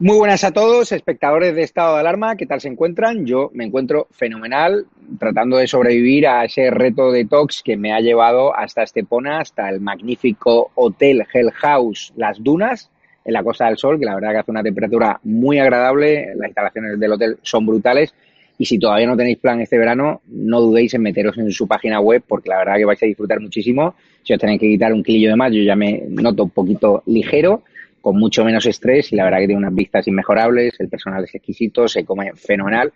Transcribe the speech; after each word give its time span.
Muy 0.00 0.18
buenas 0.18 0.42
a 0.42 0.50
todos, 0.50 0.90
espectadores 0.90 1.54
de 1.54 1.62
estado 1.62 1.94
de 1.94 2.00
alarma, 2.00 2.34
¿qué 2.34 2.46
tal 2.46 2.60
se 2.60 2.66
encuentran? 2.66 3.26
Yo 3.26 3.52
me 3.54 3.64
encuentro 3.64 4.08
fenomenal, 4.10 4.86
tratando 5.20 5.56
de 5.56 5.68
sobrevivir 5.68 6.26
a 6.26 6.44
ese 6.44 6.68
reto 6.72 7.12
de 7.12 7.26
tox 7.26 7.62
que 7.64 7.76
me 7.76 7.92
ha 7.92 8.00
llevado 8.00 8.56
hasta 8.56 8.82
Estepona, 8.82 9.38
hasta 9.38 9.70
el 9.70 9.80
magnífico 9.80 10.72
Hotel 10.74 11.24
Hell 11.32 11.52
House 11.52 12.12
Las 12.16 12.42
Dunas, 12.42 12.90
en 13.24 13.34
la 13.34 13.44
Costa 13.44 13.66
del 13.66 13.78
Sol, 13.78 14.00
que 14.00 14.04
la 14.04 14.16
verdad 14.16 14.32
que 14.32 14.38
hace 14.38 14.50
una 14.50 14.64
temperatura 14.64 15.20
muy 15.22 15.60
agradable, 15.60 16.34
las 16.34 16.48
instalaciones 16.48 16.98
del 16.98 17.12
hotel 17.12 17.38
son 17.42 17.64
brutales, 17.64 18.12
y 18.58 18.64
si 18.64 18.80
todavía 18.80 19.06
no 19.06 19.16
tenéis 19.16 19.38
plan 19.38 19.60
este 19.60 19.78
verano, 19.78 20.22
no 20.26 20.60
dudéis 20.60 20.92
en 20.94 21.02
meteros 21.02 21.38
en 21.38 21.52
su 21.52 21.68
página 21.68 22.00
web, 22.00 22.20
porque 22.26 22.48
la 22.48 22.58
verdad 22.58 22.78
que 22.78 22.84
vais 22.84 23.02
a 23.02 23.06
disfrutar 23.06 23.38
muchísimo. 23.38 23.94
Si 24.24 24.32
os 24.32 24.40
tenéis 24.40 24.58
que 24.58 24.68
quitar 24.68 24.92
un 24.92 25.04
kilillo 25.04 25.30
de 25.30 25.36
más, 25.36 25.52
yo 25.52 25.62
ya 25.62 25.76
me 25.76 26.02
noto 26.08 26.44
un 26.44 26.50
poquito 26.50 27.04
ligero 27.06 27.62
con 28.04 28.18
mucho 28.18 28.44
menos 28.44 28.66
estrés 28.66 29.10
y 29.14 29.16
la 29.16 29.24
verdad 29.24 29.38
que 29.38 29.46
tiene 29.46 29.60
unas 29.60 29.74
vistas 29.74 30.06
inmejorables, 30.06 30.78
el 30.78 30.90
personal 30.90 31.24
es 31.24 31.34
exquisito, 31.34 31.88
se 31.88 32.04
come 32.04 32.34
fenomenal 32.34 32.92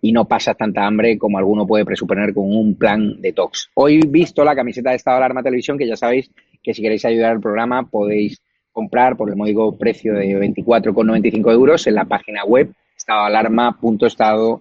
y 0.00 0.12
no 0.12 0.26
pasa 0.26 0.54
tanta 0.54 0.86
hambre 0.86 1.18
como 1.18 1.36
alguno 1.36 1.66
puede 1.66 1.84
presuponer 1.84 2.32
con 2.32 2.44
un 2.44 2.76
plan 2.76 3.20
de 3.20 3.32
tox. 3.32 3.70
Hoy 3.74 4.02
visto 4.06 4.44
la 4.44 4.54
camiseta 4.54 4.90
de 4.90 4.96
Estado 4.96 5.16
Alarma 5.16 5.42
Televisión, 5.42 5.76
que 5.76 5.88
ya 5.88 5.96
sabéis 5.96 6.30
que 6.62 6.74
si 6.74 6.80
queréis 6.80 7.04
ayudar 7.04 7.32
al 7.32 7.40
programa 7.40 7.90
podéis 7.90 8.40
comprar 8.70 9.16
por 9.16 9.30
el 9.30 9.34
módico 9.34 9.76
precio 9.76 10.14
de 10.14 10.28
24,95 10.28 11.52
euros 11.52 11.84
en 11.88 11.96
la 11.96 12.04
página 12.04 12.44
web 12.44 12.72
estadoalarma.estado 12.96 14.60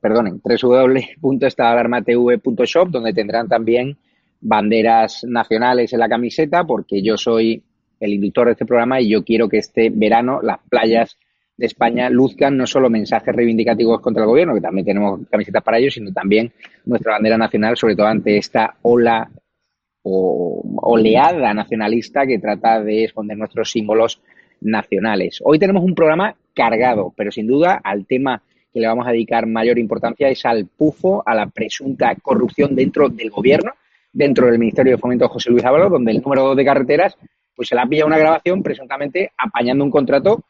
perdonen, 0.00 0.40
www.estadoalarmatv.shop 0.44 2.88
donde 2.88 3.12
tendrán 3.12 3.48
también 3.48 3.96
banderas 4.40 5.24
nacionales 5.24 5.92
en 5.92 5.98
la 5.98 6.08
camiseta 6.08 6.62
porque 6.62 7.02
yo 7.02 7.16
soy 7.16 7.64
el 8.00 8.12
inductor 8.12 8.46
de 8.46 8.52
este 8.52 8.66
programa 8.66 9.00
y 9.00 9.08
yo 9.08 9.24
quiero 9.24 9.48
que 9.48 9.58
este 9.58 9.90
verano 9.90 10.40
las 10.42 10.58
playas 10.68 11.18
de 11.56 11.66
España 11.66 12.08
luzcan 12.08 12.56
no 12.56 12.66
solo 12.66 12.88
mensajes 12.88 13.34
reivindicativos 13.34 14.00
contra 14.00 14.22
el 14.22 14.28
gobierno, 14.28 14.54
que 14.54 14.60
también 14.60 14.86
tenemos 14.86 15.20
camisetas 15.28 15.62
para 15.62 15.78
ellos, 15.78 15.94
sino 15.94 16.12
también 16.12 16.52
nuestra 16.84 17.12
bandera 17.14 17.36
nacional, 17.36 17.76
sobre 17.76 17.96
todo 17.96 18.06
ante 18.06 18.36
esta 18.36 18.76
ola 18.82 19.28
o 20.02 20.62
oleada 20.76 21.52
nacionalista 21.52 22.26
que 22.26 22.38
trata 22.38 22.80
de 22.82 23.04
esconder 23.04 23.36
nuestros 23.36 23.70
símbolos 23.70 24.20
nacionales. 24.60 25.40
Hoy 25.44 25.58
tenemos 25.58 25.82
un 25.82 25.94
programa 25.94 26.36
cargado, 26.54 27.12
pero 27.16 27.32
sin 27.32 27.46
duda 27.46 27.80
al 27.82 28.06
tema 28.06 28.42
que 28.72 28.80
le 28.80 28.86
vamos 28.86 29.06
a 29.06 29.12
dedicar 29.12 29.46
mayor 29.46 29.78
importancia 29.78 30.28
es 30.28 30.44
al 30.44 30.66
pufo, 30.66 31.22
a 31.26 31.34
la 31.34 31.46
presunta 31.46 32.14
corrupción 32.22 32.74
dentro 32.76 33.08
del 33.08 33.30
gobierno, 33.30 33.72
dentro 34.12 34.46
del 34.46 34.58
Ministerio 34.58 34.92
de 34.92 34.98
Fomento 34.98 35.28
José 35.28 35.50
Luis 35.50 35.64
Ábalos, 35.64 35.90
donde 35.90 36.12
el 36.12 36.22
número 36.22 36.54
de 36.54 36.64
carreteras 36.64 37.16
pues 37.58 37.66
se 37.66 37.74
le 37.74 37.80
ha 37.80 37.86
pillado 37.86 38.06
una 38.06 38.18
grabación 38.18 38.62
presuntamente 38.62 39.32
apañando 39.36 39.82
un 39.82 39.90
contrato 39.90 40.44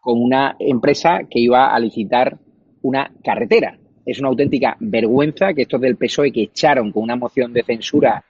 con 0.00 0.18
una 0.18 0.56
empresa 0.58 1.20
que 1.28 1.38
iba 1.38 1.74
a 1.74 1.78
licitar 1.78 2.38
una 2.80 3.12
carretera. 3.22 3.78
Es 4.06 4.18
una 4.18 4.28
auténtica 4.28 4.74
vergüenza 4.80 5.52
que 5.52 5.60
estos 5.60 5.78
del 5.78 5.98
PSOE 5.98 6.32
que 6.32 6.44
echaron 6.44 6.90
con 6.90 7.02
una 7.02 7.16
moción 7.16 7.52
de 7.52 7.64
censura, 7.64 8.24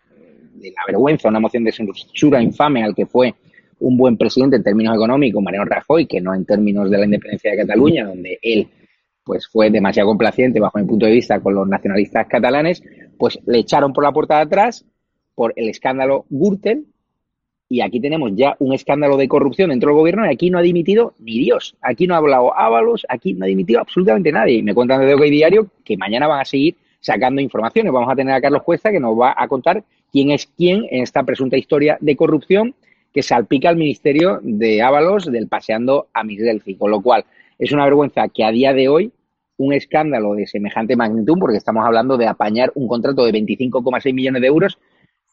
de 0.52 0.68
la 0.68 0.82
vergüenza, 0.84 1.28
una 1.28 1.38
moción 1.38 1.62
de 1.62 1.70
censura 1.70 2.42
infame 2.42 2.82
al 2.82 2.92
que 2.92 3.06
fue 3.06 3.32
un 3.78 3.96
buen 3.96 4.16
presidente 4.16 4.56
en 4.56 4.64
términos 4.64 4.96
económicos, 4.96 5.40
Mariano 5.40 5.66
Rajoy, 5.66 6.06
que 6.06 6.20
no 6.20 6.34
en 6.34 6.44
términos 6.44 6.90
de 6.90 6.98
la 6.98 7.04
independencia 7.04 7.52
de 7.52 7.58
Cataluña, 7.58 8.04
donde 8.04 8.40
él 8.42 8.66
pues 9.22 9.46
fue 9.46 9.70
demasiado 9.70 10.08
complaciente 10.08 10.58
bajo 10.58 10.80
mi 10.80 10.86
punto 10.86 11.06
de 11.06 11.12
vista 11.12 11.38
con 11.38 11.54
los 11.54 11.68
nacionalistas 11.68 12.26
catalanes, 12.26 12.82
pues 13.16 13.38
le 13.46 13.60
echaron 13.60 13.92
por 13.92 14.02
la 14.02 14.10
puerta 14.10 14.38
de 14.38 14.42
atrás 14.42 14.84
por 15.36 15.52
el 15.54 15.68
escándalo 15.68 16.26
Gürtel, 16.30 16.86
y 17.68 17.80
aquí 17.80 18.00
tenemos 18.00 18.32
ya 18.34 18.56
un 18.58 18.74
escándalo 18.74 19.16
de 19.16 19.26
corrupción 19.26 19.70
dentro 19.70 19.90
del 19.90 19.98
gobierno 19.98 20.26
y 20.26 20.32
aquí 20.32 20.50
no 20.50 20.58
ha 20.58 20.62
dimitido 20.62 21.14
ni 21.18 21.38
Dios. 21.38 21.74
Aquí 21.80 22.06
no 22.06 22.14
ha 22.14 22.18
hablado 22.18 22.56
Ábalos, 22.56 23.06
aquí 23.08 23.32
no 23.32 23.44
ha 23.44 23.48
dimitido 23.48 23.80
absolutamente 23.80 24.30
nadie. 24.30 24.58
Y 24.58 24.62
me 24.62 24.74
cuentan 24.74 25.00
desde 25.00 25.14
hoy 25.14 25.30
diario 25.30 25.68
que 25.84 25.96
mañana 25.96 26.26
van 26.26 26.40
a 26.40 26.44
seguir 26.44 26.76
sacando 27.00 27.40
informaciones. 27.40 27.92
Vamos 27.92 28.10
a 28.12 28.16
tener 28.16 28.34
a 28.34 28.40
Carlos 28.40 28.62
Cuesta 28.62 28.90
que 28.90 29.00
nos 29.00 29.18
va 29.18 29.34
a 29.36 29.48
contar 29.48 29.82
quién 30.12 30.30
es 30.30 30.46
quién 30.46 30.86
en 30.90 31.02
esta 31.02 31.22
presunta 31.22 31.56
historia 31.56 31.96
de 32.00 32.16
corrupción 32.16 32.74
que 33.12 33.22
salpica 33.22 33.68
al 33.70 33.76
ministerio 33.76 34.40
de 34.42 34.82
Ábalos 34.82 35.24
del 35.24 35.48
paseando 35.48 36.08
a 36.12 36.22
Delphi. 36.24 36.74
Con 36.74 36.90
lo 36.90 37.00
cual, 37.00 37.24
es 37.58 37.72
una 37.72 37.84
vergüenza 37.84 38.28
que 38.28 38.44
a 38.44 38.50
día 38.50 38.72
de 38.74 38.88
hoy 38.88 39.12
un 39.56 39.72
escándalo 39.72 40.34
de 40.34 40.46
semejante 40.46 40.96
magnitud, 40.96 41.38
porque 41.38 41.58
estamos 41.58 41.84
hablando 41.86 42.16
de 42.16 42.26
apañar 42.26 42.72
un 42.74 42.88
contrato 42.88 43.24
de 43.24 43.32
25,6 43.32 44.12
millones 44.12 44.42
de 44.42 44.48
euros, 44.48 44.78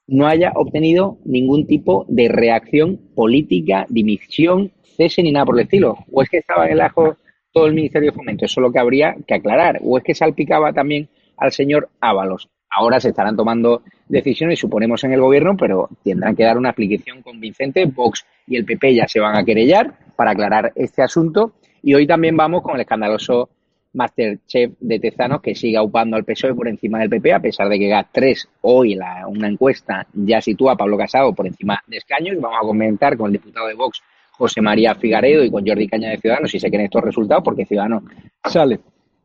no 0.07 0.27
haya 0.27 0.51
obtenido 0.55 1.17
ningún 1.25 1.65
tipo 1.67 2.05
de 2.09 2.27
reacción 2.27 2.99
política, 3.15 3.85
dimisión, 3.89 4.71
cese 4.97 5.23
ni 5.23 5.31
nada 5.31 5.45
por 5.45 5.55
el 5.55 5.63
estilo. 5.63 5.97
O 6.11 6.21
es 6.21 6.29
que 6.29 6.37
estaba 6.37 6.65
en 6.65 6.73
el 6.73 6.81
ajo 6.81 7.15
todo 7.51 7.65
el 7.65 7.73
Ministerio 7.73 8.11
de 8.11 8.15
Fomento, 8.15 8.45
eso 8.45 8.59
es 8.59 8.63
lo 8.63 8.71
que 8.71 8.79
habría 8.79 9.15
que 9.27 9.35
aclarar. 9.35 9.79
O 9.83 9.97
es 9.97 10.03
que 10.03 10.15
salpicaba 10.15 10.73
también 10.73 11.09
al 11.37 11.51
señor 11.51 11.89
Ábalos. 11.99 12.49
Ahora 12.69 13.01
se 13.01 13.09
estarán 13.09 13.35
tomando 13.35 13.83
decisiones, 14.07 14.59
suponemos, 14.59 15.03
en 15.03 15.11
el 15.11 15.19
gobierno, 15.19 15.57
pero 15.57 15.89
tendrán 16.03 16.35
que 16.35 16.43
dar 16.43 16.57
una 16.57 16.69
explicación 16.69 17.21
convincente. 17.21 17.85
Vox 17.85 18.25
y 18.47 18.55
el 18.55 18.63
PP 18.63 18.95
ya 18.95 19.07
se 19.07 19.19
van 19.19 19.35
a 19.35 19.43
querellar 19.43 19.93
para 20.15 20.31
aclarar 20.31 20.71
este 20.75 21.01
asunto. 21.01 21.53
Y 21.83 21.93
hoy 21.93 22.07
también 22.07 22.37
vamos 22.37 22.61
con 22.61 22.75
el 22.75 22.81
escandaloso 22.81 23.49
Masterchef 23.93 24.73
de 24.79 24.99
Tezanos 24.99 25.41
que 25.41 25.55
sigue 25.55 25.79
upando 25.79 26.15
al 26.15 26.23
PSOE 26.23 26.53
por 26.53 26.67
encima 26.67 26.99
del 26.99 27.09
PP, 27.09 27.33
a 27.33 27.39
pesar 27.39 27.67
de 27.69 27.77
que 27.77 27.89
GAT3 27.89 28.47
hoy 28.61 28.95
la, 28.95 29.27
una 29.27 29.47
encuesta 29.47 30.07
ya 30.13 30.41
sitúa 30.41 30.73
a 30.73 30.77
Pablo 30.77 30.97
Casado 30.97 31.33
por 31.33 31.47
encima 31.47 31.81
de 31.87 31.97
escaños. 31.97 32.39
Vamos 32.39 32.59
a 32.61 32.65
comentar 32.65 33.17
con 33.17 33.27
el 33.27 33.33
diputado 33.33 33.67
de 33.67 33.73
Vox, 33.73 34.01
José 34.31 34.61
María 34.61 34.95
Figaredo, 34.95 35.43
y 35.43 35.51
con 35.51 35.65
Jordi 35.65 35.87
Caña 35.87 36.09
de 36.09 36.17
Ciudadanos 36.17 36.51
si 36.51 36.59
se 36.59 36.69
quieren 36.69 36.85
estos 36.85 37.03
resultados, 37.03 37.43
porque 37.43 37.65
Ciudadanos 37.65 38.03
sale 38.45 38.79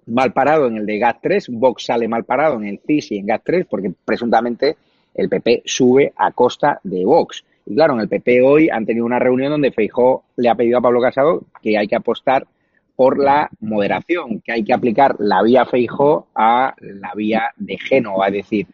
mal 0.07 0.33
parado 0.33 0.67
en 0.67 0.79
el 0.79 0.87
de 0.87 0.99
GAT3, 0.99 1.47
Vox 1.51 1.85
sale 1.85 2.09
mal 2.09 2.25
parado 2.25 2.57
en 2.57 2.67
el 2.67 2.81
CIS 2.85 3.13
y 3.13 3.19
en 3.19 3.29
GAT3, 3.29 3.67
porque 3.69 3.93
presuntamente 4.05 4.77
el 5.15 5.29
PP 5.29 5.63
sube 5.65 6.13
a 6.17 6.33
costa 6.33 6.81
de 6.83 7.05
Vox. 7.05 7.45
Y 7.67 7.75
claro, 7.75 7.95
en 7.95 8.01
el 8.01 8.09
PP 8.09 8.43
hoy 8.43 8.69
han 8.69 8.87
tenido 8.87 9.07
una 9.07 9.19
reunión 9.19 9.51
donde 9.51 9.73
Feijó 9.73 10.25
le 10.37 10.49
ha 10.49 10.55
pedido 10.55 10.79
a 10.79 10.81
Pablo 10.83 11.01
Casado 11.01 11.43
que 11.63 11.77
hay 11.77 11.89
que 11.89 11.97
apostar 11.97 12.47
por 12.97 13.19
la 13.19 13.51
moderación, 13.61 14.41
que 14.41 14.53
hay 14.53 14.65
que 14.65 14.73
aplicar 14.73 15.17
la 15.19 15.43
vía 15.43 15.67
Feijó 15.67 16.29
a 16.35 16.75
la 16.81 17.13
vía 17.15 17.53
de 17.57 17.77
Génova, 17.79 18.29
es 18.29 18.33
decir, 18.33 18.67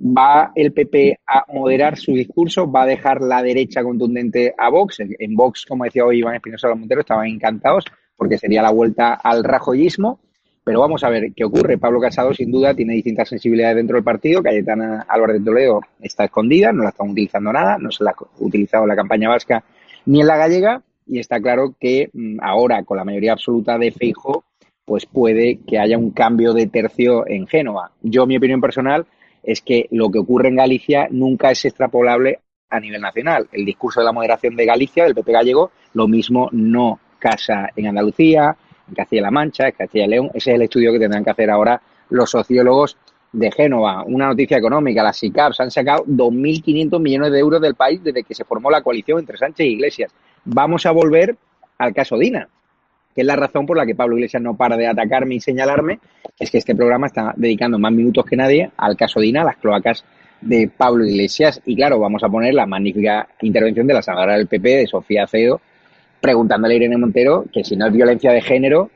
¿va 0.00 0.52
el 0.54 0.72
PP 0.72 1.20
a 1.26 1.44
moderar 1.52 1.96
su 1.96 2.12
discurso? 2.12 2.70
¿Va 2.70 2.82
a 2.82 2.86
dejar 2.86 3.20
la 3.20 3.42
derecha 3.42 3.82
contundente 3.82 4.54
a 4.56 4.70
Vox? 4.70 5.00
En 5.00 5.36
Vox, 5.36 5.66
como 5.66 5.84
decía 5.84 6.04
hoy 6.04 6.18
Iván 6.18 6.36
Espinosa 6.36 6.74
Montero, 6.74 7.00
estaban 7.00 7.26
encantados 7.26 7.84
porque 8.16 8.38
sería 8.38 8.62
la 8.62 8.70
vuelta 8.70 9.14
al 9.14 9.44
rajoyismo. 9.44 10.20
Pero 10.64 10.80
vamos 10.80 11.02
a 11.02 11.08
ver 11.08 11.32
qué 11.34 11.44
ocurre. 11.44 11.78
Pablo 11.78 11.98
Casado, 11.98 12.34
sin 12.34 12.50
duda, 12.50 12.74
tiene 12.74 12.92
distintas 12.92 13.30
sensibilidades 13.30 13.76
dentro 13.76 13.96
del 13.96 14.04
partido. 14.04 14.42
Cayetana 14.42 15.06
Álvarez 15.08 15.38
de 15.38 15.44
Toledo 15.44 15.80
está 15.98 16.24
escondida, 16.24 16.72
no 16.72 16.82
la 16.82 16.90
están 16.90 17.08
utilizando 17.08 17.50
nada, 17.50 17.78
no 17.78 17.90
se 17.90 18.04
la 18.04 18.10
ha 18.10 18.14
utilizado 18.40 18.84
en 18.84 18.88
la 18.88 18.96
campaña 18.96 19.30
vasca 19.30 19.64
ni 20.04 20.20
en 20.20 20.26
la 20.26 20.36
gallega 20.36 20.82
y 21.08 21.18
está 21.18 21.40
claro 21.40 21.74
que 21.78 22.10
mm, 22.12 22.38
ahora 22.42 22.84
con 22.84 22.96
la 22.96 23.04
mayoría 23.04 23.32
absoluta 23.32 23.78
de 23.78 23.90
Feijo 23.90 24.44
pues 24.84 25.04
puede 25.04 25.60
que 25.66 25.78
haya 25.78 25.98
un 25.98 26.12
cambio 26.12 26.54
de 26.54 26.66
tercio 26.66 27.26
en 27.26 27.46
Génova. 27.46 27.92
Yo, 28.00 28.26
mi 28.26 28.38
opinión 28.38 28.60
personal 28.60 29.06
es 29.42 29.60
que 29.60 29.86
lo 29.90 30.10
que 30.10 30.18
ocurre 30.18 30.48
en 30.48 30.56
Galicia 30.56 31.08
nunca 31.10 31.50
es 31.50 31.62
extrapolable 31.66 32.40
a 32.70 32.80
nivel 32.80 33.02
nacional. 33.02 33.48
El 33.52 33.66
discurso 33.66 34.00
de 34.00 34.06
la 34.06 34.12
moderación 34.12 34.56
de 34.56 34.64
Galicia, 34.64 35.04
del 35.04 35.14
PP 35.14 35.30
gallego, 35.30 35.72
lo 35.92 36.08
mismo 36.08 36.48
no 36.52 36.98
casa 37.18 37.68
en 37.76 37.86
Andalucía, 37.86 38.56
en 38.88 38.94
Castilla-La 38.94 39.30
Mancha, 39.30 39.66
en 39.66 39.72
Castilla-León. 39.72 40.30
Ese 40.32 40.50
es 40.52 40.56
el 40.56 40.62
estudio 40.62 40.90
que 40.90 40.98
tendrán 40.98 41.22
que 41.22 41.30
hacer 41.30 41.50
ahora 41.50 41.82
los 42.08 42.30
sociólogos 42.30 42.96
de 43.32 43.50
Génova. 43.52 44.04
Una 44.04 44.28
noticia 44.28 44.56
económica, 44.56 45.02
las 45.02 45.18
SICAPs 45.18 45.60
han 45.60 45.70
sacado 45.70 46.04
2.500 46.06 46.98
millones 46.98 47.32
de 47.32 47.38
euros 47.38 47.60
del 47.60 47.74
país 47.74 48.02
desde 48.02 48.24
que 48.24 48.34
se 48.34 48.44
formó 48.44 48.70
la 48.70 48.82
coalición 48.82 49.18
entre 49.18 49.36
Sánchez 49.36 49.66
e 49.66 49.70
Iglesias 49.70 50.14
vamos 50.44 50.86
a 50.86 50.90
volver 50.90 51.36
al 51.78 51.94
caso 51.94 52.18
Dina, 52.18 52.48
que 53.14 53.22
es 53.22 53.26
la 53.26 53.36
razón 53.36 53.66
por 53.66 53.76
la 53.76 53.86
que 53.86 53.94
Pablo 53.94 54.16
Iglesias 54.16 54.42
no 54.42 54.56
para 54.56 54.76
de 54.76 54.86
atacarme 54.86 55.36
y 55.36 55.40
señalarme, 55.40 56.00
es 56.38 56.50
que 56.50 56.58
este 56.58 56.74
programa 56.74 57.06
está 57.06 57.32
dedicando 57.36 57.78
más 57.78 57.92
minutos 57.92 58.24
que 58.24 58.36
nadie 58.36 58.70
al 58.76 58.96
caso 58.96 59.20
Dina, 59.20 59.42
a 59.42 59.44
las 59.44 59.56
cloacas 59.56 60.04
de 60.40 60.70
Pablo 60.74 61.04
Iglesias. 61.04 61.60
Y 61.64 61.76
claro, 61.76 61.98
vamos 61.98 62.22
a 62.22 62.28
poner 62.28 62.54
la 62.54 62.66
magnífica 62.66 63.28
intervención 63.42 63.86
de 63.86 63.94
la 63.94 64.02
senadora 64.02 64.36
del 64.36 64.46
PP, 64.46 64.68
de 64.68 64.86
Sofía 64.86 65.26
Cedo, 65.26 65.60
preguntándole 66.20 66.74
a 66.74 66.76
Irene 66.76 66.96
Montero 66.96 67.44
que 67.52 67.64
si 67.64 67.76
no 67.76 67.86
es 67.86 67.92
violencia 67.92 68.32
de 68.32 68.40
género, 68.40 68.90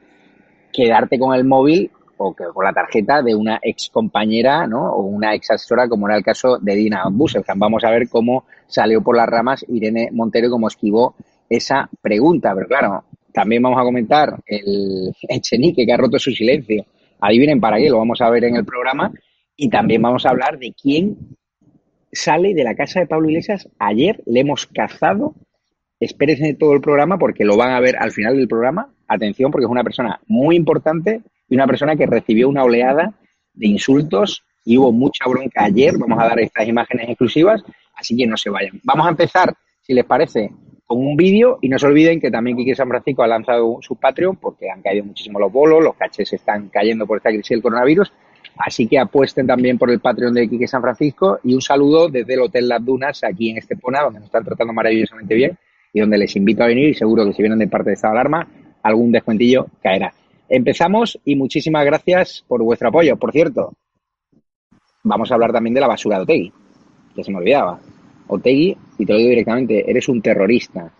quedarte 0.73 1.19
con 1.19 1.35
el 1.35 1.45
móvil 1.45 1.91
o 2.17 2.35
con 2.35 2.65
la 2.65 2.73
tarjeta 2.73 3.23
de 3.23 3.35
una 3.35 3.59
ex 3.63 3.91
compañera, 3.91 4.67
¿no? 4.67 4.93
O 4.93 5.03
una 5.03 5.35
ex 5.35 5.51
asesora, 5.51 5.89
como 5.89 6.07
era 6.07 6.17
el 6.17 6.23
caso 6.23 6.59
de 6.59 6.77
Dina 6.77 7.05
Busselkamp. 7.11 7.61
Vamos 7.61 7.85
a 7.85 7.91
ver 7.91 8.09
cómo 8.09 8.45
salió 8.69 9.03
por 9.03 9.17
las 9.17 9.29
ramas 9.29 9.65
Irene 9.69 10.11
Montero 10.13 10.47
y 10.47 10.51
cómo 10.51 10.69
esquivó 10.69 11.15
esa 11.57 11.89
pregunta. 12.01 12.53
Pero 12.55 12.67
claro, 12.67 13.05
también 13.33 13.63
vamos 13.63 13.81
a 13.81 13.85
comentar 13.85 14.37
el 14.47 15.13
Echenique 15.29 15.87
que 15.87 15.93
ha 15.93 15.97
roto 15.97 16.19
su 16.19 16.33
silencio. 16.33 16.85
Adivinen 17.21 17.61
para 17.61 17.79
qué, 17.79 17.89
lo 17.89 17.99
vamos 17.99 18.21
a 18.21 18.31
ver 18.31 18.45
en 18.45 18.57
el 18.57 18.65
programa. 18.65 19.13
Y 19.57 19.69
también 19.69 20.03
vamos 20.03 20.27
a 20.27 20.31
hablar 20.31 20.59
de 20.59 20.73
quién 20.73 21.17
sale 22.11 22.55
de 22.55 22.65
la 22.65 22.75
casa 22.75 23.01
de 23.01 23.07
Pablo 23.07 23.29
Iglesias. 23.29 23.69
Ayer 23.79 24.23
le 24.27 24.41
hemos 24.41 24.67
cazado. 24.67 25.35
Espérense 26.01 26.55
todo 26.55 26.73
el 26.75 26.81
programa 26.81 27.17
porque 27.17 27.45
lo 27.45 27.57
van 27.57 27.71
a 27.71 27.81
ver 27.81 27.97
al 27.97 28.11
final 28.11 28.37
del 28.37 28.49
programa. 28.49 28.93
Atención, 29.07 29.51
porque 29.51 29.67
es 29.67 29.71
una 29.71 29.85
persona 29.85 30.21
muy 30.27 30.57
importante 30.57 31.21
y 31.49 31.55
una 31.55 31.67
persona 31.67 31.97
que 31.97 32.07
recibió 32.07 32.49
una 32.49 32.65
oleada 32.65 33.15
de 33.55 33.69
insultos 33.69 34.43
y 34.65 34.79
hubo 34.79 34.93
mucha 34.93 35.29
bronca 35.29 35.65
ayer. 35.65 35.97
Vamos 35.99 36.19
a 36.21 36.29
dar 36.29 36.41
estas 36.41 36.67
imágenes 36.67 37.09
exclusivas, 37.09 37.63
así 37.95 38.17
que 38.17 38.27
no 38.27 38.37
se 38.37 38.51
vayan. 38.51 38.81
Vamos 38.83 39.07
a 39.07 39.11
empezar, 39.11 39.55
si 39.83 39.93
les 39.95 40.05
parece, 40.05 40.51
un 40.93 41.17
vídeo 41.17 41.59
y 41.61 41.69
no 41.69 41.79
se 41.79 41.87
olviden 41.87 42.21
que 42.21 42.31
también 42.31 42.57
Quique 42.57 42.75
San 42.75 42.89
Francisco 42.89 43.23
ha 43.23 43.27
lanzado 43.27 43.79
su 43.81 43.97
Patreon 43.97 44.37
porque 44.37 44.71
han 44.71 44.83
caído 44.83 45.05
muchísimo 45.05 45.39
los 45.39 45.53
bolos, 45.53 45.83
los 45.83 45.95
caches 45.97 46.33
están 46.33 46.69
cayendo 46.69 47.07
por 47.07 47.19
esta 47.19 47.31
crisis 47.31 47.51
del 47.51 47.63
coronavirus. 47.63 48.13
Así 48.57 48.87
que 48.87 48.99
apuesten 48.99 49.47
también 49.47 49.79
por 49.79 49.91
el 49.91 50.01
Patreon 50.01 50.35
de 50.35 50.49
Quique 50.49 50.67
San 50.67 50.83
Francisco 50.83 51.41
y 51.43 51.55
un 51.55 51.63
saludo 51.63 52.09
desde 52.09 52.35
el 52.35 52.41
Hotel 52.41 52.69
Las 52.69 52.85
Dunas 52.85 53.25
aquí 53.25 53.51
en 53.51 53.59
Estepona, 53.59 54.03
donde 54.03 54.21
nos 54.21 54.27
están 54.27 54.45
tratando 54.45 54.73
maravillosamente 54.73 55.35
bien 55.35 55.59
y 55.93 56.01
donde 56.01 56.19
les 56.19 56.35
invito 56.37 56.63
a 56.63 56.67
venir 56.67 56.91
y 56.91 56.95
seguro 56.95 57.25
que 57.25 57.33
si 57.33 57.43
vienen 57.43 57.59
de 57.59 57.69
parte 57.69 57.91
de 57.91 57.95
Estado 57.95 58.13
Alarma, 58.13 58.47
algún 58.83 59.13
descuentillo 59.13 59.67
caerá. 59.83 60.13
Empezamos 60.49 61.19
y 61.25 61.35
muchísimas 61.37 61.85
gracias 61.85 62.45
por 62.47 62.63
vuestro 62.63 62.89
apoyo. 62.89 63.17
Por 63.17 63.33
cierto, 63.33 63.73
vamos 65.03 65.31
a 65.31 65.35
hablar 65.35 65.53
también 65.53 65.75
de 65.75 65.81
la 65.81 65.89
basura 65.89 66.17
de 66.17 66.23
Otegui, 66.23 66.53
que 67.15 67.25
se 67.25 67.31
me 67.31 67.39
olvidaba. 67.39 67.81
Otegui, 68.33 68.77
y 68.99 69.05
te 69.05 69.13
lo 69.13 69.19
digo 69.19 69.31
directamente, 69.31 69.91
eres 69.91 70.09
un 70.09 70.23
terrorista. 70.23 70.91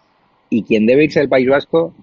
Y 0.51 0.65
quien 0.65 0.85
debe 0.85 1.05
irse 1.05 1.21
del 1.21 1.31
País 1.31 1.49
Vasco 1.49 1.95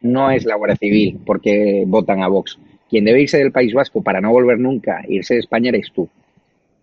no 0.00 0.30
es 0.30 0.46
la 0.46 0.56
Guardia 0.56 0.76
Civil, 0.76 1.20
porque 1.26 1.84
votan 1.86 2.22
a 2.22 2.28
Vox. 2.28 2.58
Quien 2.88 3.04
debe 3.04 3.20
irse 3.20 3.36
del 3.36 3.52
País 3.52 3.74
Vasco 3.74 4.02
para 4.02 4.20
no 4.22 4.30
volver 4.30 4.58
nunca, 4.58 5.02
irse 5.06 5.34
de 5.34 5.40
España, 5.40 5.68
eres 5.68 5.92
tú. 5.92 6.08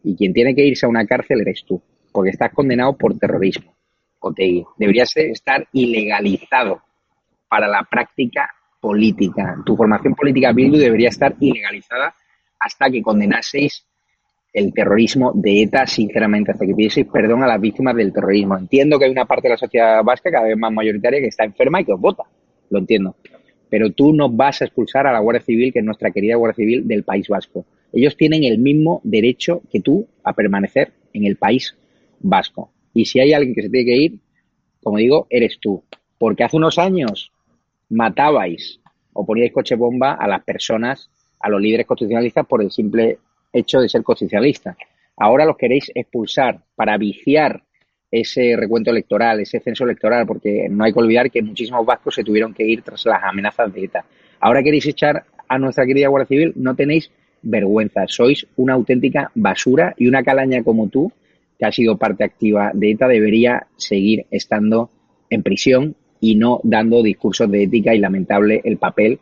Y 0.03 0.15
quien 0.15 0.33
tiene 0.33 0.53
que 0.53 0.63
irse 0.63 0.85
a 0.85 0.89
una 0.89 1.07
cárcel 1.07 1.41
eres 1.41 1.63
tú, 1.65 1.81
porque 2.11 2.29
estás 2.29 2.53
condenado 2.53 2.95
por 2.95 3.17
terrorismo. 3.17 3.73
Otegui, 4.19 4.63
deberías 4.77 5.15
estar 5.17 5.67
ilegalizado 5.73 6.81
para 7.49 7.67
la 7.67 7.87
práctica 7.89 8.49
política. 8.79 9.57
Tu 9.65 9.75
formación 9.75 10.13
política 10.13 10.51
Bildu 10.51 10.77
debería 10.77 11.09
estar 11.09 11.35
ilegalizada 11.39 12.13
hasta 12.59 12.89
que 12.91 13.01
condenaseis 13.01 13.83
el 14.55 14.73
terrorismo 14.73 15.33
de 15.35 15.63
ETA, 15.63 15.85
sinceramente, 15.85 16.53
hasta 16.53 16.65
que 16.65 16.73
pidieseis 16.73 17.07
perdón 17.11 17.43
a 17.43 17.47
las 17.47 17.59
víctimas 17.59 17.93
del 17.93 18.13
terrorismo. 18.13 18.57
Entiendo 18.57 18.97
que 18.97 19.03
hay 19.03 19.11
una 19.11 19.25
parte 19.25 19.49
de 19.49 19.55
la 19.55 19.57
sociedad 19.57 20.01
vasca 20.01 20.31
cada 20.31 20.47
vez 20.47 20.57
más 20.57 20.71
mayoritaria 20.71 21.19
que 21.19 21.27
está 21.27 21.43
enferma 21.43 21.81
y 21.81 21.85
que 21.85 21.91
os 21.91 21.99
vota. 21.99 22.23
Lo 22.69 22.79
entiendo. 22.79 23.17
Pero 23.69 23.91
tú 23.91 24.13
no 24.13 24.29
vas 24.29 24.61
a 24.61 24.65
expulsar 24.65 25.07
a 25.07 25.11
la 25.11 25.19
Guardia 25.19 25.41
Civil, 25.41 25.73
que 25.73 25.79
es 25.79 25.85
nuestra 25.85 26.09
querida 26.11 26.37
Guardia 26.37 26.55
Civil 26.55 26.87
del 26.87 27.03
País 27.03 27.27
Vasco. 27.27 27.65
Ellos 27.91 28.15
tienen 28.15 28.45
el 28.45 28.57
mismo 28.57 29.01
derecho 29.03 29.61
que 29.69 29.81
tú 29.81 30.07
a 30.23 30.31
permanecer 30.31 30.93
en 31.11 31.25
el 31.25 31.35
País 31.35 31.75
Vasco. 32.21 32.71
Y 32.93 33.03
si 33.05 33.19
hay 33.19 33.33
alguien 33.33 33.53
que 33.53 33.63
se 33.63 33.69
tiene 33.69 33.85
que 33.85 33.97
ir, 33.97 34.19
como 34.81 34.99
digo, 34.99 35.27
eres 35.29 35.59
tú. 35.59 35.83
Porque 36.17 36.45
hace 36.45 36.55
unos 36.55 36.79
años 36.79 37.33
matabais 37.89 38.79
o 39.11 39.25
poníais 39.25 39.51
coche 39.51 39.75
bomba 39.75 40.13
a 40.13 40.29
las 40.29 40.45
personas, 40.45 41.09
a 41.41 41.49
los 41.49 41.59
líderes 41.59 41.85
constitucionalistas 41.85 42.47
por 42.47 42.63
el 42.63 42.71
simple 42.71 43.19
hecho 43.55 43.79
de 43.79 43.89
ser 43.89 44.03
constitucionalistas. 44.03 44.77
Ahora 45.17 45.45
los 45.45 45.57
queréis 45.57 45.91
expulsar 45.95 46.59
para 46.75 46.97
viciar 46.97 47.63
ese 48.11 48.55
recuento 48.55 48.91
electoral, 48.91 49.39
ese 49.39 49.59
censo 49.59 49.83
electoral, 49.83 50.25
porque 50.25 50.67
no 50.69 50.83
hay 50.83 50.93
que 50.93 50.99
olvidar 50.99 51.31
que 51.31 51.41
muchísimos 51.41 51.85
vascos 51.85 52.15
se 52.15 52.23
tuvieron 52.23 52.53
que 52.53 52.63
ir 52.63 52.81
tras 52.81 53.05
las 53.05 53.23
amenazas 53.23 53.73
de 53.73 53.85
ETA. 53.85 54.05
Ahora 54.39 54.61
queréis 54.63 54.85
echar 54.85 55.23
a 55.47 55.57
nuestra 55.57 55.85
querida 55.85 56.07
Guardia 56.07 56.27
Civil, 56.27 56.53
no 56.55 56.75
tenéis 56.75 57.11
vergüenza, 57.41 58.05
sois 58.07 58.45
una 58.57 58.73
auténtica 58.73 59.31
basura 59.35 59.93
y 59.97 60.07
una 60.07 60.23
calaña 60.23 60.63
como 60.63 60.89
tú, 60.89 61.11
que 61.57 61.65
ha 61.65 61.71
sido 61.71 61.97
parte 61.97 62.23
activa 62.23 62.71
de 62.73 62.91
ETA, 62.91 63.07
debería 63.07 63.67
seguir 63.77 64.25
estando 64.31 64.89
en 65.29 65.43
prisión 65.43 65.95
y 66.19 66.35
no 66.35 66.59
dando 66.63 67.03
discursos 67.03 67.49
de 67.49 67.63
ética 67.63 67.93
y 67.93 67.99
lamentable 67.99 68.61
el 68.63 68.77
papel 68.77 69.19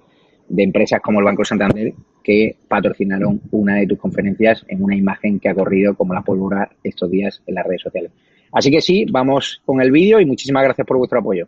de 0.48 0.64
empresas 0.64 1.02
como 1.02 1.20
el 1.20 1.26
Banco 1.26 1.46
Santander 1.46 1.94
que 2.24 2.56
patrocinaron 2.68 3.42
una 3.52 3.76
de 3.76 3.88
tus 3.88 4.00
conferencias 4.00 4.66
en 4.68 4.84
una 4.84 4.96
imagen 4.96 5.40
que 5.40 5.50
ha 5.50 5.56
corrido 5.56 5.96
como 5.96 6.14
la 6.14 6.22
pólvora 6.22 6.72
estos 6.84 7.12
días 7.12 7.42
en 7.46 7.56
las 7.56 7.66
redes 7.66 7.82
sociales. 7.82 8.12
Así 8.52 8.72
que 8.72 8.82
sí, 8.82 9.06
vamos 9.12 9.62
con 9.66 9.82
el 9.82 9.92
vídeo 9.92 10.20
y 10.20 10.26
muchísimas 10.26 10.64
gracias 10.64 10.88
por 10.88 10.98
vuestro 10.98 11.20
apoyo. 11.20 11.48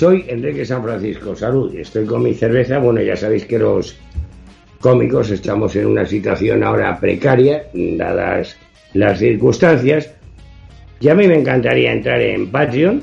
Soy 0.00 0.24
Enrique 0.28 0.64
San 0.64 0.82
Francisco, 0.82 1.36
salud, 1.36 1.74
estoy 1.74 2.06
con 2.06 2.22
mi 2.22 2.32
cerveza. 2.32 2.78
Bueno, 2.78 3.02
ya 3.02 3.14
sabéis 3.14 3.44
que 3.44 3.58
los 3.58 3.98
cómicos 4.80 5.30
estamos 5.30 5.76
en 5.76 5.88
una 5.88 6.06
situación 6.06 6.64
ahora 6.64 6.98
precaria, 6.98 7.66
dadas 7.74 8.56
las 8.94 9.18
circunstancias. 9.18 10.10
Y 11.00 11.10
a 11.10 11.14
mí 11.14 11.28
me 11.28 11.38
encantaría 11.38 11.92
entrar 11.92 12.18
en 12.18 12.50
Patreon. 12.50 13.02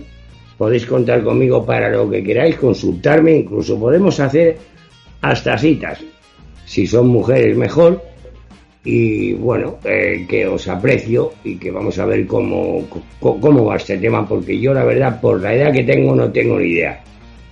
Podéis 0.57 0.87
contar 0.87 1.23
conmigo 1.23 1.63
para 1.63 1.91
lo 1.91 2.09
que 2.09 2.23
queráis, 2.23 2.55
consultarme, 2.55 3.37
incluso 3.37 3.79
podemos 3.79 4.19
hacer 4.19 4.57
hasta 5.21 5.55
citas. 5.55 6.03
Si 6.65 6.87
son 6.87 7.09
mujeres, 7.09 7.55
mejor 7.55 8.01
y 8.89 9.33
bueno, 9.33 9.79
eh, 9.83 10.25
que 10.29 10.47
os 10.47 10.65
aprecio 10.69 11.33
y 11.43 11.57
que 11.57 11.71
vamos 11.71 11.99
a 11.99 12.05
ver 12.05 12.25
cómo, 12.25 12.87
cómo 13.19 13.65
va 13.65 13.75
este 13.75 13.97
tema, 13.97 14.25
porque 14.25 14.57
yo 14.57 14.73
la 14.73 14.85
verdad, 14.85 15.19
por 15.19 15.41
la 15.41 15.53
edad 15.53 15.73
que 15.73 15.83
tengo, 15.83 16.15
no 16.15 16.31
tengo 16.31 16.57
ni 16.57 16.69
idea. 16.69 17.03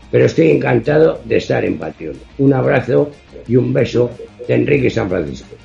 Pero 0.09 0.27
estoy 0.27 0.51
encantado 0.51 1.19
de 1.25 1.35
estar 1.35 1.65
en 1.65 1.77
Patreon. 1.77 2.15
Un 2.37 2.53
abrazo 2.53 3.11
y 3.49 3.57
un 3.57 3.73
beso 3.73 4.09
de 4.47 4.55
Enrique 4.55 4.89
San 4.89 5.09
Francisco. 5.09 5.57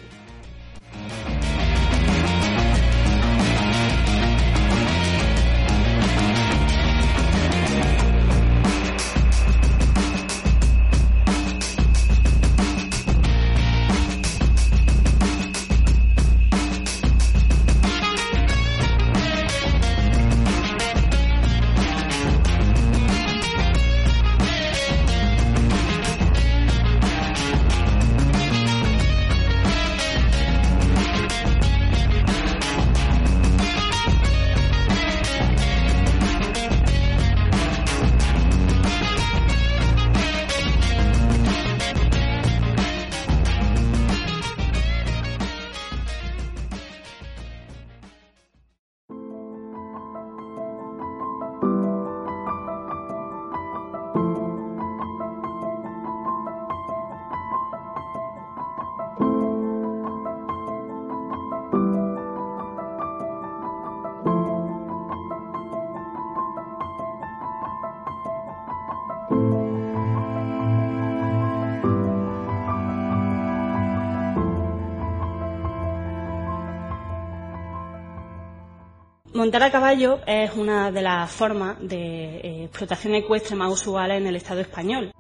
Montar 79.51 79.65
a 79.65 79.73
caballo 79.73 80.21
es 80.29 80.55
una 80.55 80.93
de 80.93 81.03
las 81.03 81.29
formas 81.29 81.77
de 81.81 82.37
eh, 82.37 82.65
explotación 82.67 83.17
ecuestre 83.17 83.57
más 83.57 83.73
usuales 83.73 84.19
en 84.19 84.29
el 84.29 84.37
Estado 84.37 84.61
español. 84.61 85.11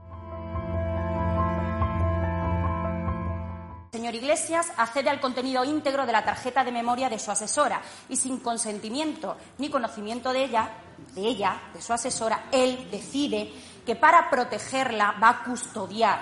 Señor 3.90 4.14
Iglesias 4.14 4.70
accede 4.76 5.10
al 5.10 5.18
contenido 5.18 5.64
íntegro 5.64 6.06
de 6.06 6.12
la 6.12 6.24
tarjeta 6.24 6.62
de 6.62 6.70
memoria 6.70 7.08
de 7.08 7.18
su 7.18 7.32
asesora 7.32 7.82
y 8.08 8.14
sin 8.14 8.38
consentimiento 8.38 9.36
ni 9.58 9.68
conocimiento 9.68 10.32
de 10.32 10.44
ella, 10.44 10.70
de 11.12 11.22
ella, 11.22 11.60
de 11.74 11.82
su 11.82 11.92
asesora, 11.92 12.44
él 12.52 12.86
decide 12.88 13.50
que 13.84 13.96
para 13.96 14.30
protegerla 14.30 15.16
va 15.20 15.30
a 15.30 15.42
custodiar 15.42 16.20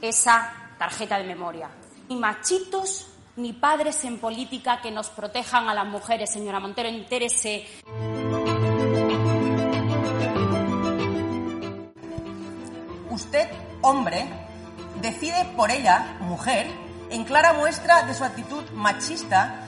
esa 0.00 0.50
tarjeta 0.78 1.18
de 1.18 1.24
memoria. 1.24 1.68
Ni 2.08 2.16
machitos 2.16 3.09
ni 3.36 3.52
padres 3.52 4.04
en 4.04 4.18
política 4.18 4.80
que 4.80 4.90
nos 4.90 5.08
protejan 5.08 5.68
a 5.68 5.74
las 5.74 5.86
mujeres, 5.86 6.30
señora 6.32 6.60
Montero, 6.60 6.88
entérese. 6.88 7.66
Usted, 13.10 13.48
hombre, 13.82 14.26
decide 15.00 15.44
por 15.56 15.70
ella, 15.70 16.16
mujer, 16.20 16.66
en 17.10 17.24
clara 17.24 17.52
muestra 17.52 18.04
de 18.04 18.14
su 18.14 18.24
actitud 18.24 18.64
machista 18.72 19.66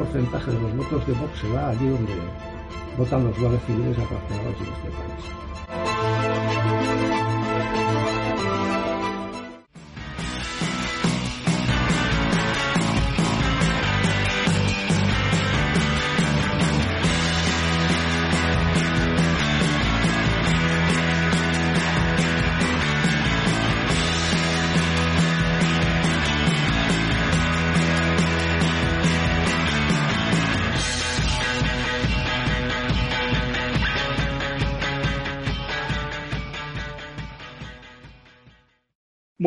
porcentaje 0.00 0.50
de 0.50 0.60
los 0.60 0.76
votos 0.76 1.06
de 1.06 1.12
Vox 1.12 1.38
se 1.38 1.48
va 1.52 1.68
allí 1.68 1.86
donde 1.86 2.14
votan 2.96 3.24
los 3.24 3.38
guardias 3.38 3.62
civiles 3.66 3.98
apasionados 3.98 4.56
en 4.56 4.72
este 4.72 4.88
país. 4.96 5.49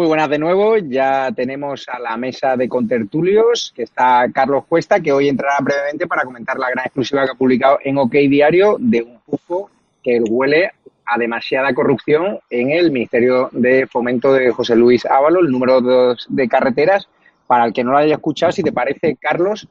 Muy 0.04 0.10
buenas 0.10 0.30
de 0.30 0.38
nuevo, 0.38 0.76
ya 0.76 1.32
tenemos 1.32 1.88
a 1.88 1.98
la 1.98 2.18
mesa 2.18 2.58
de 2.58 2.68
contertulios, 2.68 3.72
que 3.74 3.84
está 3.84 4.26
Carlos 4.34 4.66
Cuesta, 4.68 5.00
que 5.00 5.14
hoy 5.14 5.30
entrará 5.30 5.60
brevemente 5.62 6.08
para 6.08 6.26
comentar 6.26 6.60
la 6.60 6.70
gran 6.70 6.88
exclusiva 6.88 7.24
que 7.24 7.32
ha 7.32 7.36
publicado 7.36 7.78
en 7.82 7.98
OK 7.98 8.12
Diario 8.12 8.76
de 8.82 9.02
un 9.02 9.20
pufo 9.22 9.70
que 10.04 10.20
huele 10.20 10.72
a 11.06 11.18
demasiada 11.18 11.74
corrupción 11.74 12.38
en 12.50 12.72
el 12.72 12.92
Ministerio 12.92 13.48
de 13.54 13.88
Fomento 13.88 14.34
de 14.34 14.52
José 14.52 14.76
Luis 14.76 15.06
Ávalo, 15.06 15.40
el 15.40 15.50
número 15.50 15.80
2 15.80 16.28
de 16.28 16.50
carreteras. 16.50 17.08
Para 17.48 17.64
el 17.64 17.72
que 17.72 17.86
no 17.86 17.92
lo 17.92 18.00
haya 18.00 18.16
escuchado, 18.16 18.52
si 18.52 18.62
te 18.62 18.74
parece, 18.74 19.16
Carlos, 19.16 19.70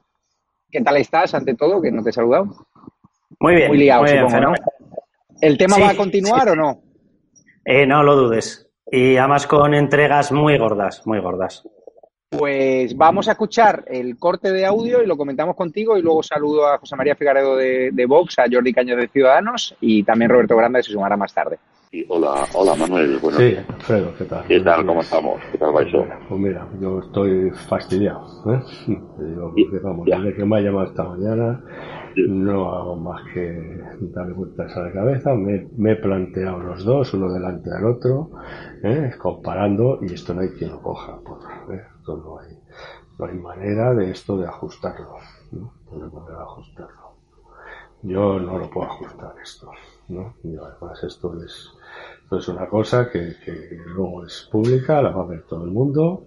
¿qué 0.71 0.81
tal 0.81 0.97
estás 0.97 1.35
ante 1.35 1.55
todo? 1.57 1.83
Que 1.83 1.93
no 1.93 2.03
te 2.03 2.09
he 2.09 2.15
saludado. 2.15 2.57
Muy 3.39 3.55
bien. 3.57 3.69
Muy 3.69 3.77
liado, 3.77 4.05
muy 4.05 4.12
bien, 4.12 4.31
supongo, 4.31 4.49
¿no? 4.49 4.55
¿El 5.43 5.59
tema 5.59 5.77
Sí, 5.77 5.83
va 5.83 5.91
a 5.91 5.95
continuar 5.95 6.45
sí. 6.45 6.49
o 6.49 6.57
no? 6.57 6.81
Eh, 7.67 7.87
no 7.87 8.03
lo 8.03 8.17
dudes. 8.17 8.67
Y 8.95 9.17
además 9.17 9.47
con 9.47 9.73
entregas 9.73 10.31
muy 10.33 10.59
gordas, 10.59 11.01
muy 11.07 11.19
gordas. 11.19 11.67
Pues 12.29 12.95
vamos 12.95 13.27
a 13.29 13.33
escuchar 13.33 13.85
el 13.87 14.19
corte 14.19 14.53
de 14.53 14.67
audio 14.67 15.03
y 15.03 15.07
lo 15.07 15.17
comentamos 15.17 15.57
contigo 15.57 15.97
y 15.97 16.03
luego 16.03 16.23
saludo 16.23 16.67
a 16.67 16.77
José 16.77 16.95
María 16.95 17.15
Figaredo 17.15 17.57
de, 17.57 17.91
de 17.91 18.07
Vox, 18.07 18.39
a 18.39 18.45
Jordi 18.53 18.73
Caño 18.75 18.95
de 18.97 19.09
Ciudadanos 19.09 19.75
y 19.81 20.03
también 20.03 20.31
Roberto 20.31 20.57
Grande 20.57 20.83
se 20.83 20.93
sumará 20.93 21.17
más 21.17 21.33
tarde. 21.33 21.59
Sí, 21.91 22.05
hola, 22.09 22.45
hola 22.55 22.75
Manuel, 22.75 23.19
bueno, 23.19 23.39
Sí, 23.39 23.57
Alfredo, 23.69 24.15
¿qué 24.19 24.25
tal? 24.25 24.45
¿qué 24.47 24.61
tal? 24.61 24.85
¿Cómo 24.87 25.01
estamos? 25.01 25.41
¿Qué 25.53 25.59
tal 25.59 25.73
vais? 25.73 25.89
Pues 26.29 26.41
mira, 26.41 26.69
yo 26.81 26.99
estoy 27.01 27.51
fastidiado. 27.69 28.27
¿eh? 28.47 28.61
Te 28.87 29.25
digo, 29.25 29.53
Y- 29.57 29.65
porque, 29.65 29.79
vamos, 29.87 30.07
desde 30.07 30.35
que 30.35 30.45
me 30.45 30.57
ha 30.59 30.61
llamado 30.61 30.87
esta 30.89 31.03
mañana. 31.05 31.63
No 32.16 32.73
hago 32.73 32.97
más 32.97 33.23
que 33.33 33.81
darle 34.00 34.33
vueltas 34.33 34.76
a 34.76 34.83
la 34.83 34.92
cabeza. 34.92 35.35
Me, 35.35 35.92
he 35.92 35.97
planteado 35.97 36.59
los 36.59 36.85
dos, 36.85 37.14
uno 37.14 37.33
delante 37.33 37.71
del 37.71 37.85
otro, 37.85 38.31
¿eh? 38.83 39.12
comparando, 39.19 39.99
y 40.02 40.12
esto 40.12 40.35
no 40.35 40.42
hay 40.42 40.50
quien 40.50 40.71
lo 40.71 40.83
coja. 40.83 41.19
Por, 41.21 41.38
¿eh? 41.75 41.83
Esto 41.99 42.16
no 42.16 42.38
hay, 42.38 42.59
no 43.19 43.26
hay 43.26 43.38
manera 43.38 43.95
de 43.95 44.11
esto 44.11 44.37
de 44.37 44.47
ajustarlo. 44.47 45.16
¿no? 45.52 45.73
No 45.92 46.26
hay 46.28 46.35
ajustarlo. 46.42 47.12
Yo 48.02 48.40
no 48.40 48.59
lo 48.59 48.69
puedo 48.71 48.88
ajustar 48.88 49.35
esto. 49.42 49.71
¿no? 50.09 50.35
Y 50.42 50.57
además 50.57 51.02
esto 51.04 51.35
es, 51.42 51.71
esto 52.25 52.38
es 52.38 52.49
una 52.49 52.69
cosa 52.69 53.11
que, 53.11 53.37
que 53.45 53.78
luego 53.87 54.26
es 54.26 54.49
pública, 54.50 55.00
la 55.00 55.11
va 55.11 55.23
a 55.23 55.26
ver 55.26 55.42
todo 55.42 55.64
el 55.64 55.71
mundo 55.71 56.26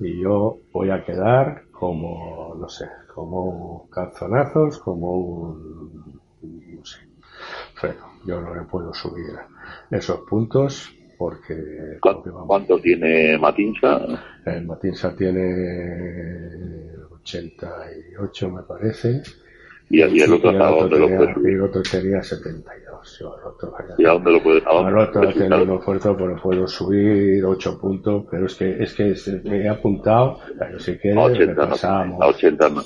y 0.00 0.22
yo 0.22 0.58
voy 0.72 0.90
a 0.90 1.04
quedar 1.04 1.64
como, 1.70 2.54
no 2.58 2.68
sé, 2.68 2.86
como 3.14 3.88
calzonazos, 3.90 4.78
como 4.78 5.12
un, 5.18 6.20
no 6.42 6.84
sé, 6.84 6.98
pero 7.80 8.00
yo 8.26 8.40
no 8.40 8.54
le 8.54 8.62
puedo 8.64 8.92
subir 8.94 9.34
esos 9.90 10.20
puntos 10.28 10.88
porque, 11.16 12.00
¿Cu- 12.02 12.10
porque 12.10 12.30
vamos, 12.30 12.48
¿Cuánto 12.48 12.78
tiene 12.80 13.38
Matinsa? 13.38 14.00
el 14.44 14.66
Matinsa 14.66 15.14
tiene 15.14 16.92
88 17.10 18.50
me 18.50 18.62
parece 18.62 19.22
Y, 19.90 19.98
y 20.00 20.20
el 20.22 20.32
otro, 20.32 20.50
y 20.50 20.54
¿a 20.58 20.70
dónde 20.70 20.98
lo 20.98 21.08
tenía, 21.08 21.16
puede 21.16 21.34
y 21.34 21.34
subir? 21.34 21.54
el 21.54 21.62
otro 21.62 21.82
tenía 21.82 22.22
72 22.22 23.18
yo 23.20 23.36
el 23.38 23.44
otro 23.46 23.72
¿Y 23.96 24.04
a 24.06 24.10
dónde 24.12 24.32
lo 24.32 24.42
puede, 24.42 24.62
a 24.66 24.72
al 24.72 24.72
dónde 24.72 24.92
lo 24.92 25.02
otro 25.02 25.12
puede 25.12 25.30
haciendo 25.30 25.62
un 25.62 25.72
esfuerzo, 25.78 26.16
pero 26.16 26.36
puedo 26.42 26.66
subir 26.66 27.44
8 27.44 27.78
puntos, 27.78 28.26
pero 28.30 28.46
es 28.46 28.54
que, 28.56 28.82
es 28.82 28.94
que 28.94 29.14
me 29.44 29.62
he 29.64 29.68
apuntado, 29.68 30.38
pero 30.58 30.78
si 30.78 30.96
quieres 30.98 31.22
80 31.26 31.66
no, 31.66 31.76
repasamos. 31.76 32.18
a 32.18 32.26
80 32.28 32.68
no, 32.68 32.82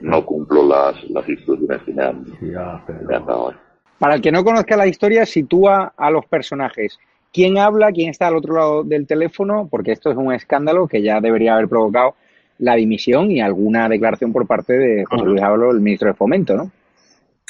no 0.00 0.24
cumplo 0.24 0.66
las, 0.66 1.02
las 1.10 1.28
instrucciones 1.28 1.82
que 1.82 1.92
me 1.92 2.04
han, 2.04 2.24
Ya, 2.40 2.84
me 2.88 3.16
han 3.16 3.24
pero, 3.24 3.24
dado. 3.26 3.54
Para 3.98 4.14
el 4.16 4.20
que 4.20 4.32
no 4.32 4.44
conozca 4.44 4.76
la 4.76 4.86
historia, 4.86 5.24
sitúa 5.24 5.94
a 5.96 6.10
los 6.10 6.26
personajes. 6.26 6.98
¿Quién 7.32 7.58
habla? 7.58 7.92
¿Quién 7.92 8.10
está 8.10 8.28
al 8.28 8.36
otro 8.36 8.54
lado 8.54 8.84
del 8.84 9.06
teléfono? 9.06 9.68
Porque 9.70 9.92
esto 9.92 10.10
es 10.10 10.16
un 10.16 10.32
escándalo 10.32 10.86
que 10.86 11.02
ya 11.02 11.20
debería 11.20 11.54
haber 11.54 11.68
provocado 11.68 12.14
la 12.58 12.74
dimisión 12.74 13.30
y 13.30 13.40
alguna 13.40 13.88
declaración 13.88 14.32
por 14.32 14.46
parte 14.46 14.72
de 14.74 15.04
José 15.04 15.24
Luis 15.24 15.42
Ábalos, 15.42 15.74
el 15.74 15.80
ministro 15.80 16.08
de 16.08 16.14
Fomento, 16.14 16.56
¿no? 16.56 16.70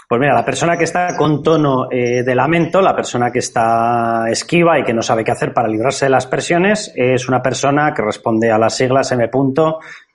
Pues 0.08 0.20
mira, 0.20 0.34
la 0.34 0.44
persona 0.44 0.76
que 0.76 0.84
está 0.84 1.16
con 1.16 1.42
tono 1.42 1.88
eh, 1.90 2.22
de 2.22 2.34
lamento, 2.36 2.80
la 2.80 2.94
persona 2.94 3.32
que 3.32 3.40
está 3.40 4.26
esquiva 4.30 4.78
y 4.78 4.84
que 4.84 4.94
no 4.94 5.02
sabe 5.02 5.24
qué 5.24 5.32
hacer 5.32 5.52
para 5.52 5.66
librarse 5.66 6.06
de 6.06 6.10
las 6.10 6.28
presiones, 6.28 6.92
es 6.94 7.28
una 7.28 7.42
persona 7.42 7.92
que 7.92 8.02
responde 8.02 8.52
a 8.52 8.58
las 8.58 8.76
siglas 8.76 9.10
M. 9.10 9.28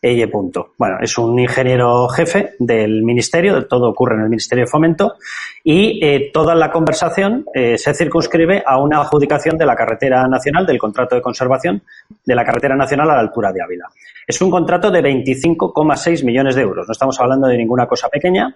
EY. 0.01 0.31
Bueno, 0.77 0.95
es 0.99 1.17
un 1.17 1.37
ingeniero 1.39 2.07
jefe 2.07 2.55
del 2.57 3.03
ministerio, 3.03 3.67
todo 3.67 3.89
ocurre 3.89 4.15
en 4.15 4.21
el 4.21 4.29
Ministerio 4.29 4.65
de 4.65 4.71
Fomento, 4.71 5.13
y 5.63 6.03
eh, 6.03 6.31
toda 6.33 6.55
la 6.55 6.71
conversación 6.71 7.45
eh, 7.53 7.77
se 7.77 7.93
circunscribe 7.93 8.63
a 8.65 8.81
una 8.81 8.99
adjudicación 9.01 9.57
de 9.57 9.65
la 9.65 9.75
carretera 9.75 10.27
nacional, 10.27 10.65
del 10.65 10.79
contrato 10.79 11.15
de 11.15 11.21
conservación 11.21 11.83
de 12.25 12.35
la 12.35 12.43
carretera 12.43 12.75
nacional 12.75 13.11
a 13.11 13.15
la 13.15 13.21
altura 13.21 13.51
de 13.53 13.61
Ávila. 13.61 13.85
Es 14.25 14.41
un 14.41 14.49
contrato 14.49 14.89
de 14.89 15.01
25,6 15.01 16.25
millones 16.25 16.55
de 16.55 16.61
euros, 16.61 16.87
no 16.87 16.93
estamos 16.93 17.19
hablando 17.19 17.47
de 17.47 17.57
ninguna 17.57 17.85
cosa 17.85 18.09
pequeña. 18.09 18.55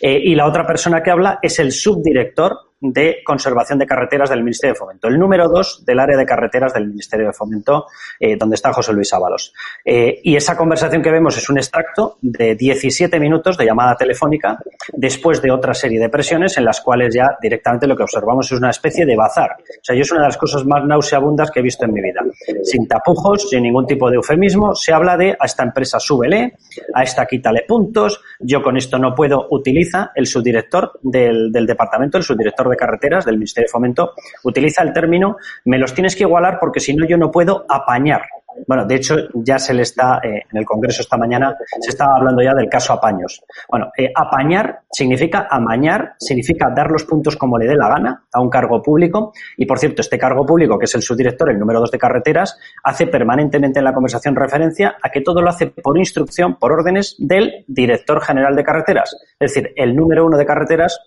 Eh, 0.00 0.18
y 0.24 0.34
la 0.34 0.46
otra 0.46 0.66
persona 0.66 1.02
que 1.02 1.10
habla 1.10 1.38
es 1.42 1.58
el 1.58 1.72
subdirector 1.72 2.56
de 2.80 3.18
conservación 3.24 3.78
de 3.78 3.86
carreteras 3.86 4.28
del 4.28 4.42
Ministerio 4.42 4.74
de 4.74 4.78
Fomento, 4.78 5.08
el 5.08 5.18
número 5.18 5.48
dos 5.48 5.82
del 5.84 5.98
área 5.98 6.16
de 6.16 6.26
carreteras 6.26 6.74
del 6.74 6.88
Ministerio 6.88 7.26
de 7.26 7.32
Fomento, 7.32 7.86
eh, 8.20 8.36
donde 8.36 8.54
está 8.54 8.72
José 8.72 8.92
Luis 8.92 9.12
Ábalos. 9.14 9.54
Eh, 9.84 10.20
y 10.22 10.36
esa 10.36 10.56
conversación 10.56 11.02
que 11.02 11.10
vemos 11.10 11.36
es 11.38 11.48
un 11.48 11.56
extracto 11.56 12.18
de 12.20 12.54
17 12.54 13.18
minutos 13.18 13.56
de 13.56 13.64
llamada 13.64 13.96
telefónica 13.96 14.58
después 14.92 15.40
de 15.40 15.50
otra 15.50 15.72
serie 15.72 15.98
de 15.98 16.10
presiones 16.10 16.58
en 16.58 16.64
las 16.64 16.80
cuales 16.80 17.14
ya 17.14 17.36
directamente 17.40 17.86
lo 17.86 17.96
que 17.96 18.02
observamos 18.02 18.52
es 18.52 18.58
una 18.58 18.70
especie 18.70 19.06
de 19.06 19.16
bazar. 19.16 19.56
O 19.58 19.80
sea, 19.82 19.96
yo 19.96 20.02
es 20.02 20.12
una 20.12 20.22
de 20.22 20.28
las 20.28 20.36
cosas 20.36 20.64
más 20.66 20.84
nauseabundas 20.84 21.50
que 21.50 21.60
he 21.60 21.62
visto 21.62 21.86
en 21.86 21.94
mi 21.94 22.02
vida. 22.02 22.20
Sin 22.62 22.86
tapujos, 22.86 23.48
sin 23.48 23.62
ningún 23.62 23.86
tipo 23.86 24.10
de 24.10 24.16
eufemismo, 24.16 24.74
se 24.74 24.92
habla 24.92 25.16
de 25.16 25.36
a 25.38 25.46
esta 25.46 25.62
empresa 25.62 25.98
súbele, 25.98 26.58
a 26.92 27.02
esta 27.02 27.26
quítale 27.26 27.64
puntos, 27.66 28.20
yo 28.40 28.62
con 28.62 28.76
esto 28.76 28.98
no 28.98 29.14
puedo, 29.14 29.46
utiliza 29.50 30.12
el 30.14 30.26
subdirector 30.26 30.98
del, 31.02 31.50
del 31.50 31.66
departamento, 31.66 32.18
el 32.18 32.24
subdirector 32.24 32.65
de 32.68 32.76
carreteras 32.76 33.24
del 33.24 33.36
Ministerio 33.36 33.66
de 33.66 33.72
Fomento, 33.72 34.12
utiliza 34.44 34.82
el 34.82 34.92
término 34.92 35.36
me 35.64 35.78
los 35.78 35.94
tienes 35.94 36.16
que 36.16 36.24
igualar 36.24 36.58
porque 36.60 36.80
si 36.80 36.94
no 36.94 37.06
yo 37.06 37.16
no 37.16 37.30
puedo 37.30 37.64
apañar. 37.68 38.22
Bueno, 38.66 38.86
de 38.86 38.94
hecho, 38.94 39.16
ya 39.34 39.58
se 39.58 39.74
le 39.74 39.82
está, 39.82 40.18
eh, 40.22 40.42
en 40.50 40.58
el 40.58 40.64
Congreso 40.64 41.02
esta 41.02 41.16
mañana, 41.16 41.54
se 41.80 41.90
estaba 41.90 42.16
hablando 42.16 42.42
ya 42.42 42.54
del 42.54 42.68
caso 42.68 42.92
apaños. 42.92 43.44
Bueno, 43.68 43.90
eh, 43.96 44.10
apañar 44.14 44.80
significa 44.90 45.46
amañar, 45.50 46.14
significa 46.18 46.70
dar 46.74 46.90
los 46.90 47.04
puntos 47.04 47.36
como 47.36 47.58
le 47.58 47.66
dé 47.66 47.74
la 47.76 47.88
gana 47.88 48.24
a 48.32 48.40
un 48.40 48.48
cargo 48.48 48.82
público. 48.82 49.32
Y, 49.56 49.66
por 49.66 49.78
cierto, 49.78 50.00
este 50.00 50.18
cargo 50.18 50.46
público, 50.46 50.78
que 50.78 50.86
es 50.86 50.94
el 50.94 51.02
subdirector, 51.02 51.50
el 51.50 51.58
número 51.58 51.80
dos 51.80 51.90
de 51.90 51.98
carreteras, 51.98 52.58
hace 52.82 53.06
permanentemente 53.06 53.80
en 53.80 53.84
la 53.84 53.92
conversación 53.92 54.34
referencia 54.34 54.96
a 55.02 55.10
que 55.10 55.20
todo 55.20 55.42
lo 55.42 55.50
hace 55.50 55.66
por 55.66 55.98
instrucción, 55.98 56.56
por 56.58 56.72
órdenes 56.72 57.16
del 57.18 57.64
director 57.66 58.22
general 58.22 58.56
de 58.56 58.64
carreteras. 58.64 59.14
Es 59.38 59.52
decir, 59.52 59.72
el 59.76 59.94
número 59.94 60.24
uno 60.24 60.38
de 60.38 60.46
carreteras 60.46 60.98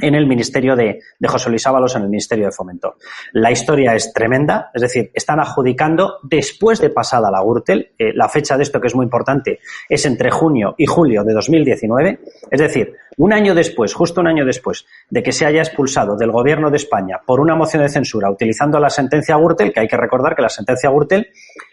en 0.00 0.14
el 0.14 0.26
Ministerio 0.26 0.76
de, 0.76 1.00
José 1.26 1.50
Luis 1.50 1.66
Ábalos, 1.66 1.96
en 1.96 2.02
el 2.02 2.08
Ministerio 2.08 2.46
de 2.46 2.52
Fomento. 2.52 2.96
La 3.32 3.50
historia 3.50 3.94
es 3.94 4.12
tremenda, 4.12 4.70
es 4.72 4.82
decir, 4.82 5.10
están 5.12 5.40
adjudicando 5.40 6.18
después 6.22 6.80
de 6.80 6.90
pasada 6.90 7.30
la 7.30 7.42
Gürtel, 7.42 7.92
eh, 7.98 8.12
la 8.14 8.28
fecha 8.28 8.56
de 8.56 8.62
esto 8.62 8.80
que 8.80 8.86
es 8.86 8.94
muy 8.94 9.04
importante 9.04 9.58
es 9.88 10.06
entre 10.06 10.30
junio 10.30 10.74
y 10.78 10.86
julio 10.86 11.24
de 11.24 11.34
2019, 11.34 12.20
es 12.50 12.60
decir, 12.60 12.94
un 13.16 13.32
año 13.32 13.54
después, 13.54 13.92
justo 13.92 14.20
un 14.20 14.28
año 14.28 14.44
después 14.44 14.86
de 15.10 15.22
que 15.22 15.32
se 15.32 15.44
haya 15.44 15.60
expulsado 15.60 16.16
del 16.16 16.30
Gobierno 16.30 16.70
de 16.70 16.76
España 16.76 17.20
por 17.26 17.40
una 17.40 17.56
moción 17.56 17.82
de 17.82 17.88
censura 17.88 18.30
utilizando 18.30 18.78
la 18.78 18.90
sentencia 18.90 19.36
Gürtel, 19.36 19.72
que 19.72 19.80
hay 19.80 19.88
que 19.88 19.96
recordar 19.96 20.36
que 20.36 20.42
la 20.42 20.48
sentencia 20.48 20.90
Gürtel 20.90 21.28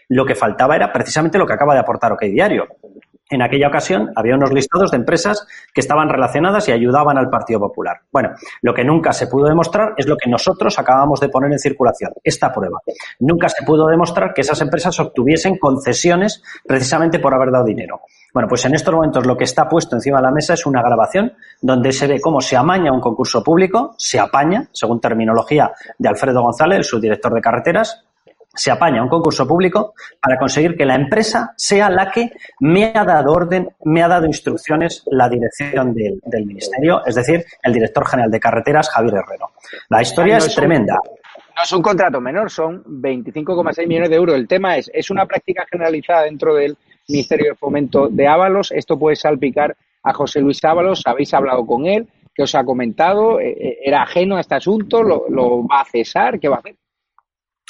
lo 0.08 0.24
que 0.24 0.34
faltaba 0.34 0.74
era 0.74 0.92
precisamente 0.92 1.38
lo 1.38 1.46
que 1.46 1.52
acaba 1.52 1.74
de 1.74 1.80
aportar 1.80 2.12
OK 2.12 2.22
Diario, 2.22 2.66
en 3.28 3.42
aquella 3.42 3.68
ocasión 3.68 4.12
había 4.14 4.36
unos 4.36 4.52
listados 4.52 4.90
de 4.90 4.98
empresas 4.98 5.46
que 5.74 5.80
estaban 5.80 6.08
relacionadas 6.08 6.68
y 6.68 6.72
ayudaban 6.72 7.18
al 7.18 7.28
Partido 7.28 7.58
Popular. 7.60 8.00
Bueno, 8.12 8.30
lo 8.62 8.72
que 8.72 8.84
nunca 8.84 9.12
se 9.12 9.26
pudo 9.26 9.46
demostrar 9.46 9.94
es 9.96 10.06
lo 10.06 10.16
que 10.16 10.30
nosotros 10.30 10.78
acabamos 10.78 11.20
de 11.20 11.28
poner 11.28 11.50
en 11.52 11.58
circulación, 11.58 12.12
esta 12.22 12.52
prueba. 12.52 12.78
Nunca 13.20 13.48
se 13.48 13.64
pudo 13.64 13.88
demostrar 13.88 14.32
que 14.32 14.42
esas 14.42 14.60
empresas 14.60 14.98
obtuviesen 15.00 15.58
concesiones 15.58 16.42
precisamente 16.66 17.18
por 17.18 17.34
haber 17.34 17.50
dado 17.50 17.64
dinero. 17.64 18.00
Bueno, 18.32 18.48
pues 18.48 18.64
en 18.64 18.74
estos 18.74 18.94
momentos 18.94 19.26
lo 19.26 19.36
que 19.36 19.44
está 19.44 19.68
puesto 19.68 19.96
encima 19.96 20.18
de 20.18 20.24
la 20.24 20.30
mesa 20.30 20.54
es 20.54 20.66
una 20.66 20.82
grabación 20.82 21.32
donde 21.60 21.92
se 21.92 22.06
ve 22.06 22.20
cómo 22.20 22.40
se 22.40 22.56
amaña 22.56 22.92
un 22.92 23.00
concurso 23.00 23.42
público, 23.42 23.94
se 23.98 24.20
apaña, 24.20 24.68
según 24.72 25.00
terminología 25.00 25.72
de 25.98 26.08
Alfredo 26.08 26.42
González, 26.42 26.78
el 26.78 26.84
subdirector 26.84 27.34
de 27.34 27.40
carreteras, 27.40 28.04
se 28.56 28.70
apaña 28.70 29.02
un 29.02 29.08
concurso 29.08 29.46
público 29.46 29.94
para 30.20 30.38
conseguir 30.38 30.76
que 30.76 30.84
la 30.84 30.94
empresa 30.94 31.52
sea 31.56 31.90
la 31.90 32.10
que 32.10 32.32
me 32.60 32.92
ha 32.94 33.04
dado 33.04 33.32
orden, 33.32 33.68
me 33.84 34.02
ha 34.02 34.08
dado 34.08 34.26
instrucciones 34.26 35.02
la 35.06 35.28
dirección 35.28 35.94
del, 35.94 36.46
ministerio, 36.46 37.04
es 37.04 37.14
decir, 37.14 37.44
el 37.62 37.72
director 37.72 38.06
general 38.06 38.30
de 38.30 38.40
carreteras, 38.40 38.88
Javier 38.90 39.14
Herrero. 39.14 39.50
La 39.88 40.02
historia 40.02 40.38
es, 40.38 40.54
tremenda. 40.54 40.94
no 40.94 41.62
es 41.62 41.72
un 41.72 41.82
contrato 41.82 42.20
menor, 42.20 42.50
son 42.50 42.82
25,6 42.84 43.86
millones 43.86 44.10
de 44.10 44.16
euros. 44.16 44.34
El 44.34 44.48
tema 44.48 44.76
es, 44.76 44.90
es 44.92 45.10
una 45.10 45.26
práctica 45.26 45.64
generalizada 45.70 46.22
dentro 46.22 46.54
del 46.54 46.76
Ministerio 47.08 47.50
de 47.50 47.56
Fomento 47.56 48.08
de 48.08 48.26
Ábalos. 48.26 48.72
Esto 48.72 48.98
puede 48.98 49.16
salpicar 49.16 49.76
a 50.02 50.12
José 50.12 50.40
Luis 50.40 50.64
Ábalos. 50.64 51.02
Habéis 51.04 51.32
hablado 51.34 51.66
con 51.66 51.86
él, 51.86 52.08
¿qué 52.34 52.42
os 52.42 52.54
ha 52.54 52.64
comentado? 52.64 53.40
Eh, 53.40 53.50
eh, 53.50 53.78
¿Era 53.84 54.02
ajeno 54.02 54.36
a 54.36 54.40
este 54.40 54.54
asunto? 54.54 55.02
¿Lo, 55.02 55.28
lo 55.28 55.66
va 55.66 55.80
a 55.80 55.84
cesar? 55.84 56.40
¿Qué 56.40 56.48
va 56.48 56.56
a 56.56 56.58
hacer? 56.60 56.76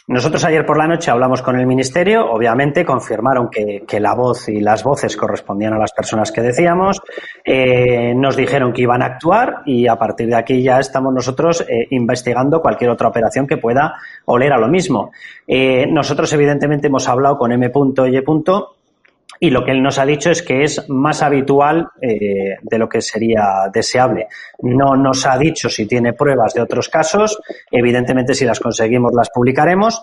Nosotros 0.08 0.44
ayer 0.44 0.64
por 0.64 0.78
la 0.78 0.86
noche 0.86 1.10
hablamos 1.10 1.42
con 1.42 1.58
el 1.58 1.66
Ministerio, 1.66 2.30
obviamente 2.30 2.84
confirmaron 2.84 3.50
que, 3.50 3.98
la 3.98 4.14
voz 4.14 4.48
y 4.48 4.60
las 4.60 4.84
voces 4.84 5.16
correspondían 5.16 5.72
a 5.72 5.78
las 5.78 5.90
personas 5.90 6.30
que 6.30 6.42
decíamos, 6.42 7.02
eh, 7.44 8.14
nos 8.14 8.36
dijeron 8.36 8.72
que 8.72 8.82
iban 8.82 9.02
a 9.02 9.06
actuar 9.06 9.62
y 9.66 9.88
a 9.88 9.96
partir 9.96 10.28
de 10.28 10.36
aquí 10.36 10.62
ya 10.62 10.78
estamos 10.78 11.12
nosotros 11.12 11.62
eh, 11.62 11.88
investigando 11.90 12.62
cualquier 12.62 12.90
otra 12.90 13.08
operación 13.08 13.48
que 13.48 13.56
pueda 13.56 13.94
oler 14.26 14.52
a 14.52 14.58
lo 14.58 14.68
mismo. 14.68 15.10
Eh, 15.44 15.86
nosotros 15.90 16.32
evidentemente 16.32 16.86
hemos 16.86 17.08
hablado 17.08 17.36
con 17.36 17.50
M.Y. 17.50 18.22
Y 19.40 19.50
lo 19.50 19.64
que 19.64 19.72
él 19.72 19.82
nos 19.82 19.98
ha 19.98 20.06
dicho 20.06 20.30
es 20.30 20.42
que 20.42 20.62
es 20.62 20.88
más 20.88 21.22
habitual 21.22 21.88
eh, 22.00 22.56
de 22.62 22.78
lo 22.78 22.88
que 22.88 23.00
sería 23.00 23.70
deseable. 23.72 24.28
No 24.60 24.96
nos 24.96 25.26
ha 25.26 25.36
dicho 25.38 25.68
si 25.68 25.86
tiene 25.86 26.12
pruebas 26.12 26.54
de 26.54 26.62
otros 26.62 26.88
casos. 26.88 27.38
Evidentemente, 27.70 28.34
si 28.34 28.44
las 28.44 28.60
conseguimos, 28.60 29.12
las 29.14 29.30
publicaremos. 29.30 30.02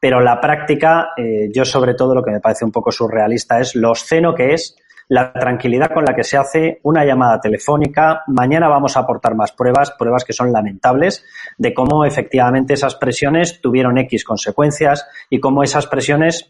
Pero 0.00 0.20
la 0.20 0.40
práctica, 0.40 1.10
eh, 1.16 1.48
yo 1.52 1.64
sobre 1.64 1.94
todo 1.94 2.14
lo 2.14 2.22
que 2.22 2.32
me 2.32 2.40
parece 2.40 2.64
un 2.64 2.72
poco 2.72 2.90
surrealista 2.90 3.60
es 3.60 3.76
lo 3.76 3.90
obsceno 3.90 4.34
que 4.34 4.54
es 4.54 4.76
la 5.08 5.32
tranquilidad 5.32 5.92
con 5.92 6.04
la 6.04 6.14
que 6.14 6.24
se 6.24 6.36
hace 6.36 6.80
una 6.84 7.04
llamada 7.04 7.38
telefónica. 7.38 8.22
Mañana 8.28 8.68
vamos 8.68 8.96
a 8.96 9.00
aportar 9.00 9.34
más 9.34 9.52
pruebas, 9.52 9.90
pruebas 9.92 10.24
que 10.24 10.32
son 10.32 10.52
lamentables, 10.52 11.24
de 11.58 11.74
cómo 11.74 12.04
efectivamente 12.04 12.74
esas 12.74 12.94
presiones 12.94 13.60
tuvieron 13.60 13.98
X 13.98 14.24
consecuencias 14.24 15.06
y 15.28 15.38
cómo 15.38 15.62
esas 15.62 15.86
presiones 15.86 16.48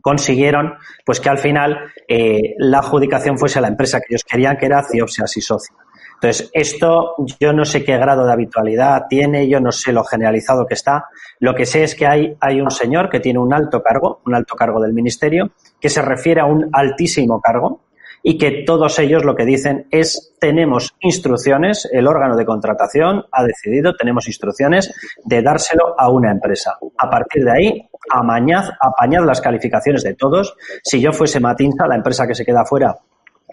consiguieron 0.00 0.74
pues 1.04 1.20
que 1.20 1.28
al 1.28 1.38
final 1.38 1.78
eh, 2.08 2.54
la 2.58 2.78
adjudicación 2.78 3.38
fuese 3.38 3.60
la 3.60 3.68
empresa 3.68 3.98
que 4.00 4.14
ellos 4.14 4.24
querían, 4.24 4.56
que 4.56 4.66
era 4.66 4.82
Ciopsias 4.82 5.36
y 5.36 5.40
Socio. 5.40 5.76
Entonces, 6.14 6.50
esto 6.52 7.14
yo 7.40 7.54
no 7.54 7.64
sé 7.64 7.82
qué 7.82 7.96
grado 7.96 8.26
de 8.26 8.32
habitualidad 8.32 9.06
tiene, 9.08 9.48
yo 9.48 9.58
no 9.58 9.72
sé 9.72 9.90
lo 9.90 10.04
generalizado 10.04 10.66
que 10.66 10.74
está. 10.74 11.06
Lo 11.38 11.54
que 11.54 11.64
sé 11.64 11.82
es 11.82 11.94
que 11.94 12.06
hay, 12.06 12.36
hay 12.40 12.60
un 12.60 12.70
señor 12.70 13.08
que 13.08 13.20
tiene 13.20 13.38
un 13.38 13.54
alto 13.54 13.82
cargo, 13.82 14.20
un 14.26 14.34
alto 14.34 14.54
cargo 14.54 14.82
del 14.82 14.92
ministerio, 14.92 15.52
que 15.80 15.88
se 15.88 16.02
refiere 16.02 16.42
a 16.42 16.44
un 16.44 16.68
altísimo 16.74 17.40
cargo, 17.40 17.80
y 18.22 18.38
que 18.38 18.64
todos 18.66 18.98
ellos 18.98 19.24
lo 19.24 19.34
que 19.34 19.44
dicen 19.44 19.86
es 19.90 20.34
tenemos 20.38 20.94
instrucciones, 21.00 21.88
el 21.92 22.06
órgano 22.06 22.36
de 22.36 22.44
contratación 22.44 23.24
ha 23.32 23.44
decidido, 23.44 23.94
tenemos 23.94 24.26
instrucciones 24.26 24.94
de 25.24 25.42
dárselo 25.42 25.94
a 25.98 26.10
una 26.10 26.30
empresa. 26.30 26.78
A 26.98 27.10
partir 27.10 27.44
de 27.44 27.52
ahí, 27.52 27.88
amañad, 28.10 28.70
apañad 28.80 29.24
las 29.24 29.40
calificaciones 29.40 30.02
de 30.02 30.14
todos. 30.14 30.56
Si 30.82 31.00
yo 31.00 31.12
fuese 31.12 31.40
Matinza, 31.40 31.86
la 31.86 31.96
empresa 31.96 32.26
que 32.26 32.34
se 32.34 32.44
queda 32.44 32.64
fuera 32.64 32.96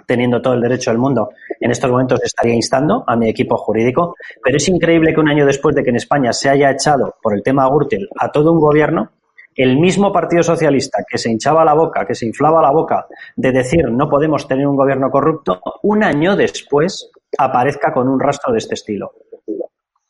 teniendo 0.06 0.42
todo 0.42 0.54
el 0.54 0.62
derecho 0.62 0.90
del 0.90 1.00
mundo, 1.00 1.32
en 1.60 1.72
estos 1.72 1.92
momentos 1.92 2.22
estaría 2.24 2.54
instando 2.54 3.04
a 3.06 3.16
mi 3.18 3.30
equipo 3.30 3.58
jurídico, 3.58 4.16
pero 4.42 4.56
es 4.56 4.68
increíble 4.70 5.14
que 5.14 5.20
un 5.20 5.28
año 5.28 5.46
después 5.46 5.76
de 5.76 5.84
que 5.84 5.90
en 5.90 5.98
España 5.98 6.32
se 6.32 6.50
haya 6.50 6.72
echado 6.72 7.16
por 7.22 7.34
el 7.36 7.44
tema 7.44 7.68
Gürtel 7.68 8.08
a 8.18 8.32
todo 8.32 8.54
un 8.54 8.60
gobierno, 8.60 9.12
el 9.58 9.80
mismo 9.80 10.14
Partido 10.14 10.44
Socialista 10.44 11.04
que 11.10 11.18
se 11.18 11.32
hinchaba 11.32 11.66
la 11.66 11.74
boca, 11.74 12.06
que 12.06 12.14
se 12.14 12.28
inflaba 12.28 12.62
la 12.62 12.72
boca 12.72 13.08
de 13.36 13.52
decir 13.52 13.90
no 13.90 14.08
podemos 14.08 14.48
tener 14.48 14.68
un 14.68 14.76
gobierno 14.76 15.10
corrupto, 15.10 15.60
un 15.82 16.04
año 16.04 16.36
después 16.36 17.10
aparezca 17.38 17.92
con 17.92 18.08
un 18.08 18.20
rastro 18.20 18.54
de 18.54 18.60
este 18.60 18.76
estilo. 18.76 19.12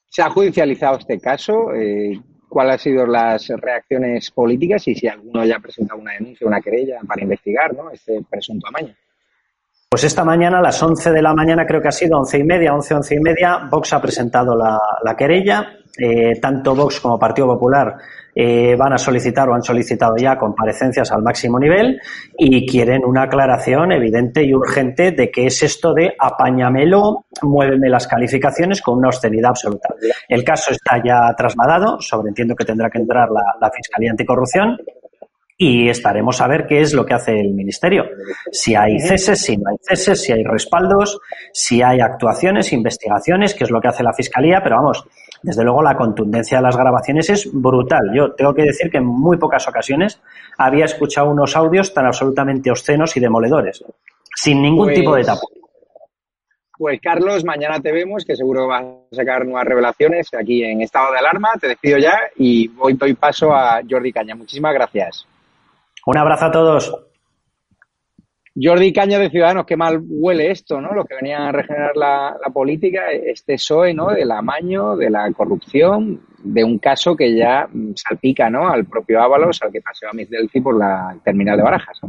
¿Se 0.10 0.21
ha 0.21 0.29
judicializado 0.29 0.97
este 0.97 1.19
caso? 1.19 1.73
Eh, 1.73 2.19
¿Cuáles 2.49 2.73
han 2.73 2.79
sido 2.79 3.05
las 3.05 3.47
reacciones 3.47 4.31
políticas 4.31 4.88
y 4.88 4.95
si 4.95 5.07
alguno 5.07 5.41
haya 5.41 5.60
presentado 5.60 5.99
una 5.99 6.13
denuncia, 6.13 6.45
una 6.45 6.62
querella 6.62 6.99
para 7.07 7.21
investigar 7.21 7.73
¿no? 7.73 7.89
este 7.89 8.21
presunto 8.29 8.67
amaño? 8.67 8.93
Pues 9.89 10.03
esta 10.03 10.25
mañana, 10.25 10.60
a 10.60 10.62
las 10.62 10.81
11 10.81 11.12
de 11.12 11.21
la 11.21 11.33
mañana, 11.33 11.65
creo 11.65 11.81
que 11.81 11.88
ha 11.88 11.93
sido 11.93 12.17
11 12.19 12.39
y 12.39 12.43
media, 12.43 12.73
11, 12.73 12.93
11 12.95 13.15
y 13.15 13.19
media, 13.19 13.67
Vox 13.71 13.93
ha 13.93 14.01
presentado 14.01 14.55
la, 14.55 14.77
la 15.03 15.15
querella. 15.15 15.77
Eh, 15.99 16.39
tanto 16.39 16.75
Vox 16.75 16.99
como 16.99 17.17
Partido 17.17 17.47
Popular 17.47 17.97
eh, 18.39 18.76
van 18.76 18.93
a 18.93 19.00
solicitar 19.00 19.50
o 19.50 19.56
han 19.56 19.63
solicitado 19.63 20.15
ya 20.15 20.38
comparecencias 20.38 21.12
al 21.12 21.23
máximo 21.23 21.58
nivel 21.58 22.00
y 22.38 22.67
quieren 22.67 23.04
una 23.04 23.23
aclaración 23.23 23.91
evidente 23.91 24.43
y 24.43 24.54
urgente 24.54 25.12
de 25.12 25.32
qué 25.32 25.47
es 25.47 25.63
esto 25.63 25.91
de 25.95 26.13
apáñamelo, 26.19 27.26
muéveme 27.41 27.89
las 27.89 28.08
calificaciones 28.08 28.84
con 28.84 29.00
una 29.00 29.08
austeridad 29.08 29.50
absoluta. 29.50 29.89
El 30.30 30.43
caso 30.43 30.71
está 30.71 31.02
ya 31.04 31.34
trasladado, 31.36 32.00
sobreentiendo 32.00 32.54
que 32.54 32.63
tendrá 32.63 32.91
que 32.91 33.00
entrar 33.00 33.30
la, 33.32 33.56
la 33.60 33.71
Fiscalía 33.71 34.12
Anticorrupción 34.12 34.78
y 35.58 35.89
estaremos 35.89 36.39
a 36.39 36.47
ver 36.47 36.67
qué 36.67 36.82
es 36.82 36.93
lo 36.93 37.04
que 37.04 37.15
hace 37.15 37.39
el 37.39 37.56
Ministerio. 37.56 38.06
Si 38.52 38.76
hay 38.76 39.00
ceses, 39.00 39.41
si 39.41 39.58
no 39.58 39.71
hay 39.71 39.78
ceses, 39.82 40.21
si 40.21 40.32
hay 40.32 40.43
respaldos, 40.43 41.19
si 41.52 41.82
hay 41.82 42.02
actuaciones, 42.02 42.71
investigaciones, 42.71 43.56
qué 43.56 43.63
es 43.63 43.71
lo 43.71 43.82
que 43.82 43.88
hace 43.88 44.04
la 44.04 44.13
Fiscalía, 44.13 44.62
pero 44.62 44.76
vamos, 44.76 45.08
desde 45.41 45.63
luego 45.63 45.82
la 45.82 45.95
contundencia 45.95 46.58
de 46.58 46.63
las 46.63 46.78
grabaciones 46.78 47.30
es 47.30 47.50
brutal. 47.52 48.12
Yo 48.13 48.34
tengo 48.34 48.54
que 48.54 48.63
decir 48.63 48.89
que 48.89 48.97
en 48.97 49.06
muy 49.06 49.38
pocas 49.38 49.67
ocasiones 49.67 50.21
había 50.58 50.86
escuchado 50.86 51.30
unos 51.30 51.56
audios 51.56 51.93
tan 51.93 52.06
absolutamente 52.06 52.71
obscenos 52.71 53.15
y 53.17 53.19
demoledores, 53.19 53.84
sin 54.36 54.62
ningún 54.62 54.93
tipo 54.93 55.15
de 55.15 55.23
pues 55.23 55.28
tapo. 55.28 55.47
Pues 56.78 57.00
Carlos, 57.02 57.43
mañana 57.43 57.80
te 57.80 57.91
vemos, 57.91 58.23
que 58.23 58.36
seguro 58.36 58.67
vas 58.67 58.84
a 58.84 59.15
sacar 59.15 59.45
nuevas 59.45 59.65
revelaciones 59.65 60.32
aquí 60.34 60.63
en 60.63 60.82
estado 60.82 61.12
de 61.12 61.17
alarma. 61.17 61.54
Te 61.60 61.67
despido 61.67 61.97
ya 61.97 62.19
y 62.36 62.67
voy 62.67 62.93
doy 62.93 63.15
paso 63.15 63.52
a 63.52 63.82
Jordi 63.89 64.12
Caña. 64.12 64.36
Muchísimas 64.36 64.73
gracias. 64.76 65.26
Un 66.06 66.17
abrazo 66.17 66.45
a 66.45 66.52
todos. 66.52 67.07
Jordi 68.60 68.91
Caña 68.91 69.20
de 69.20 69.30
Ciudadanos, 69.30 69.65
qué 69.65 69.78
mal 69.78 70.02
huele 70.08 70.50
esto, 70.50 70.82
¿no? 70.82 70.93
Lo 70.93 71.06
que 71.06 71.15
venía 71.15 71.48
a 71.48 71.52
regenerar 71.52 71.96
la, 71.96 72.36
política, 72.54 73.12
este 73.12 73.56
PSOE, 73.56 73.93
¿no? 73.93 74.10
Del 74.10 74.32
amaño, 74.32 74.96
de 74.96 75.10
la 75.10 75.32
corrupción, 75.32 76.22
de 76.43 76.63
un 76.63 76.80
caso 76.80 77.15
que 77.15 77.36
ya 77.36 77.67
salpica, 77.96 78.50
¿no? 78.50 78.67
Al 78.67 78.86
propio 78.86 79.22
Ábalos, 79.22 79.62
al 79.62 79.72
que 79.72 79.82
paseó 79.82 80.10
a 80.10 80.13
Miss 80.13 80.30
Delphi 80.30 80.62
por 80.62 80.78
la 80.78 81.15
terminal 81.24 81.58
de 81.58 81.63
Barajas. 81.63 82.00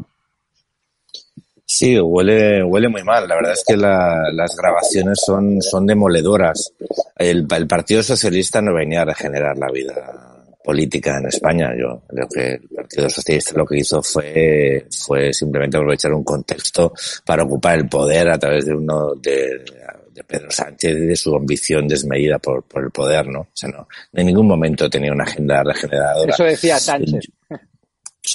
Sí, 1.67 2.01
huele, 2.01 2.65
huele 2.65 2.89
muy 2.89 3.03
mal. 3.03 3.29
La 3.29 3.35
verdad 3.35 3.53
es 3.53 3.65
que 3.67 3.77
la, 3.77 4.31
las 4.33 4.57
grabaciones 4.57 5.21
son, 5.25 5.61
son 5.61 5.87
demoledoras. 5.87 6.73
El 7.17 7.47
Partido 7.47 8.03
Socialista 8.03 8.63
no 8.63 8.73
venía 8.73 9.03
a 9.03 9.05
regenerar 9.05 9.59
la 9.59 9.71
vida 9.71 10.38
política 10.68 11.16
en 11.16 11.28
España. 11.28 11.72
Yo 11.74 12.02
creo 12.07 12.28
que 12.28 12.52
el 12.52 12.68
Partido 12.68 13.09
Socialista 13.09 13.54
lo 13.57 13.64
que 13.64 13.78
hizo 13.78 14.02
fue, 14.02 14.87
fue 14.90 15.33
simplemente 15.33 15.78
aprovechar 15.78 16.12
un 16.12 16.22
contexto 16.22 16.92
para 17.24 17.44
ocupar 17.44 17.78
el 17.78 17.88
poder 17.88 18.28
a 18.28 18.38
través 18.38 18.66
de 18.66 18.74
uno 18.74 19.14
de, 19.14 19.64
de 20.12 20.24
Pedro 20.24 20.50
Sánchez 20.50 20.90
y 20.94 21.07
de 21.07 21.16
su 21.16 21.35
ambición 21.35 21.88
desmedida 21.88 22.38
por, 22.38 22.64
por 22.64 22.85
el 22.85 22.90
poder, 22.90 23.28
¿no? 23.28 23.40
O 23.40 23.48
sea, 23.54 23.70
no, 23.70 23.88
en 24.12 24.26
ningún 24.26 24.46
momento 24.46 24.90
tenía 24.90 25.11
una 25.11 25.24
agenda 25.24 25.62
regeneradora. 25.64 26.35
Eso 26.35 26.44
decía 26.44 26.78
Sánchez. 26.78 27.31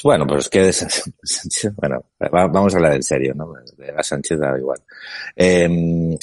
Bueno, 0.03 0.25
pues 0.25 0.45
es 0.45 0.49
que 0.49 0.61
de 0.61 0.73
Sánchez, 0.73 1.71
bueno, 1.75 2.03
vamos 2.17 2.73
a 2.73 2.77
hablar 2.77 2.93
en 2.95 3.03
serio, 3.03 3.35
¿no? 3.35 3.53
De 3.77 3.91
la 3.91 4.01
Sánchez 4.01 4.39
da 4.39 4.57
igual. 4.57 4.79
Eh, 5.35 6.17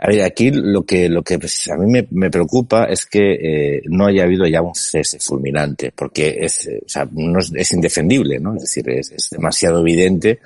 aquí 0.00 0.50
lo 0.50 0.82
que, 0.84 1.08
lo 1.08 1.22
que 1.22 1.38
pues, 1.38 1.68
a 1.68 1.76
mí 1.76 2.04
me, 2.10 2.30
preocupa 2.30 2.84
es 2.84 3.04
que 3.04 3.34
eh, 3.34 3.82
no 3.86 4.06
haya 4.06 4.24
habido 4.24 4.46
ya 4.46 4.62
un 4.62 4.74
cese 4.74 5.18
fulminante, 5.20 5.92
porque 5.94 6.38
es, 6.40 6.68
o 6.84 6.88
sea, 6.88 7.06
no 7.12 7.38
es, 7.38 7.72
indefendible, 7.72 8.38
¿no? 8.38 8.54
Es 8.56 8.62
decir, 8.62 8.88
es, 8.88 9.12
es, 9.12 9.30
demasiado 9.30 9.80
evidente 9.80 10.38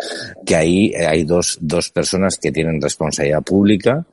que 0.44 0.56
ahí 0.56 0.92
hay 0.94 1.24
dos, 1.24 1.58
dos 1.60 1.90
personas 1.90 2.38
que 2.38 2.50
tienen 2.50 2.80
responsabilidad 2.80 3.42
pública, 3.42 4.04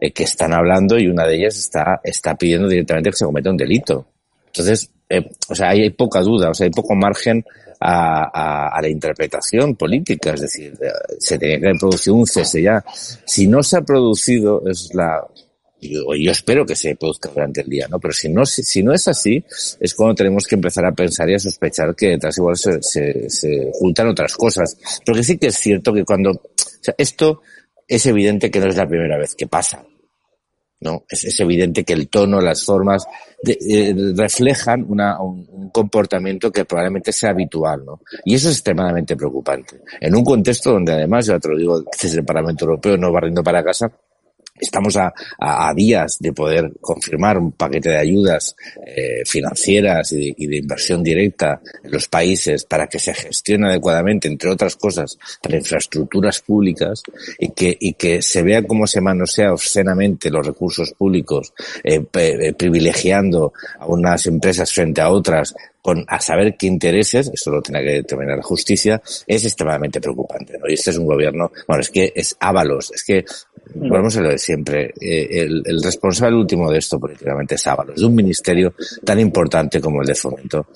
eh, 0.00 0.10
que 0.10 0.24
están 0.24 0.52
hablando 0.52 0.98
y 0.98 1.06
una 1.06 1.26
de 1.26 1.36
ellas 1.36 1.56
está, 1.58 2.00
está 2.02 2.34
pidiendo 2.34 2.68
directamente 2.68 3.10
que 3.10 3.16
se 3.16 3.24
cometa 3.24 3.50
un 3.50 3.56
delito. 3.56 4.06
Entonces, 4.46 4.90
eh, 5.08 5.30
o 5.48 5.54
sea, 5.54 5.70
hay, 5.70 5.82
hay 5.82 5.90
poca 5.90 6.20
duda, 6.20 6.50
o 6.50 6.54
sea, 6.54 6.64
hay 6.64 6.70
poco 6.70 6.94
margen 6.94 7.44
a, 7.80 8.30
a, 8.32 8.68
a, 8.76 8.82
la 8.82 8.88
interpretación 8.88 9.76
política, 9.76 10.34
es 10.34 10.40
decir, 10.42 10.78
se 11.18 11.38
tenía 11.38 11.60
que 11.60 11.66
haber 11.66 11.78
producido 11.78 12.16
un 12.16 12.26
cese 12.26 12.62
ya. 12.62 12.84
Si 13.24 13.46
no 13.46 13.62
se 13.62 13.76
ha 13.76 13.82
producido, 13.82 14.62
es 14.66 14.92
la, 14.94 15.24
yo, 15.80 16.14
yo 16.14 16.32
espero 16.32 16.66
que 16.66 16.74
se 16.74 16.96
produzca 16.96 17.30
durante 17.30 17.60
el 17.60 17.68
día, 17.68 17.86
¿no? 17.88 18.00
Pero 18.00 18.12
si 18.12 18.28
no, 18.28 18.44
si, 18.44 18.62
si, 18.62 18.82
no 18.82 18.92
es 18.92 19.06
así, 19.06 19.44
es 19.80 19.94
cuando 19.94 20.14
tenemos 20.16 20.46
que 20.46 20.56
empezar 20.56 20.84
a 20.84 20.92
pensar 20.92 21.28
y 21.30 21.34
a 21.34 21.38
sospechar 21.38 21.94
que 21.94 22.08
detrás 22.08 22.36
igual 22.38 22.56
se, 22.56 22.82
se, 22.82 23.30
se 23.30 23.70
juntan 23.72 24.08
otras 24.08 24.34
cosas. 24.34 24.76
Porque 25.06 25.22
sí 25.22 25.38
que 25.38 25.48
es 25.48 25.56
cierto 25.56 25.92
que 25.92 26.04
cuando, 26.04 26.30
o 26.32 26.42
sea, 26.80 26.94
esto 26.98 27.42
es 27.86 28.04
evidente 28.06 28.50
que 28.50 28.60
no 28.60 28.66
es 28.66 28.76
la 28.76 28.88
primera 28.88 29.16
vez 29.18 29.34
que 29.34 29.46
pasa. 29.46 29.84
¿No? 30.80 31.04
Es, 31.08 31.24
es, 31.24 31.40
evidente 31.40 31.84
que 31.84 31.92
el 31.92 32.08
tono, 32.08 32.40
las 32.40 32.64
formas 32.64 33.06
de, 33.42 33.58
eh, 33.68 33.94
reflejan 34.16 34.84
una, 34.88 35.20
un, 35.20 35.46
un, 35.50 35.70
comportamiento 35.70 36.50
que 36.50 36.64
probablemente 36.64 37.12
sea 37.12 37.30
habitual, 37.30 37.84
¿no? 37.84 38.00
Y 38.24 38.34
eso 38.34 38.48
es 38.48 38.56
extremadamente 38.56 39.16
preocupante. 39.16 39.80
En 40.00 40.14
un 40.14 40.24
contexto 40.24 40.72
donde 40.72 40.92
además, 40.92 41.26
ya 41.26 41.38
te 41.38 41.48
lo 41.48 41.58
digo, 41.58 41.82
desde 42.00 42.18
el 42.18 42.24
Parlamento 42.24 42.64
Europeo 42.64 42.96
no 42.96 43.12
va 43.12 43.20
para 43.42 43.64
casa, 43.64 43.90
Estamos 44.60 44.96
a, 44.96 45.12
días 45.74 46.18
de 46.18 46.32
poder 46.32 46.72
confirmar 46.80 47.38
un 47.38 47.52
paquete 47.52 47.90
de 47.90 47.98
ayudas 47.98 48.56
eh, 48.86 49.22
financieras 49.26 50.12
y 50.12 50.46
de, 50.46 50.56
inversión 50.56 51.02
directa 51.02 51.60
en 51.82 51.90
los 51.90 52.08
países 52.08 52.64
para 52.64 52.86
que 52.86 52.98
se 52.98 53.14
gestione 53.14 53.68
adecuadamente, 53.68 54.28
entre 54.28 54.50
otras 54.50 54.76
cosas, 54.76 55.18
para 55.42 55.56
infraestructuras 55.56 56.40
públicas 56.40 57.02
y 57.38 57.50
que, 57.50 57.76
y 57.78 57.94
que 57.94 58.22
se 58.22 58.42
vea 58.42 58.66
cómo 58.66 58.86
se 58.86 59.00
manosea 59.00 59.52
obscenamente 59.52 60.30
los 60.30 60.46
recursos 60.46 60.92
públicos, 60.92 61.52
eh, 61.84 62.04
eh, 62.14 62.52
privilegiando 62.54 63.52
a 63.78 63.86
unas 63.86 64.26
empresas 64.26 64.72
frente 64.72 65.00
a 65.00 65.10
otras 65.10 65.54
con 65.82 66.04
a 66.08 66.20
saber 66.20 66.56
qué 66.56 66.66
intereses, 66.66 67.30
eso 67.32 67.50
lo 67.50 67.62
tiene 67.62 67.82
que 67.82 67.92
determinar 67.92 68.36
la 68.36 68.42
justicia, 68.42 69.00
es 69.26 69.44
extremadamente 69.44 70.00
preocupante. 70.00 70.58
¿no? 70.58 70.68
Y 70.68 70.74
este 70.74 70.90
es 70.90 70.98
un 70.98 71.06
gobierno, 71.06 71.50
bueno, 71.66 71.80
es 71.80 71.90
que 71.90 72.12
es 72.14 72.36
Ábalos, 72.40 72.90
es 72.92 73.04
que, 73.04 73.24
volvemos 73.74 74.16
a 74.16 74.20
lo 74.20 74.30
de 74.30 74.38
siempre, 74.38 74.92
eh, 75.00 75.28
el, 75.30 75.62
el, 75.64 75.82
responsable 75.82 76.36
último 76.36 76.70
de 76.70 76.78
esto 76.78 76.98
políticamente 76.98 77.54
es 77.54 77.66
Ábalos, 77.66 78.00
de 78.00 78.06
un 78.06 78.14
ministerio 78.14 78.74
tan 79.04 79.20
importante 79.20 79.80
como 79.80 80.02
el 80.02 80.06
de 80.06 80.14
Fomento. 80.14 80.66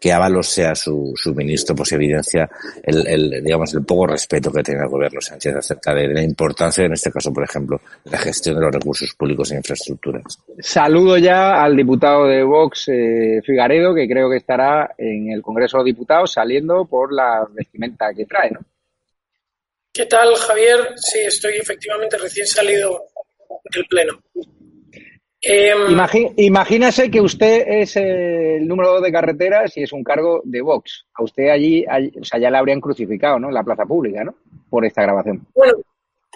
Que 0.00 0.12
Ábalos 0.12 0.48
sea 0.48 0.74
su, 0.74 1.12
su 1.16 1.34
ministro, 1.34 1.74
pues 1.74 1.92
evidencia 1.92 2.48
el, 2.82 3.06
el, 3.06 3.44
digamos, 3.44 3.72
el 3.74 3.84
poco 3.84 4.06
respeto 4.06 4.52
que 4.52 4.62
tiene 4.62 4.82
el 4.82 4.88
gobierno 4.88 5.20
Sánchez 5.20 5.56
acerca 5.56 5.94
de, 5.94 6.08
de 6.08 6.14
la 6.14 6.22
importancia, 6.22 6.84
en 6.84 6.92
este 6.92 7.10
caso, 7.10 7.32
por 7.32 7.44
ejemplo, 7.44 7.80
de 8.04 8.10
la 8.10 8.18
gestión 8.18 8.56
de 8.56 8.62
los 8.62 8.72
recursos 8.72 9.14
públicos 9.14 9.50
e 9.52 9.56
infraestructuras. 9.56 10.38
Saludo 10.58 11.18
ya 11.18 11.62
al 11.62 11.76
diputado 11.76 12.26
de 12.26 12.42
Vox, 12.42 12.88
eh, 12.88 13.40
Figaredo, 13.44 13.94
que 13.94 14.08
creo 14.08 14.28
que 14.28 14.36
estará 14.36 14.59
en 14.96 15.32
el 15.32 15.42
Congreso 15.42 15.76
de 15.76 15.80
los 15.80 15.86
Diputados 15.86 16.32
saliendo 16.32 16.84
por 16.86 17.12
la 17.12 17.46
vestimenta 17.50 18.12
que 18.14 18.26
trae, 18.26 18.50
¿no? 18.50 18.60
¿Qué 19.92 20.06
tal, 20.06 20.34
Javier? 20.36 20.94
Sí, 20.96 21.18
estoy 21.20 21.54
efectivamente 21.54 22.16
recién 22.16 22.46
salido 22.46 23.06
del 23.72 23.84
Pleno. 23.86 24.20
Eh, 25.42 25.72
imagínese 26.36 27.10
que 27.10 27.20
usted 27.20 27.64
es 27.66 27.96
el 27.96 28.68
número 28.68 28.90
dos 28.92 29.02
de 29.02 29.10
carreteras 29.10 29.76
y 29.76 29.82
es 29.82 29.92
un 29.92 30.04
cargo 30.04 30.42
de 30.44 30.60
Vox. 30.60 31.06
A 31.14 31.22
usted 31.22 31.48
allí, 31.48 31.84
allí, 31.88 32.12
o 32.20 32.24
sea, 32.24 32.38
ya 32.38 32.50
le 32.50 32.58
habrían 32.58 32.80
crucificado, 32.80 33.38
¿no? 33.38 33.48
En 33.48 33.54
la 33.54 33.64
plaza 33.64 33.84
pública, 33.86 34.22
¿no? 34.22 34.36
Por 34.68 34.84
esta 34.84 35.02
grabación. 35.02 35.46
Bueno, 35.54 35.74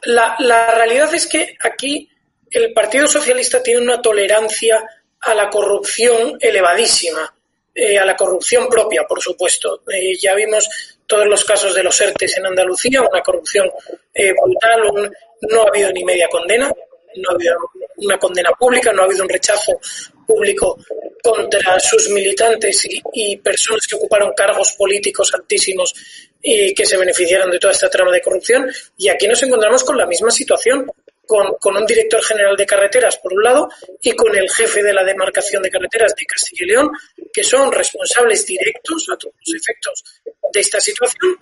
la, 0.04 0.36
la 0.38 0.74
realidad 0.74 1.14
es 1.14 1.26
que 1.26 1.54
aquí 1.62 2.08
el 2.50 2.72
Partido 2.72 3.06
Socialista 3.06 3.62
tiene 3.62 3.82
una 3.82 4.00
tolerancia 4.00 4.82
a 5.20 5.34
la 5.34 5.50
corrupción 5.50 6.38
elevadísima 6.40 7.34
eh, 7.74 7.98
a 7.98 8.04
la 8.04 8.14
corrupción 8.14 8.68
propia, 8.68 9.04
por 9.04 9.20
supuesto. 9.20 9.82
Eh, 9.92 10.16
ya 10.16 10.34
vimos 10.34 10.68
todos 11.06 11.26
los 11.26 11.44
casos 11.44 11.74
de 11.74 11.82
los 11.82 12.00
ERTES 12.00 12.38
en 12.38 12.46
Andalucía, 12.46 13.02
una 13.02 13.20
corrupción 13.20 13.68
eh, 14.14 14.32
brutal, 14.32 14.84
un, 14.92 15.12
no 15.50 15.62
ha 15.62 15.68
habido 15.68 15.90
ni 15.90 16.04
media 16.04 16.28
condena, 16.28 16.72
no 17.16 17.30
ha 17.30 17.34
habido 17.34 17.56
una 17.96 18.18
condena 18.18 18.50
pública, 18.52 18.92
no 18.92 19.02
ha 19.02 19.04
habido 19.06 19.24
un 19.24 19.28
rechazo 19.28 19.72
público 20.26 20.78
contra 21.22 21.80
sus 21.80 22.08
militantes 22.10 22.84
y, 22.86 23.02
y 23.12 23.36
personas 23.38 23.86
que 23.86 23.96
ocuparon 23.96 24.32
cargos 24.36 24.72
políticos 24.72 25.32
altísimos 25.34 25.94
y 26.40 26.74
que 26.74 26.86
se 26.86 26.96
beneficiaron 26.96 27.50
de 27.50 27.58
toda 27.58 27.72
esta 27.72 27.90
trama 27.90 28.12
de 28.12 28.20
corrupción. 28.20 28.70
Y 28.98 29.08
aquí 29.08 29.26
nos 29.26 29.42
encontramos 29.42 29.82
con 29.82 29.96
la 29.96 30.06
misma 30.06 30.30
situación 30.30 30.86
con, 31.26 31.76
un 31.76 31.86
director 31.86 32.22
general 32.22 32.56
de 32.56 32.66
carreteras, 32.66 33.16
por 33.18 33.32
un 33.32 33.42
lado, 33.42 33.68
y 34.00 34.12
con 34.12 34.34
el 34.36 34.50
jefe 34.50 34.82
de 34.82 34.92
la 34.92 35.04
demarcación 35.04 35.62
de 35.62 35.70
carreteras 35.70 36.14
de 36.14 36.26
Castilla 36.26 36.64
y 36.64 36.68
León, 36.68 36.90
que 37.32 37.42
son 37.42 37.72
responsables 37.72 38.46
directos 38.46 39.06
a 39.12 39.16
todos 39.16 39.34
los 39.46 39.60
efectos 39.60 40.04
de 40.52 40.60
esta 40.60 40.80
situación, 40.80 41.36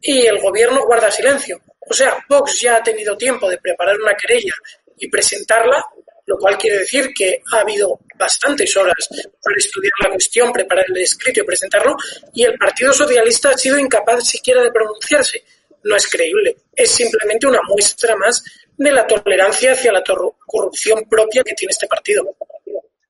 y 0.00 0.26
el 0.26 0.38
gobierno 0.38 0.84
guarda 0.86 1.10
silencio. 1.10 1.60
O 1.88 1.94
sea, 1.94 2.16
Vox 2.28 2.60
ya 2.60 2.76
ha 2.76 2.82
tenido 2.82 3.16
tiempo 3.16 3.48
de 3.48 3.58
preparar 3.58 3.96
una 4.00 4.14
querella 4.14 4.54
y 4.98 5.08
presentarla, 5.08 5.84
lo 6.26 6.36
cual 6.36 6.58
quiere 6.58 6.78
decir 6.78 7.12
que 7.16 7.40
ha 7.52 7.60
habido 7.60 8.00
bastantes 8.16 8.76
horas 8.76 9.08
para 9.42 9.56
estudiar 9.56 9.92
la 10.02 10.10
cuestión, 10.10 10.52
preparar 10.52 10.84
el 10.88 11.02
escrito 11.02 11.40
y 11.40 11.44
presentarlo, 11.44 11.96
y 12.34 12.44
el 12.44 12.58
Partido 12.58 12.92
Socialista 12.92 13.50
ha 13.50 13.58
sido 13.58 13.78
incapaz 13.78 14.26
siquiera 14.26 14.62
de 14.62 14.72
pronunciarse. 14.72 15.44
No 15.84 15.94
es 15.94 16.08
creíble, 16.08 16.56
es 16.74 16.90
simplemente 16.90 17.46
una 17.46 17.60
muestra 17.68 18.16
más 18.16 18.42
de 18.78 18.92
la 18.92 19.06
tolerancia 19.06 19.72
hacia 19.72 19.92
la 19.92 20.02
corrupción 20.46 21.04
propia 21.08 21.42
que 21.42 21.54
tiene 21.54 21.70
este 21.70 21.86
partido. 21.86 22.24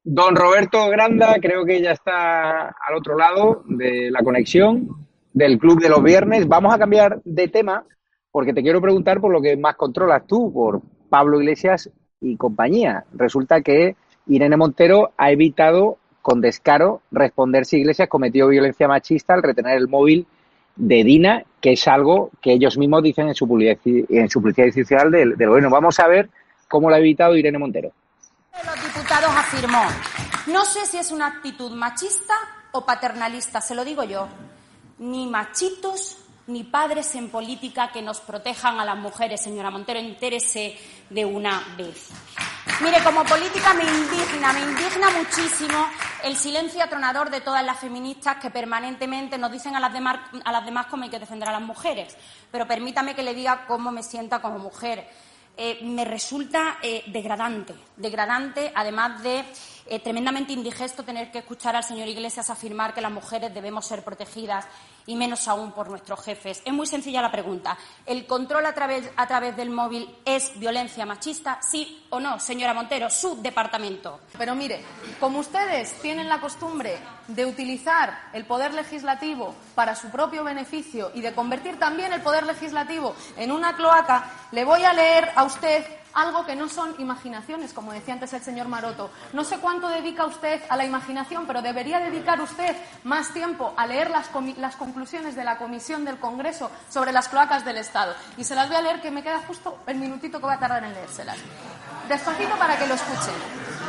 Don 0.05 0.37
Roberto 0.37 0.89
Granda, 0.89 1.35
creo 1.41 1.65
que 1.65 1.81
ya 1.81 1.91
está 1.91 2.69
al 2.69 2.95
otro 2.97 3.17
lado 3.17 3.65
de 3.67 4.11
la 4.11 4.23
conexión 4.23 5.09
del 5.33 5.59
Club 5.59 5.81
de 5.81 5.89
los 5.89 6.03
Viernes. 6.03 6.47
Vamos 6.47 6.73
a 6.73 6.79
cambiar 6.79 7.21
de 7.25 7.49
tema 7.49 7.85
porque 8.31 8.53
te 8.53 8.63
quiero 8.63 8.81
preguntar 8.81 9.21
por 9.21 9.33
lo 9.33 9.41
que 9.41 9.57
más 9.57 9.77
controlas 9.77 10.27
tú, 10.27 10.53
por 10.53 10.81
Pablo 11.09 11.41
Iglesias 11.41 11.91
y 12.21 12.37
compañía. 12.37 13.05
Resulta 13.13 13.63
que 13.63 13.97
Irene 14.27 14.57
Montero 14.57 15.13
ha 15.17 15.31
evitado 15.31 15.99
con 16.23 16.41
descaro 16.41 17.03
responder 17.11 17.65
si 17.65 17.79
Iglesias 17.79 18.09
cometió 18.09 18.49
violencia 18.49 18.89
machista 18.89 19.35
al 19.35 19.43
retener 19.43 19.77
el 19.77 19.89
móvil 19.89 20.27
de 20.77 21.05
Dina, 21.05 21.43
que 21.61 21.73
es 21.73 21.89
algo 21.89 22.31
que 22.41 22.53
ellos 22.53 22.77
mismos 22.77 23.03
dicen 23.03 23.29
en 23.29 23.35
su 23.35 23.49
publicidad, 23.49 23.79
en 23.85 24.29
su 24.29 24.41
publicidad 24.41 24.67
institucional 24.67 25.11
del, 25.11 25.37
gobierno. 25.37 25.71
Vamos 25.71 25.99
a 25.99 26.07
ver 26.07 26.29
cómo 26.69 26.89
lo 26.89 26.97
ha 26.97 26.99
evitado 26.99 27.37
Irene 27.37 27.59
Montero. 27.59 27.93
Los 28.65 28.85
diputados 28.85 29.31
afirmó, 29.37 29.83
no 30.47 30.65
sé 30.65 30.87
si 30.87 30.99
es 30.99 31.11
una 31.11 31.27
actitud 31.27 31.73
machista 31.73 32.35
o 32.73 32.85
paternalista, 32.85 33.61
se 33.61 33.75
lo 33.75 33.85
digo 33.85 34.05
yo, 34.05 34.29
ni 34.99 35.27
machitos 35.27 36.26
ni 36.47 36.65
padres 36.65 37.15
en 37.15 37.29
política 37.29 37.91
que 37.93 38.03
nos 38.03 38.21
protejan 38.21 38.79
a 38.79 38.85
las 38.85 38.97
mujeres. 38.97 39.43
Señora 39.43 39.71
Montero, 39.71 39.99
entérese 39.99 40.77
de 41.11 41.25
una 41.25 41.63
vez. 41.77 42.11
Mire, 42.81 43.03
como 43.03 43.25
política 43.25 43.73
me 43.75 43.85
indigna, 43.85 44.53
me 44.53 44.61
indigna 44.61 45.11
muchísimo 45.11 45.89
el 46.23 46.37
silencio 46.37 46.83
atronador 46.83 47.31
de 47.31 47.41
todas 47.41 47.65
las 47.65 47.79
feministas 47.79 48.37
que 48.37 48.51
permanentemente 48.51 49.39
nos 49.39 49.51
dicen 49.51 49.75
a 49.77 49.81
las 49.81 49.93
demás, 49.93 50.87
cómo 50.91 51.05
hay 51.05 51.11
que 51.11 51.19
defender 51.19 51.49
a 51.49 51.53
las 51.53 51.63
mujeres. 51.63 52.17
Pero 52.51 52.67
permítame 52.67 53.15
que 53.15 53.23
le 53.23 53.35
diga 53.35 53.65
cómo 53.67 53.91
me 53.91 54.03
sienta 54.03 54.41
como 54.41 54.59
mujer. 54.59 55.09
Eh, 55.57 55.79
me 55.85 56.05
resulta 56.05 56.79
eh, 56.83 57.03
degradante, 57.07 57.75
degradante, 57.97 58.73
además 58.75 59.23
de 59.23 59.43
eh, 59.89 60.01
tremendamente 60.01 60.53
indigesto 60.53 61.05
tener 61.05 61.31
que 61.31 61.39
escuchar 61.39 61.77
al 61.77 61.85
señor 61.85 62.09
Iglesias 62.09 62.51
afirmar 62.51 62.95
que 62.95 63.01
las 63.01 63.13
mujeres 63.13 63.55
debemos 63.55 63.87
ser 63.87 64.03
protegidas 64.03 64.67
y 65.07 65.15
menos 65.15 65.47
aún 65.49 65.73
por 65.73 65.89
nuestros 65.89 66.21
jefes. 66.23 66.63
Es 66.65 66.73
muy 66.73 66.87
sencilla 66.87 67.23
la 67.23 67.31
pregunta. 67.31 67.79
¿El 68.05 68.27
control 68.27 68.67
a 68.67 68.75
través, 68.75 69.09
a 69.17 69.27
través 69.27 69.57
del 69.57 69.71
móvil 69.71 70.09
es 70.25 70.59
violencia 70.59 71.07
machista? 71.07 71.61
¿Sí 71.63 72.05
o 72.11 72.19
no, 72.19 72.41
señora 72.41 72.75
Montero? 72.75 73.09
Su 73.09 73.41
departamento. 73.41 74.21
Pero 74.37 74.55
mire, 74.55 74.83
como 75.21 75.39
ustedes 75.39 75.93
tienen 76.03 76.29
la 76.29 76.41
costumbre 76.41 76.99
de 77.29 77.47
utilizar 77.47 78.31
el 78.33 78.45
poder 78.45 78.75
legislativo 78.75 79.55
para 79.75 79.95
su 79.95 80.11
propio 80.11 80.45
beneficio 80.45 81.11
y 81.15 81.21
de 81.21 81.35
convertir 81.35 81.79
también 81.79 82.13
el 82.13 82.23
poder 82.23 82.45
legislativo 82.45 83.15
en 83.37 83.53
una 83.53 83.77
cloaca, 83.77 84.31
le 84.53 84.65
voy 84.65 84.83
a 84.85 84.93
leer 84.93 85.31
a 85.37 85.45
usted 85.45 85.85
algo 86.17 86.47
que 86.47 86.57
no 86.57 86.69
son 86.69 86.95
imaginaciones, 86.99 87.75
como 87.75 87.93
decía 87.93 88.15
antes 88.15 88.33
el 88.33 88.43
señor 88.43 88.69
Maroto. 88.69 89.11
No 89.35 89.45
sé 89.45 89.59
cuánto 89.59 89.89
dedica 89.89 90.25
usted 90.25 90.63
a 90.69 90.77
la 90.77 90.85
imaginación, 90.87 91.47
pero 91.47 91.61
debería 91.61 92.01
dedicar 92.01 92.41
usted 92.41 92.75
más 93.05 93.33
tiempo 93.35 93.75
a 93.77 93.87
leer 93.87 94.11
las, 94.11 94.31
las 94.57 94.77
conclusiones 94.77 95.37
de 95.37 95.45
la 95.45 95.59
Comisión 95.59 96.07
del 96.07 96.19
Congreso 96.19 96.71
sobre 96.89 97.13
las 97.13 97.29
cloacas 97.29 97.67
del 97.67 97.77
Estado. 97.77 98.15
Y 98.39 98.45
se 98.45 98.55
las 98.55 98.67
voy 98.69 98.79
a 98.79 98.81
leer, 98.81 99.03
que 99.03 99.11
me 99.11 99.23
queda 99.23 99.43
justo 99.47 99.79
el 99.87 99.99
minutito 99.99 100.39
que 100.39 100.47
voy 100.47 100.55
a 100.55 100.59
tardar 100.59 100.85
en 100.85 100.95
leérselas. 100.95 101.37
Despacito 102.09 102.57
para 102.57 102.79
que 102.79 102.87
lo 102.87 102.95
escuchen. 102.95 103.35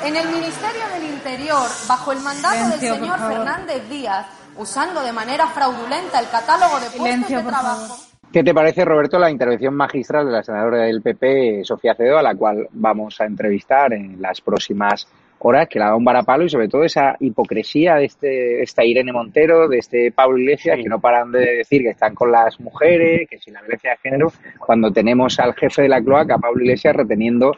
En 0.04 0.16
el 0.16 0.28
Ministerio 0.28 0.86
del 0.90 1.04
Interior, 1.06 1.70
bajo 1.88 2.12
el 2.12 2.20
mandato 2.20 2.70
del 2.70 2.80
señor 2.80 3.20
Fernández 3.20 3.88
Díaz, 3.88 4.26
usando 4.58 5.02
de 5.02 5.14
manera 5.14 5.48
fraudulenta 5.48 6.20
el 6.20 6.30
catálogo 6.30 6.80
de 6.82 6.90
puestos 6.92 7.30
de 7.30 7.44
trabajo. 7.44 8.07
¿Qué 8.32 8.44
te 8.44 8.54
parece, 8.54 8.84
Roberto, 8.84 9.18
la 9.18 9.32
intervención 9.32 9.74
magistral 9.74 10.26
de 10.26 10.34
la 10.34 10.44
senadora 10.44 10.84
del 10.84 11.02
PP, 11.02 11.64
Sofía 11.64 11.96
Cedo, 11.96 12.18
a 12.18 12.22
la 12.22 12.36
cual 12.36 12.68
vamos 12.74 13.20
a 13.22 13.26
entrevistar 13.26 13.94
en 13.94 14.22
las 14.22 14.42
próximas 14.42 15.08
horas, 15.40 15.70
que 15.70 15.80
la 15.80 15.88
da 15.88 15.96
un 15.96 16.04
varapalo 16.04 16.44
y 16.44 16.50
sobre 16.50 16.68
todo 16.68 16.84
esa 16.84 17.16
hipocresía 17.22 17.96
de 17.96 18.06
este, 18.06 18.62
esta 18.62 18.84
Irene 18.84 19.14
Montero, 19.14 19.70
de 19.70 19.78
este 19.78 20.12
Pablo 20.12 20.40
Iglesias, 20.40 20.78
que 20.78 20.90
no 20.90 21.00
paran 21.00 21.32
de 21.32 21.58
decir 21.58 21.82
que 21.84 21.92
están 21.92 22.16
con 22.16 22.30
las 22.30 22.60
mujeres, 22.60 23.30
que 23.30 23.40
si 23.40 23.50
la 23.50 23.62
violencia 23.62 23.92
de 23.92 23.98
género, 23.98 24.32
cuando 24.60 24.92
tenemos 24.92 25.40
al 25.40 25.54
jefe 25.54 25.84
de 25.84 25.90
la 25.90 26.02
cloaca, 26.02 26.38
Pablo 26.38 26.62
Iglesias, 26.64 26.98
reteniendo 26.98 27.54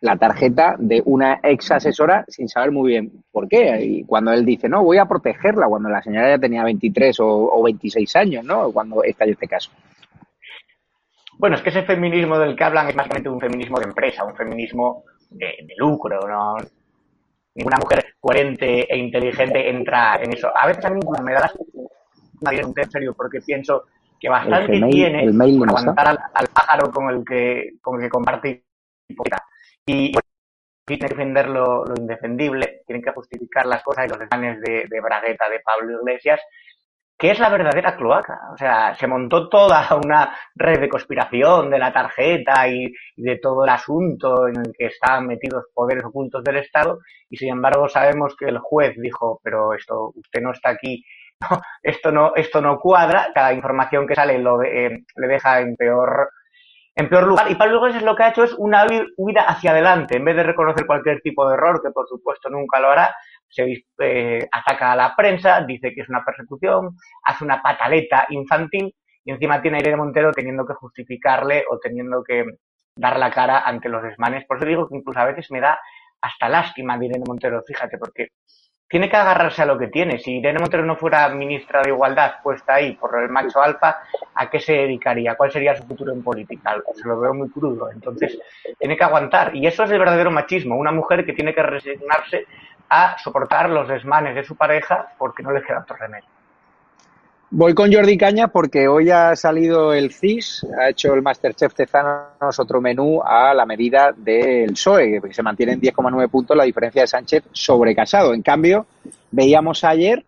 la 0.00 0.16
tarjeta 0.16 0.74
de 0.78 1.00
una 1.04 1.38
ex 1.44 1.70
asesora 1.70 2.24
sin 2.26 2.48
saber 2.48 2.72
muy 2.72 2.90
bien 2.90 3.12
por 3.30 3.48
qué. 3.48 3.80
Y 3.84 4.04
cuando 4.04 4.32
él 4.32 4.44
dice, 4.44 4.68
no, 4.68 4.82
voy 4.82 4.98
a 4.98 5.06
protegerla, 5.06 5.68
cuando 5.68 5.88
la 5.88 6.02
señora 6.02 6.30
ya 6.30 6.38
tenía 6.38 6.64
23 6.64 7.20
o, 7.20 7.26
o 7.26 7.62
26 7.62 8.16
años, 8.16 8.44
¿no? 8.44 8.72
Cuando 8.72 9.04
estalló 9.04 9.32
este 9.32 9.46
caso. 9.46 9.70
Bueno, 11.38 11.54
es 11.54 11.62
que 11.62 11.70
ese 11.70 11.84
feminismo 11.84 12.38
del 12.38 12.56
que 12.56 12.64
hablan 12.64 12.88
es 12.88 12.96
básicamente 12.96 13.28
un 13.28 13.40
feminismo 13.40 13.78
de 13.78 13.86
empresa, 13.86 14.24
un 14.24 14.34
feminismo 14.34 15.04
de, 15.30 15.54
lucro, 15.76 16.20
¿no? 16.28 16.56
Ninguna 17.54 17.76
mujer 17.78 18.14
coherente 18.20 18.92
e 18.92 18.98
inteligente 18.98 19.68
entra 19.68 20.16
en 20.16 20.32
eso. 20.32 20.50
A 20.54 20.66
veces 20.66 20.84
a 20.84 20.90
mí 20.90 21.00
me 21.24 21.32
da 21.32 21.50
la 22.40 22.52
en 22.52 22.90
serio 22.90 23.14
porque 23.14 23.40
pienso 23.40 23.84
que 24.18 24.28
bastante 24.28 24.80
tiene 24.90 25.28
aguantar 25.28 26.08
al, 26.08 26.48
pájaro 26.48 26.90
con 26.90 27.08
el 27.08 27.24
que 27.24 27.74
con 27.80 27.96
el 27.96 28.02
que 28.02 28.10
comparte 28.10 28.64
y 29.86 30.12
tiene 30.84 31.00
que 31.00 31.08
defender 31.08 31.48
lo, 31.48 31.84
indefendible, 31.96 32.82
tienen 32.86 33.02
que 33.02 33.12
justificar 33.12 33.66
las 33.66 33.82
cosas 33.82 34.06
y 34.06 34.08
los 34.08 34.18
planes 34.28 34.60
de, 34.60 34.86
de 34.88 35.00
Bragueta 35.00 35.48
de 35.48 35.60
Pablo 35.60 36.00
Iglesias 36.00 36.40
¿Qué 37.18 37.32
es 37.32 37.40
la 37.40 37.48
verdadera 37.48 37.96
cloaca? 37.96 38.38
O 38.52 38.56
sea, 38.56 38.94
se 38.94 39.08
montó 39.08 39.48
toda 39.48 39.88
una 39.96 40.36
red 40.54 40.78
de 40.78 40.88
conspiración 40.88 41.68
de 41.68 41.78
la 41.78 41.92
tarjeta 41.92 42.68
y, 42.68 42.94
de 43.16 43.38
todo 43.38 43.64
el 43.64 43.70
asunto 43.70 44.46
en 44.46 44.56
el 44.60 44.72
que 44.78 44.86
están 44.86 45.26
metidos 45.26 45.64
poderes 45.74 46.04
ocultos 46.04 46.44
del 46.44 46.58
Estado 46.58 47.00
y 47.28 47.36
sin 47.36 47.48
embargo 47.48 47.88
sabemos 47.88 48.36
que 48.36 48.44
el 48.46 48.58
juez 48.58 48.94
dijo, 48.96 49.40
pero 49.42 49.74
esto, 49.74 50.12
usted 50.14 50.40
no 50.40 50.52
está 50.52 50.70
aquí, 50.70 51.04
esto 51.82 52.12
no, 52.12 52.32
esto 52.36 52.60
no 52.60 52.78
cuadra, 52.78 53.32
cada 53.34 53.52
información 53.52 54.06
que 54.06 54.14
sale 54.14 54.38
lo 54.38 54.62
eh, 54.62 55.04
le 55.16 55.26
deja 55.26 55.58
en 55.60 55.74
peor, 55.74 56.30
en 56.98 57.08
peor 57.08 57.28
lugar. 57.28 57.48
Y 57.48 57.54
Pablo 57.54 57.78
Iglesias 57.78 58.02
lo 58.02 58.16
que 58.16 58.24
ha 58.24 58.30
hecho 58.30 58.42
es 58.42 58.52
una 58.54 58.84
huida 59.16 59.42
hacia 59.42 59.70
adelante, 59.70 60.16
en 60.16 60.24
vez 60.24 60.34
de 60.34 60.42
reconocer 60.42 60.84
cualquier 60.84 61.20
tipo 61.20 61.48
de 61.48 61.54
error, 61.54 61.80
que 61.80 61.92
por 61.92 62.08
supuesto 62.08 62.50
nunca 62.50 62.80
lo 62.80 62.90
hará, 62.90 63.14
se 63.48 63.84
eh, 64.00 64.48
ataca 64.50 64.92
a 64.92 64.96
la 64.96 65.14
prensa, 65.14 65.60
dice 65.60 65.94
que 65.94 66.00
es 66.00 66.08
una 66.08 66.24
persecución, 66.24 66.96
hace 67.22 67.44
una 67.44 67.62
pataleta 67.62 68.26
infantil 68.30 68.92
y 69.24 69.30
encima 69.30 69.62
tiene 69.62 69.76
a 69.76 69.80
Irene 69.80 69.96
Montero 69.96 70.32
teniendo 70.32 70.66
que 70.66 70.74
justificarle 70.74 71.64
o 71.70 71.78
teniendo 71.78 72.24
que 72.24 72.44
dar 72.96 73.16
la 73.16 73.30
cara 73.30 73.60
ante 73.60 73.88
los 73.88 74.02
desmanes. 74.02 74.44
Por 74.44 74.56
eso 74.56 74.66
digo 74.66 74.88
que 74.88 74.96
incluso 74.96 75.20
a 75.20 75.26
veces 75.26 75.48
me 75.52 75.60
da 75.60 75.78
hasta 76.20 76.48
lástima 76.48 76.98
de 76.98 77.06
Irene 77.06 77.24
Montero, 77.28 77.62
fíjate, 77.64 77.96
porque 77.96 78.30
tiene 78.88 79.08
que 79.08 79.16
agarrarse 79.16 79.62
a 79.62 79.66
lo 79.66 79.78
que 79.78 79.88
tiene. 79.88 80.18
Si 80.18 80.38
Irene 80.38 80.58
Montero 80.58 80.84
no 80.84 80.96
fuera 80.96 81.28
ministra 81.28 81.82
de 81.82 81.90
Igualdad 81.90 82.36
puesta 82.42 82.74
ahí 82.74 82.94
por 82.94 83.20
el 83.20 83.28
macho 83.28 83.62
alfa, 83.62 83.98
¿a 84.34 84.48
qué 84.48 84.60
se 84.60 84.72
dedicaría? 84.72 85.34
¿Cuál 85.34 85.52
sería 85.52 85.76
su 85.76 85.84
futuro 85.84 86.12
en 86.12 86.22
política? 86.22 86.76
Se 86.94 87.06
lo 87.06 87.20
veo 87.20 87.34
muy 87.34 87.50
crudo. 87.50 87.90
Entonces, 87.90 88.38
tiene 88.78 88.96
que 88.96 89.04
aguantar. 89.04 89.54
Y 89.54 89.66
eso 89.66 89.84
es 89.84 89.90
el 89.90 89.98
verdadero 89.98 90.30
machismo. 90.30 90.76
Una 90.76 90.92
mujer 90.92 91.26
que 91.26 91.34
tiene 91.34 91.54
que 91.54 91.62
resignarse 91.62 92.46
a 92.88 93.18
soportar 93.18 93.68
los 93.68 93.86
desmanes 93.88 94.34
de 94.34 94.44
su 94.44 94.56
pareja 94.56 95.12
porque 95.18 95.42
no 95.42 95.52
le 95.52 95.62
queda 95.62 95.80
otro 95.80 95.96
remedio. 95.96 96.37
Voy 97.50 97.72
con 97.72 97.90
Jordi 97.90 98.18
Caña 98.18 98.48
porque 98.48 98.88
hoy 98.88 99.08
ha 99.08 99.34
salido 99.34 99.94
el 99.94 100.12
CIS, 100.12 100.66
ha 100.78 100.90
hecho 100.90 101.14
el 101.14 101.22
Masterchef 101.22 101.72
Tezanos 101.72 102.58
otro 102.58 102.82
menú 102.82 103.22
a 103.24 103.54
la 103.54 103.64
medida 103.64 104.12
del 104.14 104.72
PSOE, 104.72 105.22
que 105.22 105.32
se 105.32 105.42
mantiene 105.42 105.72
en 105.72 105.80
10,9 105.80 106.28
puntos 106.28 106.54
la 106.54 106.64
diferencia 106.64 107.00
de 107.00 107.08
Sánchez 107.08 107.44
sobre 107.52 107.94
Casado. 107.94 108.34
En 108.34 108.42
cambio, 108.42 108.84
veíamos 109.30 109.82
ayer 109.84 110.26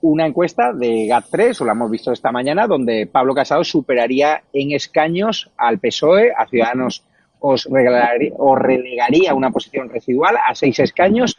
una 0.00 0.24
encuesta 0.24 0.72
de 0.72 1.08
GAT3, 1.08 1.62
o 1.62 1.64
la 1.64 1.72
hemos 1.72 1.90
visto 1.90 2.12
esta 2.12 2.30
mañana, 2.30 2.68
donde 2.68 3.08
Pablo 3.10 3.34
Casado 3.34 3.64
superaría 3.64 4.44
en 4.52 4.70
escaños 4.70 5.50
al 5.56 5.80
PSOE, 5.80 6.30
a 6.30 6.46
Ciudadanos 6.46 7.02
os, 7.40 7.68
regalaría, 7.68 8.32
os 8.38 8.56
relegaría 8.56 9.34
una 9.34 9.50
posición 9.50 9.88
residual 9.88 10.36
a 10.36 10.54
seis 10.54 10.78
escaños. 10.78 11.36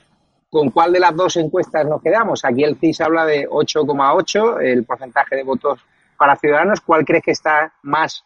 ¿Con 0.50 0.72
cuál 0.72 0.92
de 0.94 1.00
las 1.00 1.16
dos 1.16 1.38
encuestas 1.38 1.86
nos 1.86 2.02
quedamos? 2.02 2.44
Aquí 2.44 2.64
el 2.64 2.78
CIS 2.78 3.02
habla 3.02 3.26
de 3.26 3.48
8,8, 3.48 4.62
el 4.64 4.84
porcentaje 4.84 5.36
de 5.36 5.44
votos 5.44 5.80
para 6.18 6.36
Ciudadanos. 6.36 6.82
¿Cuál 6.82 7.06
crees 7.06 7.24
que 7.24 7.32
está 7.32 7.72
más 7.84 8.24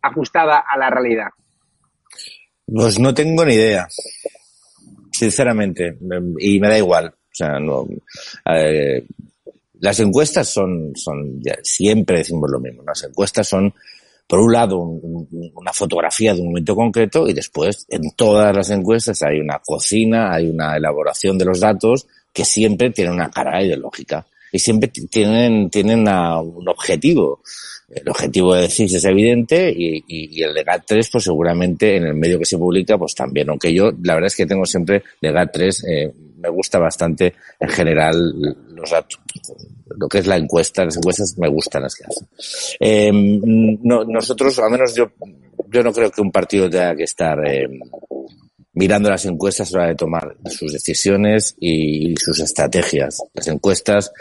ajustada 0.00 0.64
a 0.66 0.78
la 0.78 0.88
realidad? 0.88 1.28
Pues 2.66 2.98
no 2.98 3.12
tengo 3.12 3.44
ni 3.44 3.54
idea, 3.54 3.86
sinceramente, 5.12 5.98
y 6.38 6.58
me 6.58 6.68
da 6.68 6.78
igual. 6.78 7.08
O 7.08 7.34
sea, 7.34 7.58
no, 7.58 7.86
eh, 8.50 9.04
las 9.80 10.00
encuestas 10.00 10.48
son, 10.48 10.92
son 10.94 11.40
siempre 11.62 12.18
decimos 12.18 12.50
lo 12.50 12.60
mismo. 12.60 12.82
Las 12.82 13.04
encuestas 13.04 13.48
son 13.48 13.74
por 14.32 14.40
un 14.40 14.50
lado, 14.50 14.78
una 14.78 15.74
fotografía 15.74 16.32
de 16.32 16.40
un 16.40 16.46
momento 16.46 16.74
concreto 16.74 17.28
y 17.28 17.34
después 17.34 17.84
en 17.90 18.00
todas 18.16 18.56
las 18.56 18.70
encuestas 18.70 19.22
hay 19.22 19.38
una 19.38 19.58
cocina, 19.58 20.32
hay 20.32 20.48
una 20.48 20.74
elaboración 20.74 21.36
de 21.36 21.44
los 21.44 21.60
datos 21.60 22.06
que 22.32 22.46
siempre 22.46 22.88
tiene 22.88 23.10
una 23.10 23.30
cara 23.30 23.62
ideológica 23.62 24.24
y 24.52 24.58
siempre 24.58 24.88
tienen, 24.88 25.70
tienen 25.70 26.00
un 26.00 26.68
objetivo. 26.68 27.40
El 27.88 28.08
objetivo 28.08 28.54
de 28.54 28.68
CIS 28.68 28.94
es 28.94 29.04
evidente 29.04 29.70
y, 29.70 30.02
y, 30.06 30.42
el 30.42 30.54
de 30.54 30.64
GAT3 30.64 31.08
pues 31.12 31.24
seguramente 31.24 31.96
en 31.96 32.04
el 32.04 32.14
medio 32.14 32.38
que 32.38 32.44
se 32.44 32.56
publica 32.56 32.96
pues 32.96 33.14
también, 33.14 33.50
aunque 33.50 33.74
yo 33.74 33.90
la 34.02 34.14
verdad 34.14 34.28
es 34.28 34.36
que 34.36 34.46
tengo 34.46 34.64
siempre 34.64 35.02
de 35.20 35.30
GAT3 35.30 35.84
eh, 35.88 36.12
me 36.38 36.48
gusta 36.48 36.78
bastante 36.78 37.34
en 37.60 37.68
general 37.68 38.14
los 38.74 38.90
datos, 38.90 39.20
lo 39.96 40.08
que 40.08 40.18
es 40.18 40.26
la 40.26 40.36
encuesta, 40.36 40.84
las 40.84 40.96
encuestas 40.96 41.36
me 41.38 41.48
gustan 41.48 41.82
las 41.82 41.94
que 41.94 42.04
hacen. 42.04 42.28
Eh, 42.80 43.10
no, 43.12 44.04
nosotros, 44.04 44.58
al 44.58 44.70
menos 44.70 44.94
yo, 44.94 45.10
yo 45.68 45.82
no 45.82 45.92
creo 45.92 46.10
que 46.10 46.20
un 46.20 46.32
partido 46.32 46.68
tenga 46.68 46.96
que 46.96 47.04
estar 47.04 47.38
eh, 47.46 47.68
mirando 48.74 49.10
las 49.10 49.24
encuestas 49.26 49.74
a 49.74 49.78
la 49.78 49.86
de 49.88 49.94
tomar 49.94 50.36
sus 50.46 50.72
decisiones 50.72 51.54
y 51.60 52.14
sus 52.16 52.40
estrategias. 52.40 53.22
Las 53.34 53.48
encuestas 53.48 54.12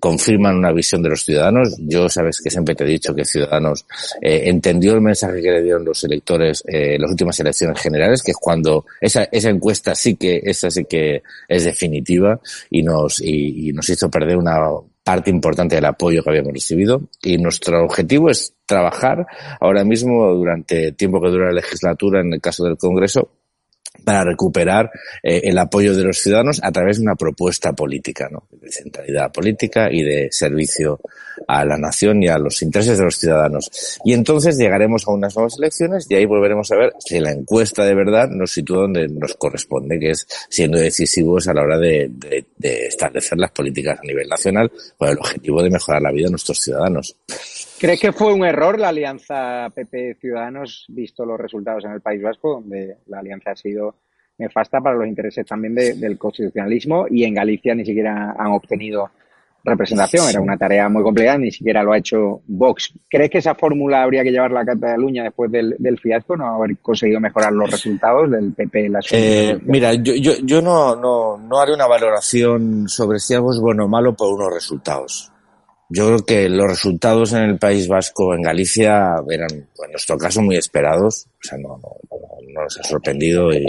confirman 0.00 0.56
una 0.56 0.72
visión 0.72 1.02
de 1.02 1.10
los 1.10 1.24
ciudadanos. 1.24 1.76
Yo 1.78 2.08
sabes 2.08 2.40
que 2.40 2.50
siempre 2.50 2.74
te 2.74 2.84
he 2.84 2.88
dicho 2.88 3.14
que 3.14 3.24
Ciudadanos 3.24 3.86
eh, 4.20 4.42
entendió 4.46 4.94
el 4.94 5.00
mensaje 5.00 5.40
que 5.40 5.50
le 5.50 5.62
dieron 5.62 5.84
los 5.84 6.02
electores 6.04 6.64
eh, 6.66 6.94
en 6.94 7.02
las 7.02 7.10
últimas 7.10 7.38
elecciones 7.38 7.80
generales, 7.80 8.22
que 8.22 8.32
es 8.32 8.36
cuando 8.36 8.84
esa, 9.00 9.24
esa 9.30 9.50
encuesta 9.50 9.94
sí 9.94 10.16
que, 10.16 10.40
esa 10.42 10.70
sí 10.70 10.84
que 10.84 11.22
es 11.46 11.64
definitiva 11.64 12.40
y 12.70 12.82
nos, 12.82 13.20
y, 13.20 13.68
y 13.68 13.72
nos 13.72 13.88
hizo 13.88 14.10
perder 14.10 14.36
una 14.36 14.56
parte 15.04 15.30
importante 15.30 15.76
del 15.76 15.86
apoyo 15.86 16.22
que 16.22 16.30
habíamos 16.30 16.52
recibido 16.52 17.00
y 17.22 17.38
nuestro 17.38 17.82
objetivo 17.82 18.28
es 18.28 18.52
trabajar 18.66 19.26
ahora 19.58 19.82
mismo 19.82 20.34
durante 20.34 20.88
el 20.88 20.96
tiempo 20.96 21.18
que 21.20 21.30
dura 21.30 21.46
la 21.46 21.52
legislatura 21.52 22.20
en 22.20 22.34
el 22.34 22.40
caso 22.42 22.64
del 22.64 22.76
Congreso 22.76 23.30
para 24.04 24.24
recuperar 24.24 24.90
eh, 25.22 25.42
el 25.44 25.58
apoyo 25.58 25.94
de 25.94 26.04
los 26.04 26.18
ciudadanos 26.18 26.60
a 26.62 26.72
través 26.72 26.98
de 26.98 27.02
una 27.02 27.14
propuesta 27.14 27.72
política, 27.72 28.28
¿no? 28.30 28.44
de 28.50 28.70
centralidad 28.70 29.32
política 29.32 29.88
y 29.90 30.02
de 30.02 30.28
servicio 30.30 31.00
a 31.46 31.64
la 31.64 31.76
nación 31.76 32.22
y 32.22 32.28
a 32.28 32.38
los 32.38 32.62
intereses 32.62 32.98
de 32.98 33.04
los 33.04 33.16
ciudadanos. 33.16 33.98
Y 34.04 34.12
entonces 34.12 34.56
llegaremos 34.56 35.06
a 35.06 35.12
unas 35.12 35.34
nuevas 35.36 35.56
elecciones 35.58 36.06
y 36.08 36.14
ahí 36.14 36.26
volveremos 36.26 36.70
a 36.72 36.76
ver 36.76 36.92
si 36.98 37.18
la 37.20 37.32
encuesta 37.32 37.84
de 37.84 37.94
verdad 37.94 38.28
nos 38.28 38.52
sitúa 38.52 38.82
donde 38.82 39.08
nos 39.08 39.34
corresponde, 39.34 39.98
que 39.98 40.10
es 40.10 40.26
siendo 40.48 40.78
decisivos 40.78 41.48
a 41.48 41.54
la 41.54 41.62
hora 41.62 41.78
de, 41.78 42.10
de 42.56 42.86
establecer 42.86 43.38
las 43.38 43.50
políticas 43.50 43.98
a 43.98 44.06
nivel 44.06 44.28
nacional 44.28 44.70
con 44.96 45.08
el 45.08 45.18
objetivo 45.18 45.62
de 45.62 45.70
mejorar 45.70 46.02
la 46.02 46.12
vida 46.12 46.26
de 46.26 46.32
nuestros 46.32 46.58
ciudadanos. 46.58 47.16
¿Crees 47.78 48.00
que 48.00 48.12
fue 48.12 48.32
un 48.32 48.44
error 48.44 48.78
la 48.78 48.88
alianza 48.88 49.70
PP-Ciudadanos, 49.72 50.86
visto 50.88 51.24
los 51.24 51.38
resultados 51.38 51.84
en 51.84 51.92
el 51.92 52.00
País 52.00 52.20
Vasco, 52.20 52.54
donde 52.54 52.96
la 53.06 53.20
alianza 53.20 53.52
ha 53.52 53.56
sido 53.56 53.94
nefasta 54.36 54.80
para 54.80 54.96
los 54.96 55.06
intereses 55.06 55.46
también 55.46 55.74
del 55.74 56.18
constitucionalismo 56.18 57.06
y 57.08 57.22
en 57.22 57.34
Galicia 57.34 57.76
ni 57.76 57.84
siquiera 57.84 58.34
han 58.36 58.52
obtenido 58.52 59.10
representación? 59.62 60.28
Era 60.28 60.40
una 60.40 60.56
tarea 60.56 60.88
muy 60.88 61.04
complicada, 61.04 61.38
ni 61.38 61.52
siquiera 61.52 61.84
lo 61.84 61.92
ha 61.92 61.98
hecho 61.98 62.40
Vox. 62.48 62.94
¿Crees 63.08 63.30
que 63.30 63.38
esa 63.38 63.54
fórmula 63.54 64.02
habría 64.02 64.24
que 64.24 64.32
llevarla 64.32 64.62
a 64.62 64.66
Cataluña 64.66 65.22
después 65.22 65.50
del, 65.52 65.98
fiasco, 66.02 66.36
no 66.36 66.46
haber 66.46 66.76
conseguido 66.78 67.20
mejorar 67.20 67.52
los 67.52 67.70
resultados 67.70 68.28
del 68.28 68.54
PP 68.54 68.86
en 68.86 68.92
la 68.92 69.00
eh, 69.12 69.56
Mira, 69.62 69.94
yo, 69.94 70.14
yo, 70.14 70.32
yo 70.42 70.60
no, 70.60 70.96
no, 70.96 71.38
no 71.38 71.60
haré 71.60 71.74
una 71.74 71.86
valoración 71.86 72.88
sobre 72.88 73.20
si 73.20 73.34
algo 73.34 73.52
es 73.52 73.60
bueno 73.60 73.84
o 73.84 73.88
malo 73.88 74.14
por 74.14 74.34
unos 74.34 74.52
resultados. 74.52 75.30
Yo 75.90 76.06
creo 76.06 76.24
que 76.24 76.48
los 76.48 76.66
resultados 76.66 77.32
en 77.32 77.44
el 77.44 77.58
País 77.58 77.88
Vasco, 77.88 78.34
en 78.34 78.42
Galicia, 78.42 79.16
eran, 79.30 79.50
en 79.50 79.90
nuestro 79.90 80.18
caso, 80.18 80.42
muy 80.42 80.56
esperados. 80.56 81.26
O 81.26 81.46
sea, 81.48 81.56
no, 81.56 81.78
no, 81.78 81.96
no 82.10 82.62
nos 82.62 82.78
ha 82.78 82.82
sorprendido. 82.82 83.52
Y 83.52 83.66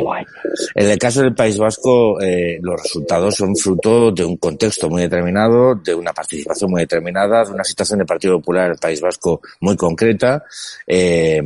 en 0.75 0.89
el 0.89 0.97
caso 0.97 1.21
del 1.21 1.33
País 1.33 1.57
Vasco, 1.57 2.19
eh, 2.21 2.59
los 2.61 2.81
resultados 2.81 3.35
son 3.35 3.55
fruto 3.55 4.11
de 4.11 4.25
un 4.25 4.37
contexto 4.37 4.89
muy 4.89 5.03
determinado, 5.03 5.75
de 5.75 5.95
una 5.95 6.11
participación 6.11 6.71
muy 6.71 6.81
determinada, 6.81 7.45
de 7.45 7.51
una 7.51 7.63
situación 7.63 7.99
del 7.99 8.07
Partido 8.07 8.37
Popular 8.39 8.65
en 8.65 8.71
el 8.71 8.79
País 8.79 8.99
Vasco 8.99 9.41
muy 9.61 9.77
concreta. 9.77 10.43
Eh, 10.85 11.41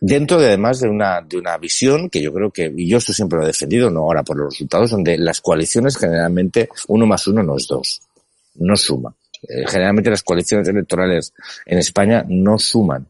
dentro 0.00 0.40
de 0.40 0.48
además 0.48 0.80
de 0.80 0.88
una, 0.88 1.20
de 1.20 1.38
una 1.38 1.56
visión 1.58 2.10
que 2.10 2.20
yo 2.20 2.32
creo 2.32 2.50
que, 2.50 2.72
y 2.76 2.88
yo 2.88 2.98
esto 2.98 3.12
siempre 3.12 3.38
lo 3.38 3.44
he 3.44 3.48
defendido, 3.48 3.88
no 3.88 4.00
ahora 4.00 4.24
por 4.24 4.36
los 4.36 4.52
resultados, 4.52 4.90
donde 4.90 5.16
las 5.16 5.40
coaliciones 5.40 5.96
generalmente 5.96 6.68
uno 6.88 7.06
más 7.06 7.26
uno 7.28 7.42
no 7.44 7.56
es 7.56 7.68
dos, 7.68 8.02
no 8.56 8.76
suma. 8.76 9.14
Eh, 9.42 9.66
generalmente 9.66 10.10
las 10.10 10.22
coaliciones 10.22 10.68
electorales 10.68 11.32
en 11.66 11.78
España 11.78 12.24
no 12.28 12.58
suman, 12.58 13.06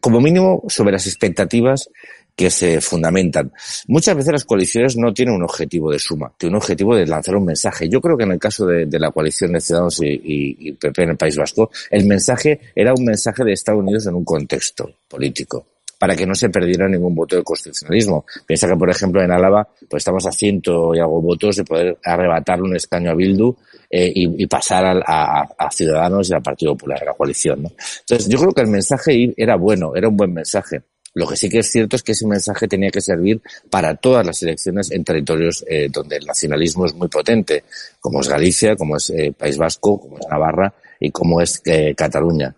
como 0.00 0.20
mínimo 0.20 0.62
sobre 0.68 0.92
las 0.92 1.06
expectativas 1.06 1.90
que 2.34 2.50
se 2.50 2.80
fundamentan. 2.80 3.52
Muchas 3.88 4.16
veces 4.16 4.32
las 4.32 4.44
coaliciones 4.44 4.96
no 4.96 5.12
tienen 5.12 5.34
un 5.34 5.42
objetivo 5.42 5.92
de 5.92 5.98
suma, 5.98 6.32
tienen 6.38 6.54
un 6.54 6.62
objetivo 6.62 6.96
de 6.96 7.06
lanzar 7.06 7.36
un 7.36 7.44
mensaje. 7.44 7.88
Yo 7.88 8.00
creo 8.00 8.16
que 8.16 8.24
en 8.24 8.32
el 8.32 8.38
caso 8.38 8.66
de, 8.66 8.86
la 8.98 9.10
coalición 9.10 9.52
de 9.52 9.60
Ciudadanos 9.60 10.00
y, 10.02 10.72
PP 10.72 11.02
en 11.02 11.10
el 11.10 11.16
País 11.16 11.36
Vasco, 11.36 11.70
el 11.90 12.06
mensaje 12.06 12.60
era 12.74 12.94
un 12.94 13.04
mensaje 13.04 13.44
de 13.44 13.52
Estados 13.52 13.80
Unidos 13.80 14.06
en 14.06 14.14
un 14.14 14.24
contexto 14.24 14.90
político 15.08 15.66
para 16.02 16.16
que 16.16 16.26
no 16.26 16.34
se 16.34 16.50
perdiera 16.50 16.88
ningún 16.88 17.14
voto 17.14 17.36
de 17.36 17.44
constitucionalismo. 17.44 18.26
Piensa 18.44 18.66
que, 18.66 18.74
por 18.74 18.90
ejemplo, 18.90 19.22
en 19.22 19.30
Álava, 19.30 19.68
pues 19.88 20.00
estamos 20.00 20.26
a 20.26 20.32
ciento 20.32 20.92
y 20.96 20.98
algo 20.98 21.22
votos 21.22 21.54
de 21.54 21.64
poder 21.64 21.96
arrebatar 22.02 22.60
un 22.60 22.74
escaño 22.74 23.12
a 23.12 23.14
Bildu 23.14 23.54
eh, 23.88 24.10
y, 24.12 24.44
pasar 24.48 25.00
a, 25.06 25.70
Ciudadanos 25.70 26.28
y 26.28 26.34
al 26.34 26.42
Partido 26.42 26.72
Popular, 26.72 27.00
a 27.02 27.04
la 27.04 27.12
coalición. 27.12 27.62
¿no? 27.62 27.70
Entonces, 28.00 28.28
yo 28.28 28.40
creo 28.40 28.50
que 28.50 28.62
el 28.62 28.66
mensaje 28.66 29.32
era 29.36 29.54
bueno, 29.54 29.94
era 29.94 30.08
un 30.08 30.16
buen 30.16 30.34
mensaje. 30.34 30.82
Lo 31.14 31.24
que 31.28 31.36
sí 31.36 31.48
que 31.48 31.60
es 31.60 31.70
cierto 31.70 31.94
es 31.94 32.02
que 32.02 32.10
ese 32.10 32.26
mensaje 32.26 32.66
tenía 32.66 32.90
que 32.90 33.00
servir 33.00 33.40
para 33.70 33.94
todas 33.94 34.26
las 34.26 34.42
elecciones 34.42 34.90
en 34.90 35.04
territorios 35.04 35.64
eh, 35.68 35.86
donde 35.88 36.16
el 36.16 36.26
nacionalismo 36.26 36.84
es 36.84 36.94
muy 36.94 37.06
potente, 37.06 37.62
como 38.00 38.22
es 38.22 38.28
Galicia, 38.28 38.74
como 38.74 38.96
es 38.96 39.08
eh, 39.10 39.32
País 39.38 39.56
Vasco, 39.56 40.00
como 40.00 40.18
es 40.18 40.26
Navarra 40.28 40.74
y 40.98 41.12
como 41.12 41.40
es 41.40 41.62
Cataluña. 41.94 42.52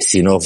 si 0.00 0.22
no 0.22 0.38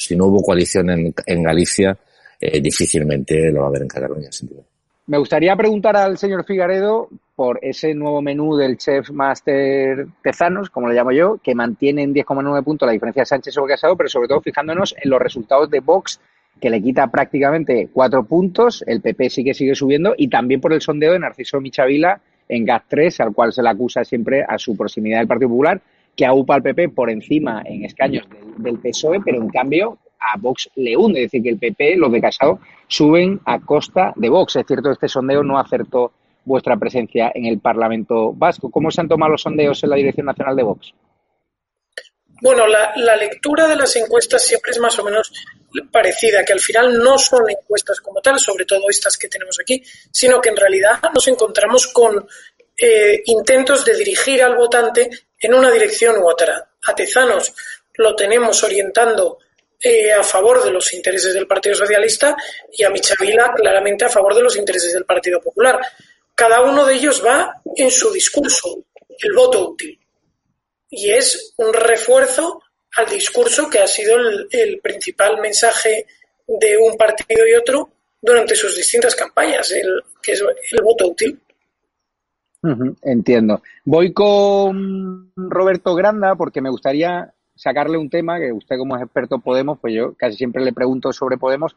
si 0.00 0.16
no 0.16 0.26
hubo 0.26 0.42
coalición 0.42 0.90
en, 0.90 1.14
en 1.26 1.42
Galicia, 1.42 1.96
difícilmente 2.40 3.52
lo 3.52 3.60
va 3.60 3.66
a 3.66 3.68
haber 3.68 3.82
en 3.82 3.88
Cataluña, 3.88 4.32
sin 4.32 4.48
duda. 4.48 4.62
Me 5.10 5.18
gustaría 5.18 5.56
preguntar 5.56 5.96
al 5.96 6.18
señor 6.18 6.44
Figaredo 6.44 7.08
por 7.34 7.58
ese 7.62 7.94
nuevo 7.94 8.22
menú 8.22 8.56
del 8.56 8.78
Chef 8.78 9.10
Master 9.10 10.06
Tezanos, 10.22 10.70
como 10.70 10.88
le 10.88 10.94
llamo 10.94 11.10
yo, 11.10 11.38
que 11.42 11.54
mantiene 11.54 12.02
en 12.02 12.14
10,9 12.14 12.62
puntos 12.62 12.86
la 12.86 12.92
diferencia 12.92 13.22
de 13.22 13.26
Sánchez 13.26 13.54
sobre 13.54 13.72
Casado, 13.72 13.96
pero 13.96 14.08
sobre 14.08 14.28
todo 14.28 14.40
fijándonos 14.40 14.94
en 15.02 15.10
los 15.10 15.20
resultados 15.20 15.68
de 15.68 15.80
Vox, 15.80 16.20
que 16.60 16.70
le 16.70 16.80
quita 16.80 17.08
prácticamente 17.08 17.88
cuatro 17.92 18.22
puntos, 18.22 18.84
el 18.86 19.00
PP 19.00 19.30
sí 19.30 19.42
que 19.42 19.52
sigue 19.52 19.74
subiendo, 19.74 20.14
y 20.16 20.28
también 20.28 20.60
por 20.60 20.72
el 20.72 20.80
sondeo 20.80 21.12
de 21.12 21.18
Narciso 21.18 21.60
Michavila 21.60 22.20
en 22.48 22.64
GAT 22.64 22.84
3, 22.86 23.20
al 23.20 23.32
cual 23.32 23.52
se 23.52 23.64
le 23.64 23.70
acusa 23.70 24.04
siempre 24.04 24.44
a 24.46 24.58
su 24.58 24.76
proximidad 24.76 25.18
del 25.18 25.26
Partido 25.26 25.48
Popular, 25.48 25.80
que 26.20 26.26
aupa 26.26 26.54
al 26.54 26.62
PP 26.62 26.90
por 26.90 27.08
encima 27.08 27.62
en 27.64 27.82
escaños 27.82 28.28
del, 28.58 28.78
PSOE, 28.78 29.20
pero 29.24 29.38
en 29.38 29.48
cambio 29.48 29.96
a 30.20 30.36
Vox 30.36 30.68
le 30.74 30.94
hunde, 30.94 31.24
es 31.24 31.30
decir, 31.30 31.42
que 31.42 31.48
el 31.48 31.58
PP, 31.58 31.96
los 31.96 32.12
de 32.12 32.20
Casado, 32.20 32.60
suben 32.86 33.40
a 33.46 33.58
costa 33.58 34.12
de 34.16 34.28
Vox. 34.28 34.56
Es 34.56 34.66
cierto, 34.66 34.90
este 34.90 35.08
sondeo 35.08 35.42
no 35.42 35.58
acertó 35.58 36.12
vuestra 36.44 36.76
presencia 36.76 37.32
en 37.34 37.46
el 37.46 37.58
Parlamento 37.58 38.34
Vasco. 38.34 38.70
¿Cómo 38.70 38.90
se 38.90 39.00
han 39.00 39.08
tomado 39.08 39.32
los 39.32 39.40
sondeos 39.40 39.82
en 39.82 39.88
la 39.88 39.96
Dirección 39.96 40.26
Nacional 40.26 40.56
de 40.56 40.62
Vox? 40.62 40.92
Bueno, 42.42 42.66
la, 42.66 42.92
la, 42.96 43.16
lectura 43.16 43.66
de 43.66 43.76
las 43.76 43.96
encuestas 43.96 44.44
siempre 44.44 44.72
es 44.72 44.78
más 44.78 44.98
o 44.98 45.04
menos 45.04 45.32
parecida, 45.90 46.44
que 46.44 46.52
al 46.52 46.60
final 46.60 46.98
no 46.98 47.16
son 47.16 47.48
encuestas 47.48 47.98
como 48.02 48.20
tal, 48.20 48.38
sobre 48.38 48.66
todo 48.66 48.90
estas 48.90 49.16
que 49.16 49.28
tenemos 49.28 49.56
aquí, 49.58 49.82
sino 50.10 50.38
que 50.38 50.50
en 50.50 50.56
realidad 50.56 51.00
nos 51.14 51.26
encontramos 51.28 51.86
con 51.86 52.26
eh, 52.76 53.22
intentos 53.24 53.86
de 53.86 53.96
dirigir 53.96 54.42
al 54.42 54.56
votante 54.56 55.08
en 55.40 55.54
una 55.54 55.70
dirección 55.70 56.18
u 56.18 56.28
otra. 56.28 56.70
A 56.86 56.94
Tezanos 56.94 57.52
lo 57.94 58.14
tenemos 58.14 58.62
orientando 58.62 59.38
eh, 59.82 60.12
a 60.12 60.22
favor 60.22 60.62
de 60.62 60.70
los 60.70 60.92
intereses 60.92 61.32
del 61.32 61.46
Partido 61.46 61.74
Socialista 61.74 62.36
y 62.72 62.84
a 62.84 62.90
Michavila 62.90 63.52
claramente 63.56 64.04
a 64.04 64.10
favor 64.10 64.34
de 64.34 64.42
los 64.42 64.56
intereses 64.56 64.92
del 64.92 65.06
Partido 65.06 65.40
Popular. 65.40 65.80
Cada 66.34 66.60
uno 66.60 66.84
de 66.84 66.94
ellos 66.94 67.24
va 67.24 67.60
en 67.76 67.90
su 67.90 68.12
discurso, 68.12 68.84
el 69.18 69.32
voto 69.32 69.70
útil. 69.70 69.98
Y 70.90 71.10
es 71.10 71.54
un 71.56 71.72
refuerzo 71.72 72.62
al 72.96 73.08
discurso 73.08 73.70
que 73.70 73.78
ha 73.78 73.86
sido 73.86 74.18
el, 74.50 74.80
principal 74.80 75.40
mensaje 75.40 76.06
de 76.46 76.76
un 76.76 76.96
partido 76.96 77.46
y 77.46 77.54
otro 77.54 77.90
durante 78.20 78.56
sus 78.56 78.76
distintas 78.76 79.14
campañas, 79.14 79.70
el, 79.70 80.02
que 80.22 80.32
es 80.32 80.42
el 80.72 80.82
voto 80.82 81.08
útil. 81.08 81.40
Entiendo. 83.02 83.62
Voy 83.84 84.12
con 84.12 85.32
Roberto 85.36 85.94
Granda 85.94 86.34
porque 86.34 86.60
me 86.60 86.70
gustaría 86.70 87.32
sacarle 87.54 87.98
un 87.98 88.10
tema 88.10 88.38
que 88.38 88.52
usted 88.52 88.78
como 88.78 88.96
es 88.96 89.02
experto 89.02 89.38
Podemos, 89.38 89.78
pues 89.78 89.94
yo 89.94 90.14
casi 90.14 90.36
siempre 90.36 90.64
le 90.64 90.72
pregunto 90.72 91.12
sobre 91.12 91.36
Podemos 91.36 91.76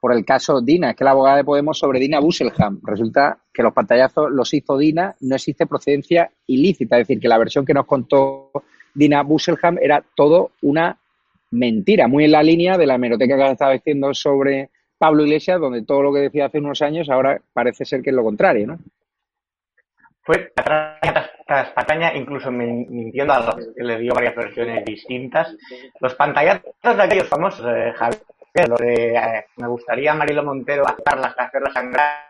por 0.00 0.12
el 0.12 0.24
caso 0.24 0.60
Dina, 0.60 0.90
es 0.90 0.96
que 0.96 1.04
la 1.04 1.12
abogada 1.12 1.38
de 1.38 1.44
Podemos 1.44 1.78
sobre 1.78 1.98
Dina 1.98 2.20
Busselham. 2.20 2.80
Resulta 2.82 3.38
que 3.52 3.62
los 3.62 3.72
pantallazos 3.72 4.30
los 4.30 4.52
hizo 4.54 4.76
Dina, 4.76 5.14
no 5.20 5.34
existe 5.34 5.66
procedencia 5.66 6.30
ilícita, 6.46 6.96
es 6.96 7.08
decir, 7.08 7.20
que 7.20 7.28
la 7.28 7.38
versión 7.38 7.64
que 7.64 7.74
nos 7.74 7.86
contó 7.86 8.50
Dina 8.94 9.22
Busselham 9.22 9.78
era 9.80 10.04
todo 10.14 10.52
una 10.62 10.96
mentira, 11.50 12.08
muy 12.08 12.24
en 12.24 12.32
la 12.32 12.42
línea 12.42 12.76
de 12.76 12.86
la 12.86 12.96
hemeroteca 12.96 13.36
que 13.36 13.50
estaba 13.50 13.72
diciendo 13.72 14.12
sobre 14.14 14.70
Pablo 14.98 15.24
Iglesias, 15.24 15.60
donde 15.60 15.82
todo 15.82 16.02
lo 16.02 16.12
que 16.12 16.20
decía 16.20 16.46
hace 16.46 16.58
unos 16.58 16.82
años 16.82 17.08
ahora 17.08 17.40
parece 17.52 17.84
ser 17.84 18.02
que 18.02 18.10
es 18.10 18.16
lo 18.16 18.22
contrario, 18.22 18.66
¿no? 18.66 18.78
Fue 20.26 20.52
tras 21.46 21.70
pantalla, 21.70 22.12
incluso 22.16 22.50
mintiendo 22.50 23.32
a 23.32 23.40
los 23.40 23.54
que 23.76 23.84
le 23.84 23.96
dio 23.98 24.12
varias 24.12 24.34
versiones 24.34 24.84
distintas. 24.84 25.54
Los 26.00 26.16
pantallazos 26.16 26.74
de 26.82 27.02
aquellos 27.02 27.28
famosos, 27.28 27.64
eh, 27.72 27.92
Javier, 27.94 28.20
de 28.52 29.14
eh, 29.14 29.46
me 29.56 29.68
gustaría 29.68 30.14
Marilo 30.14 30.42
Montero 30.42 30.82
hacerlas, 30.84 31.32
hacerlas 31.38 31.72
sangrar. 31.72 32.26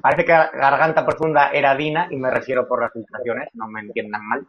Parece 0.00 0.24
que 0.24 0.32
Garganta 0.32 1.04
Profunda 1.04 1.50
era 1.50 1.74
Dina, 1.74 2.06
y 2.10 2.16
me 2.16 2.30
refiero 2.30 2.68
por 2.68 2.80
las 2.80 2.92
filtraciones, 2.92 3.48
no 3.54 3.66
me 3.66 3.80
entiendan 3.80 4.24
mal. 4.24 4.46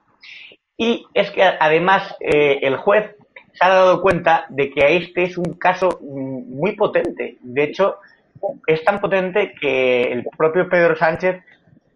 Y 0.78 1.08
es 1.16 1.32
que 1.32 1.42
además 1.42 2.16
eh, 2.20 2.60
el 2.62 2.78
juez 2.78 3.16
se 3.54 3.66
ha 3.66 3.70
dado 3.70 4.02
cuenta 4.04 4.46
de 4.50 4.70
que 4.70 4.98
este 4.98 5.24
es 5.24 5.38
un 5.40 5.56
caso 5.56 6.00
mm, 6.00 6.60
muy 6.60 6.74
potente. 6.74 7.38
De 7.42 7.64
hecho, 7.64 7.98
es 8.68 8.84
tan 8.84 9.00
potente 9.00 9.56
que 9.60 10.04
el 10.04 10.26
propio 10.38 10.70
Pedro 10.70 10.96
Sánchez 10.96 11.42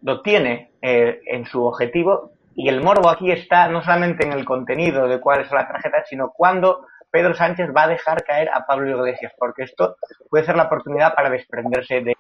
lo 0.01 0.21
tiene 0.21 0.71
eh, 0.81 1.21
en 1.25 1.45
su 1.45 1.63
objetivo 1.65 2.31
y 2.55 2.69
el 2.69 2.81
morbo 2.81 3.09
aquí 3.09 3.31
está 3.31 3.67
no 3.67 3.83
solamente 3.83 4.25
en 4.25 4.33
el 4.33 4.45
contenido 4.45 5.07
de 5.07 5.19
cuál 5.19 5.41
es 5.41 5.51
la 5.51 5.67
tarjeta, 5.67 6.03
sino 6.05 6.31
cuando 6.31 6.85
Pedro 7.11 7.33
Sánchez 7.33 7.69
va 7.75 7.83
a 7.83 7.87
dejar 7.87 8.23
caer 8.23 8.49
a 8.53 8.65
Pablo 8.65 8.89
Iglesias, 8.89 9.33
porque 9.37 9.63
esto 9.63 9.95
puede 10.29 10.45
ser 10.45 10.55
la 10.55 10.63
oportunidad 10.63 11.13
para 11.13 11.29
desprenderse 11.29 12.01
de 12.01 12.15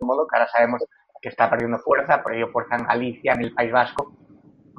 modo 0.00 0.26
que 0.26 0.38
ahora 0.38 0.48
sabemos 0.50 0.84
que 1.20 1.28
está 1.28 1.50
perdiendo 1.50 1.78
fuerza, 1.78 2.22
por 2.22 2.34
ello 2.34 2.48
fuerza 2.48 2.76
en 2.76 2.84
Galicia, 2.84 3.32
en 3.32 3.42
el 3.42 3.54
País 3.54 3.72
Vasco, 3.72 4.12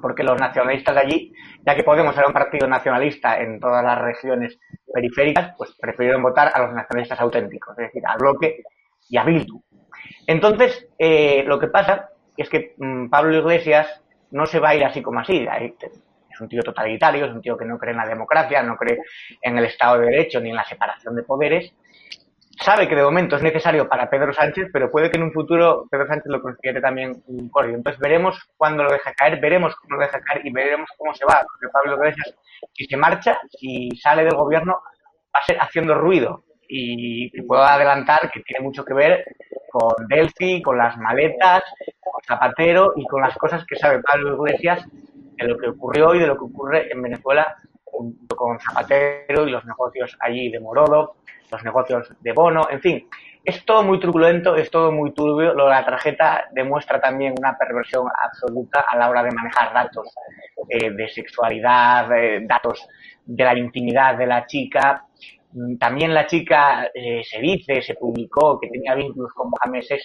porque 0.01 0.23
los 0.23 0.39
nacionalistas 0.39 0.95
de 0.95 1.01
allí, 1.01 1.33
ya 1.65 1.75
que 1.75 1.83
Podemos 1.83 2.17
era 2.17 2.27
un 2.27 2.33
partido 2.33 2.67
nacionalista 2.67 3.39
en 3.39 3.59
todas 3.59 3.83
las 3.83 3.99
regiones 3.99 4.57
periféricas, 4.93 5.53
pues 5.57 5.75
prefirieron 5.79 6.23
votar 6.23 6.51
a 6.53 6.59
los 6.63 6.73
nacionalistas 6.73 7.19
auténticos, 7.19 7.77
es 7.77 7.87
decir, 7.87 8.03
al 8.05 8.17
bloque 8.17 8.63
y 9.09 9.17
a 9.17 9.23
Bildu. 9.23 9.61
Entonces, 10.29 10.87
eh, 10.99 11.43
lo 11.45 11.59
que 11.59 11.67
pasa 11.67 12.09
es 12.37 12.49
que 12.49 12.75
mm, 12.77 13.09
Pablo 13.09 13.35
Iglesias 13.35 14.01
no 14.31 14.45
se 14.45 14.59
va 14.59 14.69
a 14.69 14.75
ir 14.75 14.85
así 14.85 15.01
como 15.01 15.19
así. 15.19 15.47
Es 16.29 16.39
un 16.39 16.47
tío 16.47 16.61
totalitario, 16.61 17.25
es 17.25 17.31
un 17.31 17.41
tío 17.41 17.57
que 17.57 17.65
no 17.65 17.79
cree 17.79 17.91
en 17.91 17.97
la 17.97 18.07
democracia, 18.07 18.61
no 18.61 18.77
cree 18.77 18.99
en 19.41 19.57
el 19.57 19.65
Estado 19.65 19.99
de 19.99 20.05
Derecho 20.05 20.39
ni 20.39 20.49
en 20.51 20.55
la 20.55 20.63
separación 20.65 21.15
de 21.15 21.23
poderes 21.23 21.73
sabe 22.61 22.87
que 22.87 22.95
de 22.95 23.03
momento 23.03 23.37
es 23.37 23.43
necesario 23.43 23.87
para 23.87 24.09
Pedro 24.09 24.33
Sánchez, 24.33 24.69
pero 24.73 24.91
puede 24.91 25.09
que 25.09 25.17
en 25.17 25.23
un 25.23 25.31
futuro 25.31 25.87
Pedro 25.89 26.07
Sánchez 26.07 26.25
lo 26.27 26.41
considere 26.41 26.81
también 26.81 27.23
un 27.27 27.49
cordio. 27.49 27.75
Entonces 27.75 27.99
veremos 27.99 28.37
cuándo 28.57 28.83
lo 28.83 28.91
deja 28.91 29.13
caer, 29.13 29.39
veremos 29.39 29.75
cómo 29.75 29.95
lo 29.95 30.01
deja 30.01 30.19
caer 30.19 30.45
y 30.45 30.51
veremos 30.51 30.89
cómo 30.97 31.13
se 31.13 31.25
va. 31.25 31.41
Porque 31.41 31.71
Pablo 31.71 31.95
Iglesias, 31.95 32.35
si 32.73 32.85
se 32.85 32.97
marcha, 32.97 33.39
si 33.57 33.89
sale 33.91 34.23
del 34.23 34.35
gobierno, 34.35 34.73
va 34.73 35.39
a 35.41 35.45
ser 35.45 35.57
haciendo 35.59 35.95
ruido. 35.95 36.43
Y 36.71 37.41
puedo 37.41 37.63
adelantar 37.63 38.29
que 38.31 38.41
tiene 38.41 38.63
mucho 38.63 38.85
que 38.85 38.93
ver 38.93 39.25
con 39.71 40.07
Delphi, 40.07 40.61
con 40.61 40.77
las 40.77 40.95
maletas, 40.97 41.63
con 41.99 42.21
Zapatero 42.23 42.93
y 42.95 43.05
con 43.05 43.21
las 43.21 43.35
cosas 43.37 43.65
que 43.65 43.75
sabe 43.75 44.01
Pablo 44.03 44.35
Iglesias 44.35 44.85
de 44.91 45.47
lo 45.47 45.57
que 45.57 45.69
ocurrió 45.69 46.13
y 46.13 46.19
de 46.19 46.27
lo 46.27 46.37
que 46.37 46.45
ocurre 46.45 46.91
en 46.91 47.01
Venezuela 47.01 47.55
junto 47.83 48.35
con 48.35 48.59
Zapatero 48.59 49.47
y 49.47 49.51
los 49.51 49.65
negocios 49.65 50.15
allí 50.19 50.51
de 50.51 50.59
Morodo, 50.59 51.15
los 51.51 51.63
negocios 51.63 52.13
de 52.21 52.33
Bono, 52.33 52.67
en 52.69 52.81
fin, 52.81 53.07
es 53.43 53.65
todo 53.65 53.83
muy 53.83 53.99
truculento, 53.99 54.55
es 54.55 54.69
todo 54.69 54.91
muy 54.91 55.11
turbio. 55.13 55.53
Lo 55.53 55.65
de 55.65 55.71
la 55.71 55.85
tarjeta 55.85 56.45
demuestra 56.51 56.99
también 56.99 57.33
una 57.37 57.57
perversión 57.57 58.05
absoluta 58.23 58.85
a 58.87 58.97
la 58.97 59.09
hora 59.09 59.23
de 59.23 59.31
manejar 59.31 59.73
datos 59.73 60.13
eh, 60.69 60.91
de 60.91 61.07
sexualidad, 61.07 62.11
eh, 62.17 62.41
datos 62.45 62.87
de 63.25 63.43
la 63.43 63.57
intimidad 63.57 64.17
de 64.17 64.27
la 64.27 64.45
chica. 64.45 65.05
Mm, 65.53 65.77
también 65.77 66.13
la 66.13 66.27
chica 66.27 66.89
eh, 66.93 67.23
se 67.23 67.39
dice, 67.39 67.81
se 67.81 67.95
publicó 67.95 68.59
que 68.59 68.69
tenía 68.69 68.95
vínculos 68.95 69.31
con 69.33 69.49
Mohamed 69.49 69.83
VI. 69.89 69.97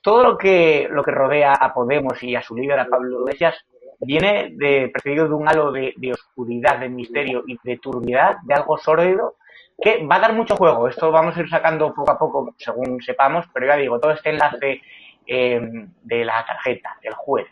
Todo 0.00 0.22
lo 0.22 0.38
que, 0.38 0.88
lo 0.90 1.02
que 1.02 1.10
rodea 1.10 1.52
a 1.52 1.72
Podemos 1.74 2.22
y 2.22 2.34
a 2.34 2.42
su 2.42 2.56
líder, 2.56 2.78
a 2.80 2.88
Pablo 2.88 3.20
Iglesias, 3.20 3.56
viene 4.00 4.50
de, 4.52 4.90
precedido 4.92 5.28
de 5.28 5.34
un 5.34 5.48
halo 5.48 5.72
de, 5.72 5.94
oscuridad, 6.12 6.78
de 6.78 6.88
misterio 6.88 7.42
y 7.46 7.58
de 7.62 7.78
turbidez, 7.78 8.36
de 8.44 8.54
algo 8.54 8.78
sórdido 8.78 9.34
que 9.80 10.04
va 10.06 10.16
a 10.16 10.20
dar 10.20 10.34
mucho 10.34 10.56
juego. 10.56 10.88
Esto 10.88 11.10
vamos 11.10 11.36
a 11.36 11.40
ir 11.40 11.48
sacando 11.48 11.92
poco 11.94 12.10
a 12.10 12.18
poco 12.18 12.54
según 12.58 13.00
sepamos, 13.02 13.46
pero 13.52 13.66
ya 13.66 13.76
digo, 13.76 14.00
todo 14.00 14.12
este 14.12 14.30
enlace 14.30 14.80
eh, 15.26 15.60
de 16.02 16.24
la 16.24 16.44
tarjeta, 16.46 16.96
del 17.02 17.14
juez 17.14 17.46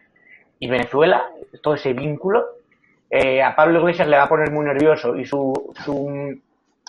y 0.59 0.69
Venezuela, 0.69 1.31
todo 1.63 1.75
ese 1.75 1.93
vínculo, 1.93 2.45
eh, 3.11 3.43
a 3.43 3.55
Pablo 3.55 3.81
Iglesias 3.81 4.09
le 4.09 4.17
va 4.17 4.25
a 4.25 4.29
poner 4.29 4.51
muy 4.51 4.65
nervioso 4.65 5.17
y 5.17 5.25
su, 5.25 5.73
su 5.85 6.41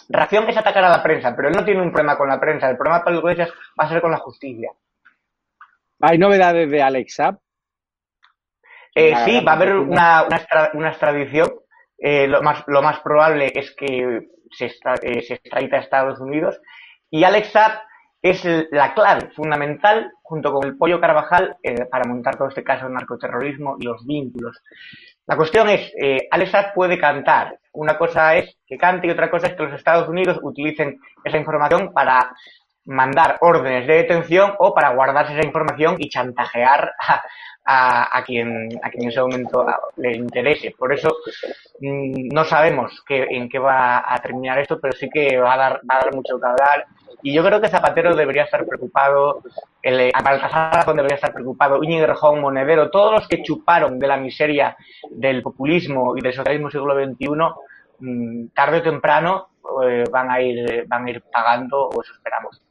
reacción 0.09 0.49
es 0.49 0.57
atacar 0.57 0.83
a 0.83 0.89
la 0.89 1.03
prensa, 1.03 1.35
pero 1.35 1.49
él 1.49 1.55
no 1.55 1.65
tiene 1.65 1.81
un 1.81 1.91
problema 1.91 2.17
con 2.17 2.29
la 2.29 2.39
prensa, 2.39 2.69
el 2.69 2.77
problema 2.77 3.03
Pablo 3.03 3.19
Iglesias 3.19 3.49
va 3.79 3.85
a 3.85 3.89
ser 3.89 4.01
con 4.01 4.11
la 4.11 4.17
justicia. 4.17 4.71
¿Hay 6.01 6.17
novedades 6.17 6.69
de 6.69 6.81
Alex 6.81 7.17
Eh, 8.95 9.15
sí, 9.25 9.43
va 9.43 9.53
a 9.53 9.55
haber 9.55 9.75
una, 9.75 10.25
una, 10.73 10.89
extradición. 10.89 11.51
Eh, 11.97 12.27
lo, 12.27 12.41
más, 12.43 12.63
lo 12.67 12.81
más 12.81 12.99
probable 12.99 13.51
es 13.55 13.75
que 13.75 14.27
se, 14.51 14.65
eh, 14.65 15.21
se 15.21 15.33
extradita 15.35 15.77
a 15.77 15.79
Estados 15.79 16.19
Unidos. 16.19 16.59
Y 17.09 17.23
Alex 17.23 17.51
Saab 17.51 17.81
es 18.21 18.43
la 18.71 18.93
clave 18.93 19.29
fundamental, 19.35 20.11
junto 20.21 20.51
con 20.51 20.65
el 20.65 20.77
Pollo 20.77 20.99
Carvajal, 20.99 21.57
eh, 21.63 21.85
para 21.85 22.07
montar 22.07 22.37
todo 22.37 22.49
este 22.49 22.63
caso 22.63 22.87
de 22.87 22.93
narcoterrorismo 22.93 23.77
y 23.79 23.85
los 23.85 24.05
vínculos. 24.05 24.61
La 25.25 25.35
cuestión 25.35 25.69
es, 25.69 25.91
eh, 26.01 26.27
Alex 26.31 26.51
Saab 26.51 26.73
puede 26.73 26.97
cantar. 26.97 27.59
Una 27.77 27.95
cosa 27.95 28.35
es 28.35 28.57
que 28.65 28.75
cante 28.75 29.05
y 29.05 29.11
otra 29.11 29.29
cosa 29.29 29.47
es 29.47 29.53
que 29.53 29.63
los 29.63 29.73
Estados 29.73 30.09
Unidos 30.09 30.39
utilicen 30.41 30.99
esa 31.23 31.37
información 31.37 31.93
para 31.93 32.31
mandar 32.85 33.37
órdenes 33.41 33.85
de 33.85 33.97
detención 33.97 34.53
o 34.57 34.73
para 34.73 34.95
guardarse 34.95 35.37
esa 35.37 35.45
información 35.45 35.95
y 35.99 36.09
chantajear 36.09 36.91
a, 37.65 38.17
a, 38.17 38.23
quien, 38.23 38.69
a 38.81 38.89
quien 38.89 39.03
en 39.03 39.09
ese 39.09 39.21
momento 39.21 39.63
le 39.97 40.15
interese. 40.15 40.73
Por 40.75 40.91
eso 40.91 41.09
mm, 41.79 42.29
no 42.33 42.45
sabemos 42.45 43.03
qué, 43.05 43.27
en 43.29 43.47
qué 43.47 43.59
va 43.59 44.03
a 44.11 44.17
terminar 44.19 44.57
esto, 44.57 44.79
pero 44.79 44.93
sí 44.97 45.07
que 45.09 45.37
va 45.37 45.53
a 45.53 45.57
dar, 45.57 45.81
va 45.89 45.97
a 45.97 46.03
dar 46.05 46.15
mucho 46.15 46.39
que 46.39 46.47
hablar. 46.47 46.85
Y 47.23 47.33
yo 47.33 47.43
creo 47.43 47.59
que 47.59 47.69
Zapatero 47.69 48.15
debería 48.15 48.43
estar 48.43 48.65
preocupado, 48.65 49.41
el, 49.81 50.11
Baltasar 50.23 50.85
debería 50.95 51.15
estar 51.15 51.33
preocupado, 51.33 51.83
Íñigo 51.83 52.35
Monedero, 52.35 52.89
todos 52.91 53.11
los 53.11 53.27
que 53.27 53.41
chuparon 53.41 53.97
de 53.97 54.07
la 54.07 54.17
miseria 54.17 54.77
del 55.09 55.41
populismo 55.41 56.15
y 56.15 56.21
del 56.21 56.33
socialismo 56.33 56.69
siglo 56.69 56.93
XXI, 56.93 57.27
mm, 57.99 58.47
tarde 58.53 58.77
o 58.77 58.83
temprano 58.83 59.47
eh, 59.83 60.03
van, 60.11 60.29
a 60.29 60.41
ir, 60.41 60.85
van 60.87 61.05
a 61.05 61.09
ir 61.09 61.23
pagando, 61.31 61.87
o 61.87 62.01
eso 62.01 62.13
esperamos. 62.13 62.61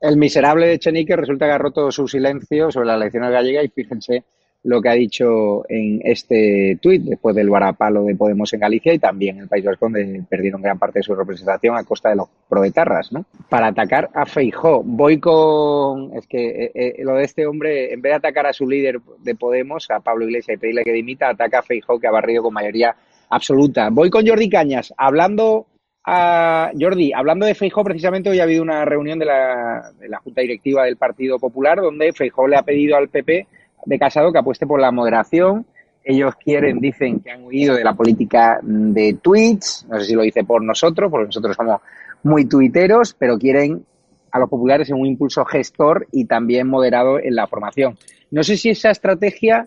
El 0.00 0.16
miserable 0.16 0.66
de 0.66 0.78
Chenique 0.78 1.16
resulta 1.16 1.46
que 1.46 1.52
ha 1.52 1.58
roto 1.58 1.90
su 1.90 2.08
silencio 2.08 2.70
sobre 2.70 2.86
las 2.86 2.96
elecciones 2.96 3.30
gallegas 3.30 3.64
y 3.64 3.68
fíjense 3.68 4.24
lo 4.64 4.80
que 4.80 4.88
ha 4.88 4.94
dicho 4.94 5.64
en 5.68 6.00
este 6.02 6.78
tuit 6.80 7.02
después 7.02 7.36
del 7.36 7.50
varapalo 7.50 8.04
de 8.04 8.16
Podemos 8.16 8.52
en 8.54 8.60
Galicia 8.60 8.94
y 8.94 8.98
también 8.98 9.38
el 9.38 9.48
País 9.48 9.64
Vasco 9.64 9.86
donde 9.86 10.22
perdieron 10.28 10.62
gran 10.62 10.78
parte 10.78 11.00
de 11.00 11.02
su 11.02 11.14
representación 11.14 11.76
a 11.76 11.84
costa 11.84 12.08
de 12.08 12.16
los 12.16 12.28
proetarras, 12.48 13.12
¿no? 13.12 13.26
Para 13.50 13.68
atacar 13.68 14.08
a 14.14 14.24
Feijó. 14.24 14.82
Voy 14.82 15.20
con... 15.20 16.16
Es 16.16 16.26
que 16.26 16.64
eh, 16.64 16.72
eh, 16.74 16.94
lo 17.04 17.14
de 17.14 17.24
este 17.24 17.46
hombre, 17.46 17.92
en 17.92 18.00
vez 18.00 18.12
de 18.12 18.16
atacar 18.16 18.46
a 18.46 18.54
su 18.54 18.66
líder 18.66 19.00
de 19.22 19.34
Podemos, 19.34 19.90
a 19.90 20.00
Pablo 20.00 20.24
Iglesias 20.24 20.56
y 20.56 20.60
pedirle 20.60 20.84
que 20.84 20.92
dimita, 20.92 21.28
ataca 21.28 21.58
a 21.58 21.62
Feijó 21.62 22.00
que 22.00 22.06
ha 22.06 22.12
barrido 22.12 22.42
con 22.42 22.54
mayoría 22.54 22.96
absoluta. 23.28 23.90
Voy 23.90 24.08
con 24.08 24.26
Jordi 24.26 24.48
Cañas, 24.48 24.94
hablando 24.96 25.66
a 26.06 26.70
Jordi, 26.78 27.12
hablando 27.12 27.44
de 27.44 27.54
Feijó, 27.54 27.84
precisamente 27.84 28.30
hoy 28.30 28.40
ha 28.40 28.44
habido 28.44 28.62
una 28.62 28.86
reunión 28.86 29.18
de 29.18 29.26
la, 29.26 29.92
de 29.98 30.08
la 30.08 30.18
Junta 30.18 30.40
Directiva 30.40 30.84
del 30.84 30.96
Partido 30.96 31.38
Popular 31.38 31.80
donde 31.80 32.12
Feijó 32.14 32.46
le 32.46 32.56
ha 32.56 32.62
pedido 32.62 32.96
al 32.96 33.08
PP 33.08 33.46
de 33.84 33.98
Casado 33.98 34.32
que 34.32 34.38
apueste 34.38 34.66
por 34.66 34.80
la 34.80 34.90
moderación. 34.90 35.66
Ellos 36.02 36.34
quieren, 36.36 36.80
dicen 36.80 37.20
que 37.20 37.30
han 37.30 37.44
huido 37.44 37.74
de 37.74 37.84
la 37.84 37.94
política 37.94 38.60
de 38.62 39.16
tweets, 39.22 39.86
no 39.88 39.98
sé 39.98 40.06
si 40.06 40.14
lo 40.14 40.22
dice 40.22 40.44
por 40.44 40.62
nosotros, 40.62 41.10
porque 41.10 41.26
nosotros 41.26 41.56
somos 41.56 41.80
muy 42.22 42.44
tuiteros, 42.44 43.14
pero 43.18 43.38
quieren 43.38 43.84
a 44.30 44.38
los 44.38 44.50
populares 44.50 44.90
en 44.90 44.96
un 44.96 45.06
impulso 45.06 45.44
gestor 45.44 46.06
y 46.12 46.26
también 46.26 46.68
moderado 46.68 47.18
en 47.18 47.34
la 47.34 47.46
formación. 47.46 47.96
No 48.30 48.42
sé 48.42 48.56
si 48.56 48.68
esa 48.70 48.90
estrategia 48.90 49.66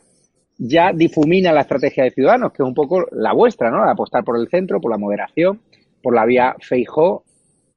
ya 0.57 0.91
difumina 0.93 1.53
la 1.53 1.61
estrategia 1.61 2.03
de 2.03 2.11
Ciudadanos, 2.11 2.51
que 2.51 2.61
es 2.61 2.68
un 2.68 2.74
poco 2.74 3.05
la 3.11 3.34
vuestra, 3.34 3.72
¿no? 3.72 3.84
De 3.84 3.91
apostar 3.91 4.24
por 4.24 4.38
el 4.38 4.47
centro, 4.49 4.82
por 4.82 4.91
la 4.91 4.97
moderación 4.97 5.59
por 6.01 6.15
la 6.15 6.26
vía 6.26 6.55
Feijó, 6.59 7.26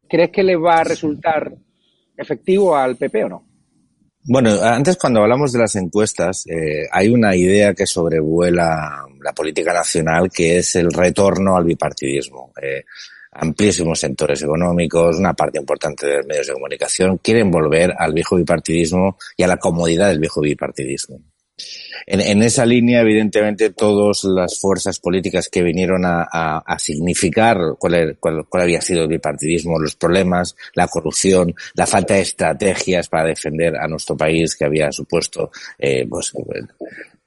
¿crees 0.08 0.30
que 0.30 0.42
le 0.42 0.56
va 0.56 0.78
a 0.78 0.84
resultar 0.84 1.52
efectivo 2.16 2.76
al 2.76 2.96
PP 2.96 3.24
o 3.24 3.28
no? 3.28 3.44
Bueno, 4.22 4.50
antes 4.62 4.98
cuando 4.98 5.22
hablamos 5.22 5.52
de 5.52 5.60
las 5.60 5.74
encuestas, 5.76 6.46
eh, 6.46 6.86
hay 6.92 7.08
una 7.08 7.34
idea 7.34 7.72
que 7.72 7.86
sobrevuela 7.86 9.06
la 9.22 9.32
política 9.32 9.72
nacional 9.72 10.30
que 10.30 10.58
es 10.58 10.76
el 10.76 10.92
retorno 10.92 11.56
al 11.56 11.64
bipartidismo. 11.64 12.52
Eh, 12.60 12.84
amplísimos 13.32 13.98
sectores 13.98 14.42
económicos, 14.42 15.16
una 15.18 15.32
parte 15.32 15.58
importante 15.58 16.06
de 16.06 16.16
los 16.18 16.26
medios 16.26 16.46
de 16.48 16.52
comunicación 16.52 17.18
quieren 17.18 17.50
volver 17.50 17.94
al 17.96 18.12
viejo 18.12 18.36
bipartidismo 18.36 19.16
y 19.36 19.42
a 19.42 19.46
la 19.46 19.56
comodidad 19.56 20.08
del 20.08 20.18
viejo 20.18 20.42
bipartidismo. 20.42 21.20
En, 22.06 22.42
esa 22.42 22.66
línea, 22.66 23.02
evidentemente, 23.02 23.70
todas 23.70 24.24
las 24.24 24.58
fuerzas 24.58 24.98
políticas 24.98 25.48
que 25.48 25.62
vinieron 25.62 26.02
a, 26.04 26.76
significar 26.78 27.56
cuál, 27.78 28.16
cuál, 28.18 28.44
había 28.52 28.80
sido 28.80 29.02
el 29.02 29.08
bipartidismo, 29.08 29.78
los 29.78 29.96
problemas, 29.96 30.56
la 30.74 30.88
corrupción, 30.88 31.54
la 31.74 31.86
falta 31.86 32.14
de 32.14 32.22
estrategias 32.22 33.08
para 33.08 33.28
defender 33.28 33.76
a 33.76 33.86
nuestro 33.86 34.16
país 34.16 34.56
que 34.56 34.64
había 34.64 34.90
supuesto 34.90 35.50
eh, 35.78 36.06
pues, 36.08 36.32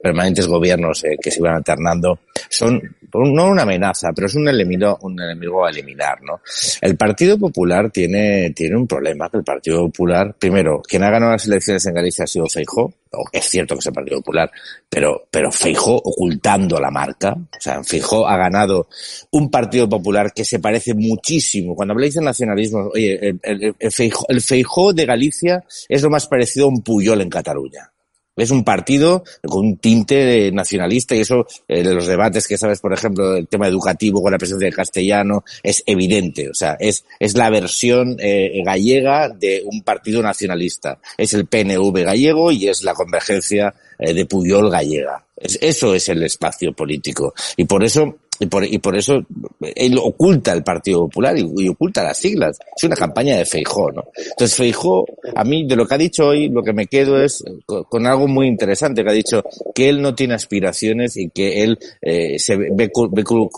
permanentes 0.04 0.46
gobiernos 0.46 1.02
eh, 1.04 1.16
que 1.18 1.30
se 1.30 1.40
iban 1.40 1.54
alternando 1.54 2.18
son 2.50 2.78
no 3.14 3.46
una 3.46 3.62
amenaza, 3.62 4.12
pero 4.12 4.26
es 4.26 4.34
un 4.34 4.46
enemigo, 4.48 4.98
un 5.00 5.18
enemigo 5.18 5.64
a 5.64 5.70
eliminar, 5.70 6.20
¿no? 6.22 6.40
El 6.82 6.96
Partido 6.96 7.38
Popular 7.38 7.90
tiene, 7.90 8.50
tiene 8.50 8.76
un 8.76 8.86
problema, 8.86 9.30
que 9.30 9.38
el 9.38 9.44
Partido 9.44 9.86
Popular, 9.86 10.34
primero, 10.38 10.82
quien 10.82 11.04
ha 11.04 11.10
ganado 11.10 11.32
las 11.32 11.46
elecciones 11.46 11.86
en 11.86 11.94
Galicia 11.94 12.24
ha 12.24 12.26
sido 12.26 12.46
Feijó, 12.48 12.92
es 13.32 13.48
cierto 13.48 13.76
que 13.76 13.78
es 13.78 13.86
el 13.86 13.92
Partido 13.92 14.18
Popular, 14.18 14.50
pero, 14.90 15.28
pero 15.30 15.50
Feijó 15.52 15.94
ocultando 15.94 16.78
la 16.80 16.90
marca, 16.90 17.32
o 17.32 17.60
sea, 17.60 17.82
Feijó 17.84 18.28
ha 18.28 18.36
ganado 18.36 18.88
un 19.30 19.48
Partido 19.48 19.88
Popular 19.88 20.32
que 20.34 20.44
se 20.44 20.58
parece 20.58 20.92
muchísimo, 20.92 21.76
cuando 21.76 21.94
habláis 21.94 22.14
de 22.14 22.20
nacionalismo, 22.20 22.90
oye, 22.92 23.28
el, 23.28 23.40
el, 23.42 23.74
el, 23.78 23.92
Feijó, 23.92 24.26
el 24.28 24.42
Feijó 24.42 24.92
de 24.92 25.06
Galicia 25.06 25.64
es 25.88 26.02
lo 26.02 26.10
más 26.10 26.26
parecido 26.26 26.66
a 26.66 26.70
un 26.70 26.82
Puyol 26.82 27.22
en 27.22 27.30
Cataluña 27.30 27.93
Es 28.36 28.50
un 28.50 28.64
partido 28.64 29.22
con 29.42 29.66
un 29.66 29.76
tinte 29.78 30.50
nacionalista 30.52 31.14
y 31.14 31.20
eso, 31.20 31.46
en 31.68 31.94
los 31.94 32.06
debates 32.06 32.48
que 32.48 32.58
sabes, 32.58 32.80
por 32.80 32.92
ejemplo, 32.92 33.36
el 33.36 33.46
tema 33.46 33.68
educativo 33.68 34.20
con 34.20 34.32
la 34.32 34.38
presencia 34.38 34.66
del 34.66 34.74
castellano, 34.74 35.44
es 35.62 35.82
evidente. 35.86 36.48
O 36.50 36.54
sea, 36.54 36.76
es, 36.80 37.04
es 37.20 37.36
la 37.36 37.48
versión 37.50 38.16
eh, 38.18 38.62
gallega 38.64 39.28
de 39.28 39.62
un 39.64 39.82
partido 39.82 40.22
nacionalista. 40.22 40.98
Es 41.16 41.32
el 41.34 41.46
PNV 41.46 41.92
gallego 42.04 42.50
y 42.50 42.68
es 42.68 42.82
la 42.82 42.94
convergencia 42.94 43.74
eh, 43.98 44.12
de 44.12 44.26
Puyol 44.26 44.70
gallega. 44.70 45.24
Es, 45.36 45.58
eso 45.60 45.94
es 45.94 46.08
el 46.08 46.22
espacio 46.24 46.72
político. 46.72 47.34
Y 47.56 47.64
por 47.64 47.84
eso 47.84 48.18
y 48.40 48.46
por, 48.46 48.64
y 48.64 48.78
por 48.78 48.96
eso 48.96 49.20
él 49.60 49.98
oculta 50.02 50.52
el 50.52 50.62
Partido 50.62 51.00
Popular 51.00 51.36
y, 51.38 51.68
oculta 51.68 52.02
las 52.02 52.18
siglas. 52.18 52.58
Es 52.76 52.84
una 52.84 52.96
campaña 52.96 53.36
de 53.36 53.44
Feijó, 53.44 53.90
¿no? 53.92 54.04
Entonces 54.16 54.56
Feijó, 54.56 55.04
a 55.34 55.44
mí 55.44 55.66
de 55.66 55.76
lo 55.76 55.86
que 55.86 55.94
ha 55.94 55.98
dicho 55.98 56.28
hoy, 56.28 56.48
lo 56.48 56.62
que 56.62 56.72
me 56.72 56.86
quedo 56.86 57.22
es 57.22 57.44
con, 57.66 58.06
algo 58.06 58.26
muy 58.26 58.46
interesante 58.46 59.04
que 59.04 59.10
ha 59.10 59.14
dicho 59.14 59.42
que 59.74 59.88
él 59.88 60.02
no 60.02 60.14
tiene 60.14 60.34
aspiraciones 60.34 61.16
y 61.16 61.28
que 61.30 61.62
él 61.62 61.78
eh, 62.02 62.38
se 62.38 62.56
ve, 62.56 62.68
ve, 62.72 62.90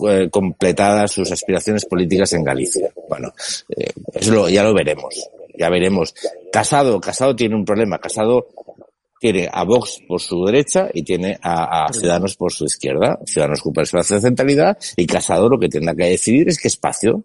eh, 0.08 0.28
completadas 0.30 1.12
sus 1.12 1.30
aspiraciones 1.30 1.84
políticas 1.84 2.32
en 2.34 2.44
Galicia. 2.44 2.90
Bueno, 3.08 3.32
eh, 3.76 3.90
eso 4.14 4.48
ya 4.48 4.62
lo 4.62 4.74
veremos. 4.74 5.14
Ya 5.58 5.70
veremos. 5.70 6.14
Casado, 6.52 7.00
Casado 7.00 7.34
tiene 7.34 7.54
un 7.54 7.64
problema. 7.64 7.98
Casado 7.98 8.48
tiene 9.18 9.48
a 9.50 9.64
Vox 9.64 10.00
por 10.06 10.20
su 10.20 10.44
derecha 10.44 10.88
y 10.92 11.02
tiene 11.02 11.38
a, 11.42 11.88
Ciudadanos 11.92 12.36
por 12.36 12.52
su 12.52 12.64
izquierda. 12.64 13.18
Ciudadanos 13.24 13.60
ocupa 13.60 13.80
el 13.80 13.84
espacio 13.84 14.16
de 14.16 14.22
centralidad 14.22 14.78
y 14.96 15.06
Casado 15.06 15.48
lo 15.48 15.58
que 15.58 15.68
tendrá 15.68 15.94
que 15.94 16.04
decidir 16.04 16.48
es 16.48 16.58
qué 16.58 16.68
espacio, 16.68 17.22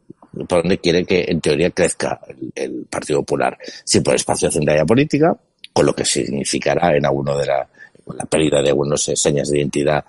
por 0.47 0.61
donde 0.61 0.77
quiere 0.77 1.05
que 1.05 1.25
en 1.27 1.41
teoría 1.41 1.71
crezca 1.71 2.19
el, 2.55 2.85
Partido 2.89 3.19
Popular. 3.19 3.57
Si 3.83 3.99
por 4.01 4.15
espacio 4.15 4.47
de 4.47 4.53
centralidad 4.53 4.85
política, 4.85 5.37
con 5.73 5.85
lo 5.85 5.93
que 5.93 6.05
significará 6.05 6.95
en 6.95 7.05
alguno 7.05 7.37
de 7.37 7.45
la, 7.45 7.67
la 8.15 8.25
pérdida 8.25 8.61
de 8.61 8.69
algunos 8.69 9.03
señas 9.03 9.49
de 9.49 9.59
identidad 9.59 10.03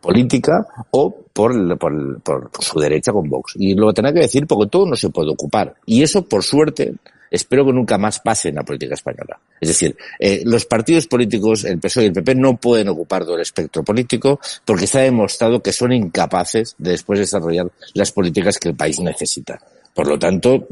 política 0.00 0.66
o 0.90 1.14
por, 1.32 1.78
por, 1.78 2.20
por, 2.20 2.50
su 2.60 2.78
derecha 2.78 3.12
con 3.12 3.28
Vox. 3.28 3.54
Y 3.56 3.74
lo 3.74 3.92
tendrá 3.92 4.12
que 4.12 4.20
decir 4.20 4.46
porque 4.46 4.68
todo 4.68 4.86
no 4.86 4.96
se 4.96 5.10
puede 5.10 5.30
ocupar. 5.30 5.74
Y 5.86 6.02
eso, 6.02 6.22
por 6.22 6.42
suerte, 6.42 6.94
espero 7.30 7.64
que 7.66 7.72
nunca 7.72 7.98
más 7.98 8.20
pase 8.20 8.48
en 8.48 8.56
la 8.56 8.62
política 8.62 8.94
española. 8.94 9.38
Es 9.60 9.68
decir, 9.68 9.96
eh, 10.18 10.42
los 10.44 10.66
partidos 10.66 11.06
políticos, 11.06 11.64
el 11.64 11.78
PSOE 11.78 12.04
y 12.04 12.06
el 12.06 12.12
PP, 12.12 12.34
no 12.34 12.56
pueden 12.56 12.88
ocupar 12.88 13.24
todo 13.24 13.36
el 13.36 13.42
espectro 13.42 13.82
político 13.82 14.40
porque 14.64 14.86
se 14.86 14.98
ha 14.98 15.02
demostrado 15.02 15.62
que 15.62 15.72
son 15.72 15.92
incapaces 15.92 16.74
de 16.78 16.92
después 16.92 17.18
desarrollar 17.18 17.70
las 17.94 18.12
políticas 18.12 18.58
que 18.58 18.68
el 18.68 18.76
país 18.76 19.00
necesita. 19.00 19.60
Por 19.94 20.06
lo 20.06 20.18
tanto, 20.18 20.66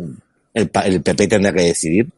el, 0.54 0.70
el 0.84 1.02
PP 1.02 1.28
tendrá 1.28 1.52
que 1.52 1.62
decidir 1.62 2.08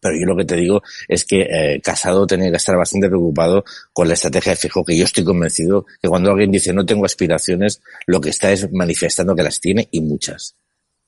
pero 0.00 0.14
yo 0.14 0.26
lo 0.26 0.36
que 0.36 0.44
te 0.44 0.56
digo 0.56 0.82
es 1.06 1.24
que 1.24 1.42
eh, 1.42 1.80
Casado 1.82 2.26
tiene 2.26 2.50
que 2.50 2.56
estar 2.56 2.76
bastante 2.76 3.08
preocupado 3.08 3.64
con 3.92 4.08
la 4.08 4.14
estrategia 4.14 4.52
de 4.52 4.56
Fijo, 4.56 4.84
que 4.84 4.96
yo 4.96 5.04
estoy 5.04 5.24
convencido 5.24 5.86
que 6.00 6.08
cuando 6.08 6.30
alguien 6.30 6.50
dice 6.50 6.72
no 6.72 6.86
tengo 6.86 7.04
aspiraciones, 7.04 7.80
lo 8.06 8.20
que 8.20 8.30
está 8.30 8.52
es 8.52 8.70
manifestando 8.72 9.34
que 9.34 9.42
las 9.42 9.60
tiene 9.60 9.88
y 9.90 10.00
muchas. 10.00 10.56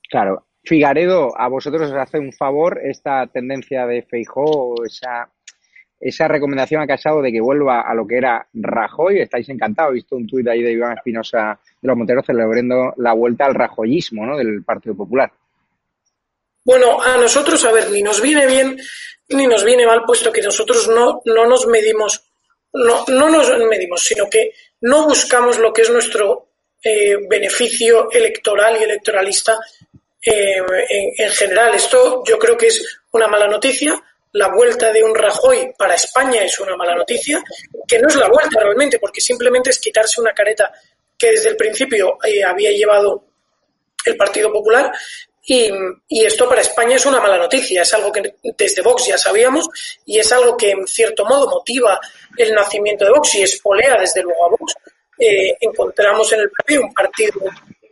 Claro, 0.09 0.45
Figaredo, 0.63 1.31
a 1.37 1.47
vosotros 1.47 1.89
os 1.89 1.97
hace 1.97 2.19
un 2.19 2.31
favor 2.31 2.79
esta 2.83 3.25
tendencia 3.27 3.85
de 3.87 4.03
Feijó, 4.03 4.75
esa, 4.85 5.29
esa 5.99 6.27
recomendación 6.27 6.81
a 6.81 6.87
Casado 6.87 7.21
de 7.21 7.31
que 7.31 7.41
vuelva 7.41 7.81
a 7.81 7.93
lo 7.95 8.05
que 8.05 8.17
era 8.17 8.47
Rajoy. 8.53 9.19
Estáis 9.19 9.49
encantados. 9.49 9.91
He 9.91 9.95
visto 9.95 10.15
un 10.15 10.27
tuit 10.27 10.47
ahí 10.47 10.61
de 10.61 10.73
Iván 10.73 10.97
Espinosa 10.97 11.59
de 11.81 11.87
los 11.87 11.97
Monteros 11.97 12.25
celebrando 12.25 12.93
la 12.97 13.13
vuelta 13.13 13.45
al 13.45 13.55
rajoyismo 13.55 14.25
¿no? 14.25 14.37
del 14.37 14.63
Partido 14.63 14.95
Popular. 14.95 15.31
Bueno, 16.63 17.01
a 17.01 17.17
nosotros, 17.17 17.65
a 17.65 17.71
ver, 17.71 17.89
ni 17.89 18.03
nos 18.03 18.21
viene 18.21 18.45
bien 18.45 18.77
ni 19.33 19.47
nos 19.47 19.63
viene 19.63 19.85
mal, 19.85 20.03
puesto 20.05 20.31
que 20.31 20.41
nosotros 20.41 20.87
no, 20.87 21.21
no 21.25 21.45
nos 21.45 21.67
medimos, 21.67 22.23
no, 22.73 23.05
no 23.07 23.29
nos 23.29 23.49
medimos, 23.69 24.03
sino 24.03 24.29
que 24.29 24.51
no 24.81 25.07
buscamos 25.07 25.57
lo 25.57 25.71
que 25.71 25.83
es 25.83 25.89
nuestro 25.89 26.49
eh, 26.83 27.17
beneficio 27.29 28.09
electoral 28.11 28.77
y 28.79 28.83
electoralista 28.83 29.57
eh, 30.23 30.61
en, 31.17 31.29
general. 31.31 31.73
Esto 31.73 32.23
yo 32.25 32.37
creo 32.37 32.57
que 32.57 32.67
es 32.67 32.99
una 33.11 33.27
mala 33.27 33.47
noticia. 33.47 34.01
La 34.33 34.47
vuelta 34.49 34.91
de 34.91 35.03
un 35.03 35.13
Rajoy 35.13 35.73
para 35.77 35.95
España 35.95 36.43
es 36.43 36.59
una 36.59 36.77
mala 36.77 36.95
noticia, 36.95 37.43
que 37.87 37.99
no 37.99 38.07
es 38.07 38.15
la 38.15 38.29
vuelta 38.29 38.59
realmente, 38.61 38.97
porque 38.99 39.19
simplemente 39.19 39.71
es 39.71 39.79
quitarse 39.79 40.21
una 40.21 40.33
careta 40.33 40.71
que 41.17 41.31
desde 41.31 41.49
el 41.49 41.57
principio 41.57 42.17
eh, 42.23 42.43
había 42.43 42.71
llevado 42.71 43.25
el 44.05 44.15
Partido 44.15 44.51
Popular. 44.51 44.91
Y, 45.43 45.71
esto 46.23 46.47
para 46.47 46.61
España 46.61 46.95
es 46.95 47.05
una 47.05 47.19
mala 47.19 47.37
noticia, 47.37 47.81
es 47.81 47.93
algo 47.93 48.11
que 48.11 48.35
desde 48.57 48.81
Vox 48.81 49.07
ya 49.07 49.17
sabíamos 49.17 49.67
y 50.05 50.19
es 50.19 50.31
algo 50.31 50.55
que 50.55 50.69
en 50.69 50.87
cierto 50.87 51.25
modo 51.25 51.49
motiva 51.49 51.99
el 52.37 52.53
nacimiento 52.53 53.05
de 53.05 53.11
Vox 53.11 53.35
y 53.35 53.41
espolea 53.41 53.97
desde 53.99 54.21
luego 54.21 54.45
a 54.45 54.49
Vox. 54.49 54.73
Eh, 55.17 55.57
encontramos 55.59 56.31
en 56.33 56.41
el 56.41 56.51
PP 56.51 56.79
un 56.79 56.93
partido 56.93 57.41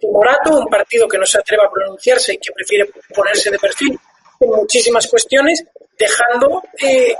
Morato, 0.04 0.58
un 0.58 0.68
partido 0.68 1.08
que 1.08 1.18
no 1.18 1.26
se 1.26 1.40
atreva 1.40 1.66
a 1.66 1.72
pronunciarse 1.72 2.34
y 2.34 2.38
que 2.38 2.52
prefiere 2.52 2.90
ponerse 3.14 3.52
de 3.52 3.60
perfil 3.60 4.00
en 4.40 4.50
muchísimas 4.50 5.08
cuestiones, 5.08 5.64
dejando 5.98 6.64
eh, 6.82 7.16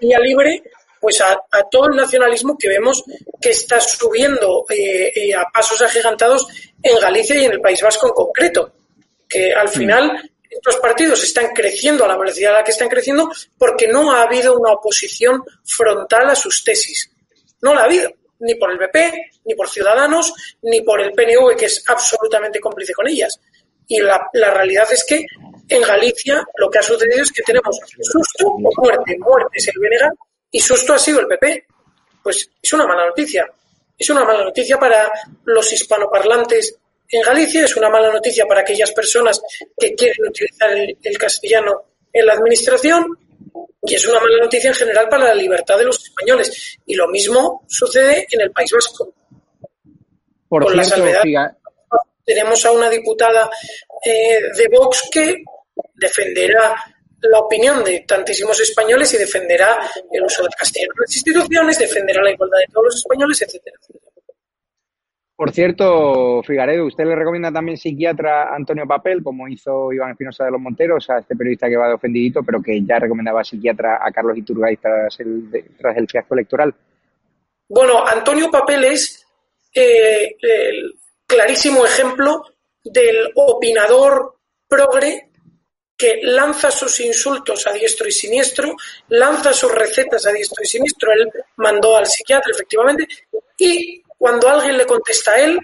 vía 0.00 0.18
libre 0.18 0.62
pues 1.00 1.20
a, 1.20 1.38
todo 1.70 1.90
el 1.90 1.96
nacionalismo 1.96 2.56
que 2.58 2.66
vemos 2.66 3.04
que 3.38 3.50
está 3.50 3.78
subiendo 3.78 4.64
eh, 4.70 5.12
eh, 5.14 5.34
a 5.34 5.44
pasos 5.52 5.82
agigantados 5.82 6.46
en 6.82 6.98
Galicia 6.98 7.36
y 7.36 7.44
en 7.44 7.52
el 7.52 7.60
País 7.60 7.82
Vasco 7.82 8.06
en 8.06 8.14
concreto. 8.14 8.72
Que 9.28 9.52
al 9.52 9.66
mm. 9.66 9.72
final 9.72 10.30
estos 10.48 10.76
partidos 10.76 11.22
están 11.22 11.48
creciendo 11.48 12.06
a 12.06 12.08
la 12.08 12.16
velocidad 12.16 12.54
a 12.54 12.58
la 12.60 12.64
que 12.64 12.70
están 12.70 12.88
creciendo 12.88 13.30
porque 13.58 13.86
no 13.86 14.12
ha 14.12 14.22
habido 14.22 14.58
una 14.58 14.72
oposición 14.72 15.42
frontal 15.62 16.30
a 16.30 16.34
sus 16.34 16.64
tesis. 16.64 17.10
No 17.60 17.74
la 17.74 17.82
ha 17.82 17.84
habido 17.84 18.10
ni 18.44 18.54
por 18.54 18.70
el 18.70 18.78
PP, 18.78 19.30
ni 19.44 19.54
por 19.54 19.68
Ciudadanos, 19.68 20.32
ni 20.62 20.82
por 20.82 21.00
el 21.00 21.12
PNV, 21.12 21.56
que 21.56 21.66
es 21.66 21.82
absolutamente 21.86 22.60
cómplice 22.60 22.92
con 22.92 23.08
ellas. 23.08 23.40
Y 23.86 24.00
la, 24.00 24.28
realidad 24.32 24.86
es 24.90 25.04
que 25.04 25.26
en 25.68 25.82
Galicia 25.82 26.44
lo 26.56 26.70
que 26.70 26.78
ha 26.78 26.82
sucedido 26.82 27.22
es 27.22 27.32
que 27.32 27.42
tenemos 27.42 27.78
susto 28.00 28.46
o 28.48 28.70
muerte. 28.80 29.16
Muerte 29.18 29.58
es 29.58 29.68
el 29.68 29.74
BNG 29.78 30.14
y 30.50 30.60
susto 30.60 30.94
ha 30.94 30.98
sido 30.98 31.20
el 31.20 31.26
PP. 31.26 31.66
Pues 32.22 32.48
es 32.62 32.72
una 32.72 32.86
mala 32.86 33.06
noticia. 33.06 33.50
Es 33.98 34.08
una 34.10 34.24
mala 34.24 34.44
noticia 34.44 34.78
para 34.78 35.10
los 35.44 35.72
hispanoparlantes 35.72 36.78
en 37.08 37.22
Galicia, 37.22 37.64
es 37.64 37.76
una 37.76 37.90
mala 37.90 38.10
noticia 38.10 38.46
para 38.46 38.62
aquellas 38.62 38.90
personas 38.92 39.40
que 39.78 39.94
quieren 39.94 40.26
utilizar 40.26 40.70
el 40.72 41.18
castellano 41.18 41.84
en 42.12 42.26
la 42.26 42.32
administración 42.32 43.06
y 43.86 43.94
es 43.94 44.06
una 44.06 44.18
mala 44.18 44.38
noticia 44.38 44.68
en 44.68 44.74
general 44.74 45.08
para 45.08 45.26
la 45.26 45.34
libertad 45.34 45.76
de 45.76 45.84
los 45.84 46.02
españoles. 46.02 46.78
Y 46.86 46.94
lo 46.94 47.06
mismo 47.08 47.64
sucede 47.68 48.26
en 48.30 48.40
el 48.40 48.50
País 48.50 48.72
Vasco. 48.72 49.12
Por 50.48 50.70
cierto, 50.70 51.04
tenemos 52.24 52.64
a 52.64 52.72
una 52.72 52.88
diputada 52.88 53.50
eh, 54.04 54.40
de 54.56 54.68
Vox 54.68 55.08
que 55.10 55.36
defenderá 55.94 56.74
la 57.20 57.38
opinión 57.38 57.82
de 57.84 58.00
tantísimos 58.00 58.58
españoles 58.60 59.12
y 59.14 59.18
defenderá 59.18 59.78
el 60.10 60.22
uso 60.22 60.42
del 60.42 60.52
castellano 60.52 60.92
en 60.96 61.00
las 61.02 61.16
instituciones, 61.16 61.78
defenderá 61.78 62.22
la 62.22 62.30
igualdad 62.30 62.58
de 62.58 62.72
todos 62.72 62.86
los 62.86 62.96
españoles, 62.96 63.42
etcétera, 63.42 63.76
etcétera. 63.80 64.13
Por 65.36 65.50
cierto, 65.50 66.42
Figaredo, 66.44 66.86
¿usted 66.86 67.04
le 67.04 67.16
recomienda 67.16 67.50
también 67.50 67.76
psiquiatra 67.76 68.54
Antonio 68.54 68.86
Papel, 68.86 69.20
como 69.22 69.48
hizo 69.48 69.92
Iván 69.92 70.12
Espinosa 70.12 70.44
de 70.44 70.52
los 70.52 70.60
Monteros, 70.60 71.10
a 71.10 71.18
este 71.18 71.34
periodista 71.34 71.68
que 71.68 71.76
va 71.76 71.88
de 71.88 71.94
ofendidito, 71.94 72.44
pero 72.44 72.62
que 72.62 72.80
ya 72.84 73.00
recomendaba 73.00 73.42
psiquiatra 73.42 73.98
a 74.00 74.12
Carlos 74.12 74.38
Iturgaiz 74.38 74.78
tras 74.80 75.18
el, 75.18 75.50
tras 75.76 75.96
el 75.96 76.06
fiasco 76.08 76.34
electoral? 76.34 76.72
Bueno, 77.68 78.06
Antonio 78.06 78.48
Papel 78.48 78.84
es 78.84 79.26
eh, 79.74 80.36
el 80.40 80.94
clarísimo 81.26 81.84
ejemplo 81.84 82.44
del 82.84 83.32
opinador 83.34 84.36
progre 84.68 85.30
que 85.96 86.20
lanza 86.22 86.70
sus 86.70 87.00
insultos 87.00 87.66
a 87.66 87.72
diestro 87.72 88.06
y 88.06 88.12
siniestro, 88.12 88.76
lanza 89.08 89.52
sus 89.52 89.72
recetas 89.72 90.26
a 90.26 90.32
diestro 90.32 90.62
y 90.62 90.66
siniestro. 90.66 91.12
Él 91.12 91.28
mandó 91.56 91.96
al 91.96 92.06
psiquiatra, 92.06 92.52
efectivamente, 92.52 93.08
y 93.58 94.03
cuando 94.18 94.48
alguien 94.48 94.76
le 94.76 94.86
contesta 94.86 95.32
a 95.32 95.40
él, 95.40 95.58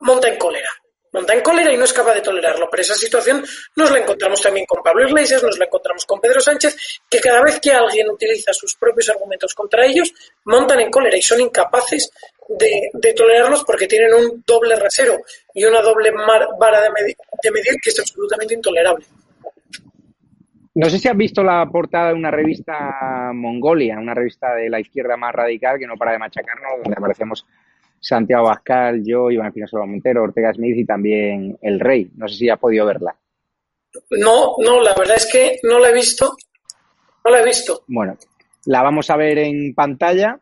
monta 0.00 0.28
en 0.28 0.36
cólera. 0.36 0.70
Monta 1.12 1.32
en 1.32 1.42
cólera 1.42 1.72
y 1.72 1.76
no 1.76 1.84
es 1.84 1.92
capaz 1.92 2.14
de 2.14 2.20
tolerarlo. 2.20 2.68
Pero 2.68 2.82
esa 2.82 2.96
situación 2.96 3.44
nos 3.76 3.90
la 3.90 3.98
encontramos 4.00 4.40
también 4.42 4.66
con 4.66 4.82
Pablo 4.82 5.06
Iglesias, 5.06 5.42
nos 5.44 5.56
la 5.58 5.66
encontramos 5.66 6.04
con 6.04 6.20
Pedro 6.20 6.40
Sánchez, 6.40 6.76
que 7.08 7.20
cada 7.20 7.40
vez 7.40 7.60
que 7.60 7.70
alguien 7.70 8.10
utiliza 8.10 8.52
sus 8.52 8.74
propios 8.74 9.08
argumentos 9.10 9.54
contra 9.54 9.86
ellos, 9.86 10.12
montan 10.44 10.80
en 10.80 10.90
cólera 10.90 11.16
y 11.16 11.22
son 11.22 11.40
incapaces 11.40 12.10
de, 12.48 13.14
tolerarlos 13.14 13.62
porque 13.64 13.86
tienen 13.86 14.12
un 14.12 14.42
doble 14.44 14.74
rasero 14.76 15.18
y 15.54 15.64
una 15.64 15.80
doble 15.80 16.10
vara 16.58 16.80
de 16.82 17.50
medir 17.50 17.76
que 17.80 17.90
es 17.90 18.00
absolutamente 18.00 18.54
intolerable. 18.54 19.06
No 20.76 20.90
sé 20.90 20.98
si 20.98 21.08
has 21.08 21.16
visto 21.16 21.44
la 21.44 21.64
portada 21.70 22.08
de 22.08 22.14
una 22.14 22.32
revista 22.32 23.30
Mongolia, 23.32 23.98
una 23.98 24.14
revista 24.14 24.54
de 24.54 24.68
la 24.68 24.80
izquierda 24.80 25.16
más 25.16 25.32
radical 25.32 25.78
que 25.78 25.86
no 25.86 25.96
para 25.96 26.12
de 26.12 26.18
machacarnos, 26.18 26.82
donde 26.82 26.96
aparecemos 26.98 27.46
Santiago 28.00 28.46
Bascal, 28.46 29.02
yo, 29.04 29.30
Iván 29.30 29.48
Espinosa 29.48 29.78
Montero, 29.78 30.24
Ortega 30.24 30.52
Smith 30.52 30.76
y 30.76 30.84
también 30.84 31.56
El 31.62 31.78
Rey. 31.78 32.10
No 32.16 32.26
sé 32.26 32.34
si 32.34 32.48
has 32.48 32.58
podido 32.58 32.86
verla. 32.86 33.16
No, 34.10 34.56
no, 34.58 34.82
la 34.82 34.94
verdad 34.94 35.16
es 35.16 35.30
que 35.30 35.58
no 35.62 35.78
la 35.78 35.90
he 35.90 35.94
visto. 35.94 36.36
No 37.24 37.30
la 37.30 37.40
he 37.40 37.44
visto. 37.44 37.84
Bueno, 37.86 38.16
la 38.66 38.82
vamos 38.82 39.08
a 39.10 39.16
ver 39.16 39.38
en 39.38 39.74
pantalla. 39.74 40.40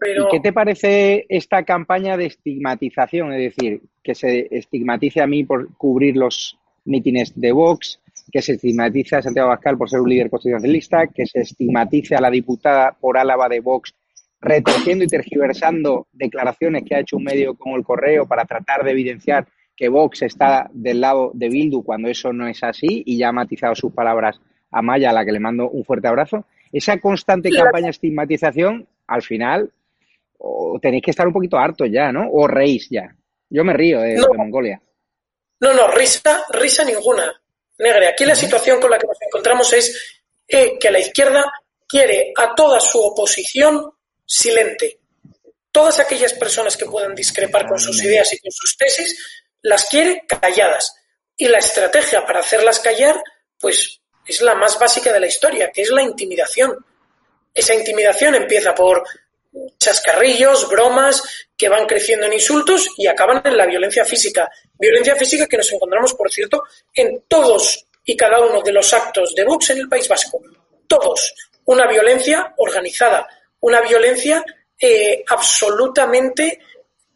¿Y 0.00 0.30
qué 0.30 0.40
te 0.40 0.52
parece 0.52 1.26
esta 1.28 1.64
campaña 1.64 2.16
de 2.16 2.26
estigmatización? 2.26 3.32
Es 3.34 3.56
decir, 3.56 3.82
que 4.02 4.14
se 4.14 4.48
estigmatice 4.50 5.20
a 5.20 5.26
mí 5.26 5.44
por 5.44 5.76
cubrir 5.76 6.16
los 6.16 6.58
mítines 6.84 7.38
de 7.38 7.52
Vox, 7.52 8.00
que 8.30 8.42
se 8.42 8.52
estigmatice 8.52 9.16
a 9.16 9.22
Santiago 9.22 9.48
Bascal 9.48 9.78
por 9.78 9.88
ser 9.88 10.00
un 10.00 10.08
líder 10.08 10.30
constitucionalista, 10.30 11.06
que 11.06 11.26
se 11.26 11.40
estigmatice 11.40 12.14
a 12.14 12.20
la 12.20 12.30
diputada 12.30 12.96
por 12.98 13.18
Álava 13.18 13.48
de 13.48 13.60
Vox 13.60 13.94
retorciendo 14.40 15.04
y 15.04 15.08
tergiversando 15.08 16.06
declaraciones 16.12 16.84
que 16.84 16.94
ha 16.94 17.00
hecho 17.00 17.16
un 17.16 17.24
medio 17.24 17.54
como 17.54 17.76
el 17.76 17.84
Correo 17.84 18.26
para 18.26 18.44
tratar 18.44 18.84
de 18.84 18.92
evidenciar 18.92 19.46
que 19.76 19.88
Vox 19.88 20.22
está 20.22 20.68
del 20.72 21.00
lado 21.00 21.30
de 21.34 21.48
Bildu 21.48 21.82
cuando 21.82 22.08
eso 22.08 22.32
no 22.32 22.48
es 22.48 22.62
así 22.62 23.02
y 23.06 23.16
ya 23.16 23.28
ha 23.28 23.32
matizado 23.32 23.74
sus 23.74 23.92
palabras 23.92 24.40
a 24.70 24.82
Maya, 24.82 25.10
a 25.10 25.12
la 25.12 25.24
que 25.24 25.32
le 25.32 25.40
mando 25.40 25.70
un 25.70 25.84
fuerte 25.84 26.08
abrazo. 26.08 26.44
Esa 26.72 26.98
constante 26.98 27.50
campaña 27.50 27.86
de 27.86 27.90
estigmatización, 27.90 28.86
al 29.06 29.22
final, 29.22 29.72
tenéis 30.82 31.02
que 31.02 31.10
estar 31.10 31.26
un 31.26 31.32
poquito 31.32 31.56
hartos 31.56 31.88
ya, 31.90 32.12
¿no? 32.12 32.28
O 32.30 32.46
reís 32.46 32.88
ya. 32.90 33.14
Yo 33.48 33.64
me 33.64 33.72
río 33.72 34.00
de, 34.00 34.20
Mongolia. 34.36 34.80
No, 35.60 35.72
no, 35.72 35.88
risa, 35.88 36.42
risa 36.52 36.84
ninguna. 36.84 37.37
Negre, 37.78 38.08
aquí 38.08 38.24
la 38.24 38.34
situación 38.34 38.80
con 38.80 38.90
la 38.90 38.98
que 38.98 39.06
nos 39.06 39.20
encontramos 39.22 39.72
es 39.72 40.18
eh, 40.46 40.78
que 40.78 40.90
la 40.90 40.98
izquierda 40.98 41.44
quiere 41.86 42.32
a 42.36 42.54
toda 42.54 42.80
su 42.80 43.00
oposición 43.00 43.92
silente. 44.26 45.00
Todas 45.70 46.00
aquellas 46.00 46.32
personas 46.32 46.76
que 46.76 46.86
puedan 46.86 47.14
discrepar 47.14 47.66
con 47.66 47.78
sus 47.78 48.02
ideas 48.02 48.32
y 48.32 48.38
con 48.38 48.50
sus 48.50 48.76
tesis, 48.76 49.16
las 49.62 49.84
quiere 49.86 50.24
calladas. 50.26 50.94
Y 51.36 51.46
la 51.46 51.58
estrategia 51.58 52.26
para 52.26 52.40
hacerlas 52.40 52.80
callar, 52.80 53.22
pues 53.58 54.00
es 54.26 54.42
la 54.42 54.54
más 54.54 54.78
básica 54.78 55.12
de 55.12 55.20
la 55.20 55.26
historia, 55.26 55.70
que 55.72 55.82
es 55.82 55.90
la 55.90 56.02
intimidación. 56.02 56.76
Esa 57.54 57.74
intimidación 57.74 58.34
empieza 58.34 58.74
por 58.74 59.04
chascarrillos, 59.78 60.68
bromas, 60.68 61.22
que 61.58 61.68
van 61.68 61.86
creciendo 61.86 62.26
en 62.26 62.34
insultos 62.34 62.88
y 62.96 63.08
acaban 63.08 63.42
en 63.44 63.56
la 63.56 63.66
violencia 63.66 64.04
física. 64.04 64.48
Violencia 64.78 65.16
física 65.16 65.48
que 65.48 65.56
nos 65.56 65.72
encontramos, 65.72 66.14
por 66.14 66.30
cierto, 66.30 66.62
en 66.94 67.24
todos 67.26 67.84
y 68.04 68.16
cada 68.16 68.40
uno 68.40 68.62
de 68.62 68.72
los 68.72 68.94
actos 68.94 69.34
de 69.34 69.44
Vox 69.44 69.70
en 69.70 69.78
el 69.78 69.88
País 69.88 70.08
Vasco. 70.08 70.40
Todos. 70.86 71.34
Una 71.64 71.88
violencia 71.88 72.54
organizada, 72.58 73.28
una 73.60 73.80
violencia 73.80 74.42
eh, 74.80 75.24
absolutamente 75.28 76.60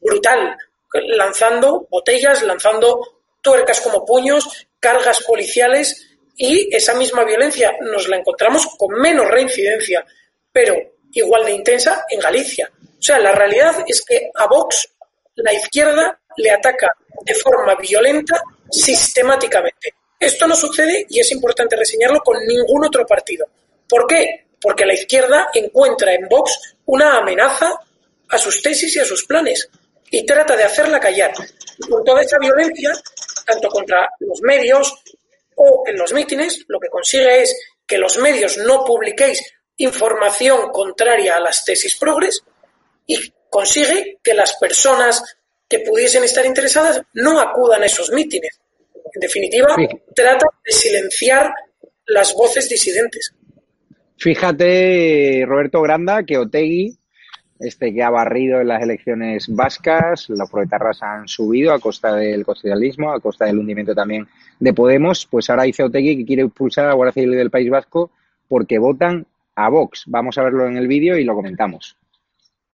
brutal, 0.01 0.59
lanzando 0.93 1.87
botellas, 1.89 2.43
lanzando 2.43 3.23
tuercas 3.41 3.81
como 3.81 4.05
puños, 4.05 4.67
cargas 4.81 5.23
policiales 5.23 6.17
y 6.37 6.75
esa 6.75 6.95
misma 6.95 7.25
violencia 7.25 7.77
nos 7.81 8.09
la 8.09 8.17
encontramos 8.17 8.67
con 8.77 9.01
menos 9.01 9.29
reincidencia, 9.29 10.05
pero 10.51 10.75
igual 11.13 11.45
de 11.45 11.53
intensa 11.53 12.05
en 12.09 12.19
Galicia. 12.19 12.71
O 13.03 13.05
sea, 13.05 13.19
la 13.19 13.33
realidad 13.33 13.85
es 13.85 14.01
que 14.05 14.31
a 14.33 14.47
Vox 14.47 14.89
la 15.35 15.53
izquierda 15.53 16.21
le 16.37 16.53
ataca 16.53 16.89
de 17.25 17.35
forma 17.35 17.75
violenta 17.75 18.41
sistemáticamente. 18.71 19.95
Esto 20.21 20.47
no 20.47 20.55
sucede, 20.55 21.05
y 21.09 21.19
es 21.19 21.33
importante 21.33 21.75
reseñarlo, 21.75 22.21
con 22.21 22.39
ningún 22.47 22.85
otro 22.85 23.05
partido. 23.05 23.45
¿Por 23.89 24.07
qué? 24.07 24.47
Porque 24.61 24.87
la 24.87 24.95
izquierda 24.95 25.49
encuentra 25.53 26.15
en 26.15 26.29
Vox 26.29 26.77
una 26.87 27.17
amenaza 27.17 27.73
a 28.29 28.39
sus 28.39 28.63
tesis 28.63 28.95
y 28.95 29.01
a 29.01 29.05
sus 29.05 29.25
planes 29.25 29.69
y 30.09 30.25
trata 30.25 30.55
de 30.55 30.63
hacerla 30.63 31.01
callar. 31.01 31.33
con 31.91 32.05
toda 32.05 32.23
esa 32.23 32.39
violencia, 32.39 32.93
tanto 33.45 33.69
contra 33.69 34.09
los 34.21 34.41
medios 34.43 34.95
o 35.57 35.83
en 35.87 35.99
los 35.99 36.13
mítines, 36.13 36.65
lo 36.69 36.79
que 36.79 36.89
consigue 36.89 37.43
es 37.43 37.57
que 37.85 37.99
los 37.99 38.17
medios 38.19 38.59
no 38.59 38.85
publiquéis 38.85 39.43
información 39.79 40.71
contraria 40.71 41.35
a 41.35 41.41
las 41.41 41.65
tesis 41.65 41.97
progres 41.97 42.45
y 43.07 43.17
consigue 43.51 44.19
que 44.23 44.35
las 44.35 44.57
personas 44.57 45.23
que 45.69 45.81
pudiesen 45.81 46.25
estar 46.25 46.45
interesadas 46.45 47.03
no 47.15 47.41
acudan 47.41 47.83
a 47.83 47.87
esos 47.87 48.11
mítines. 48.11 48.61
En 49.15 49.21
definitiva, 49.21 49.77
trata 50.15 50.47
de 50.65 50.73
silenciar 50.73 51.53
las 52.07 52.35
voces 52.35 52.69
disidentes. 52.69 53.35
Fíjate, 54.17 55.45
Roberto 55.47 55.83
Granda, 55.83 56.23
que 56.23 56.39
Otegui, 56.39 56.97
este 57.59 57.93
que 57.93 58.03
ha 58.03 58.11
barrido 58.11 58.61
en 58.61 58.69
las 58.69 58.83
elecciones 58.83 59.47
vascas, 59.49 60.29
los 60.29 60.51
proletarras 60.51 61.03
han 61.03 61.29
subido 61.29 61.73
a 61.73 61.81
costa 61.81 62.15
del 62.15 62.45
constitucionalismo, 62.45 63.13
a 63.13 63.21
costa 63.21 63.47
del 63.47 63.59
hundimiento 63.59 63.95
también 63.95 64.29
de 64.61 64.73
Podemos, 64.73 65.27
pues 65.27 65.51
ahora 65.51 65.65
dice 65.65 65.83
Otegui 65.83 66.19
que 66.19 66.25
quiere 66.25 66.43
expulsar 66.43 66.85
a 66.85 66.89
la 66.89 66.95
Guardia 66.95 67.23
Civil 67.23 67.37
del 67.37 67.51
País 67.51 67.71
Vasco 67.71 68.11
porque 68.49 68.79
votan 68.79 69.27
a 69.57 69.69
Vox. 69.69 70.05
Vamos 70.07 70.39
a 70.39 70.43
verlo 70.43 70.67
en 70.67 70.77
el 70.77 70.87
vídeo 70.87 71.17
y 71.17 71.25
lo 71.25 71.35
comentamos. 71.35 71.97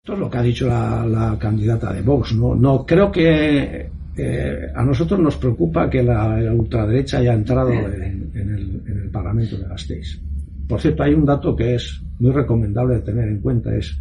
Esto 0.03 0.13
es 0.13 0.19
lo 0.19 0.29
que 0.29 0.37
ha 0.37 0.41
dicho 0.41 0.67
la, 0.67 1.37
candidata 1.39 1.93
de 1.93 2.01
Vox. 2.01 2.35
No, 2.35 2.55
no 2.55 2.85
creo 2.85 3.09
que 3.09 3.89
eh, 4.17 4.67
a 4.75 4.83
nosotros 4.83 5.19
nos 5.19 5.37
preocupa 5.37 5.89
que 5.89 6.03
la, 6.03 6.53
ultraderecha 6.53 7.19
haya 7.19 7.33
entrado 7.33 7.71
en, 7.71 8.31
el, 8.33 8.81
en 8.85 8.99
el 9.03 9.09
Parlamento 9.09 9.57
de 9.57 9.65
Gasteiz 9.65 10.21
por 10.67 10.79
cierto, 10.79 11.03
hay 11.03 11.13
un 11.13 11.25
dato 11.25 11.55
que 11.55 11.75
es 11.75 12.01
muy 12.19 12.31
recomendable 12.31 12.95
de 12.95 13.01
tener 13.01 13.27
en 13.27 13.41
cuenta, 13.41 13.75
es 13.75 13.97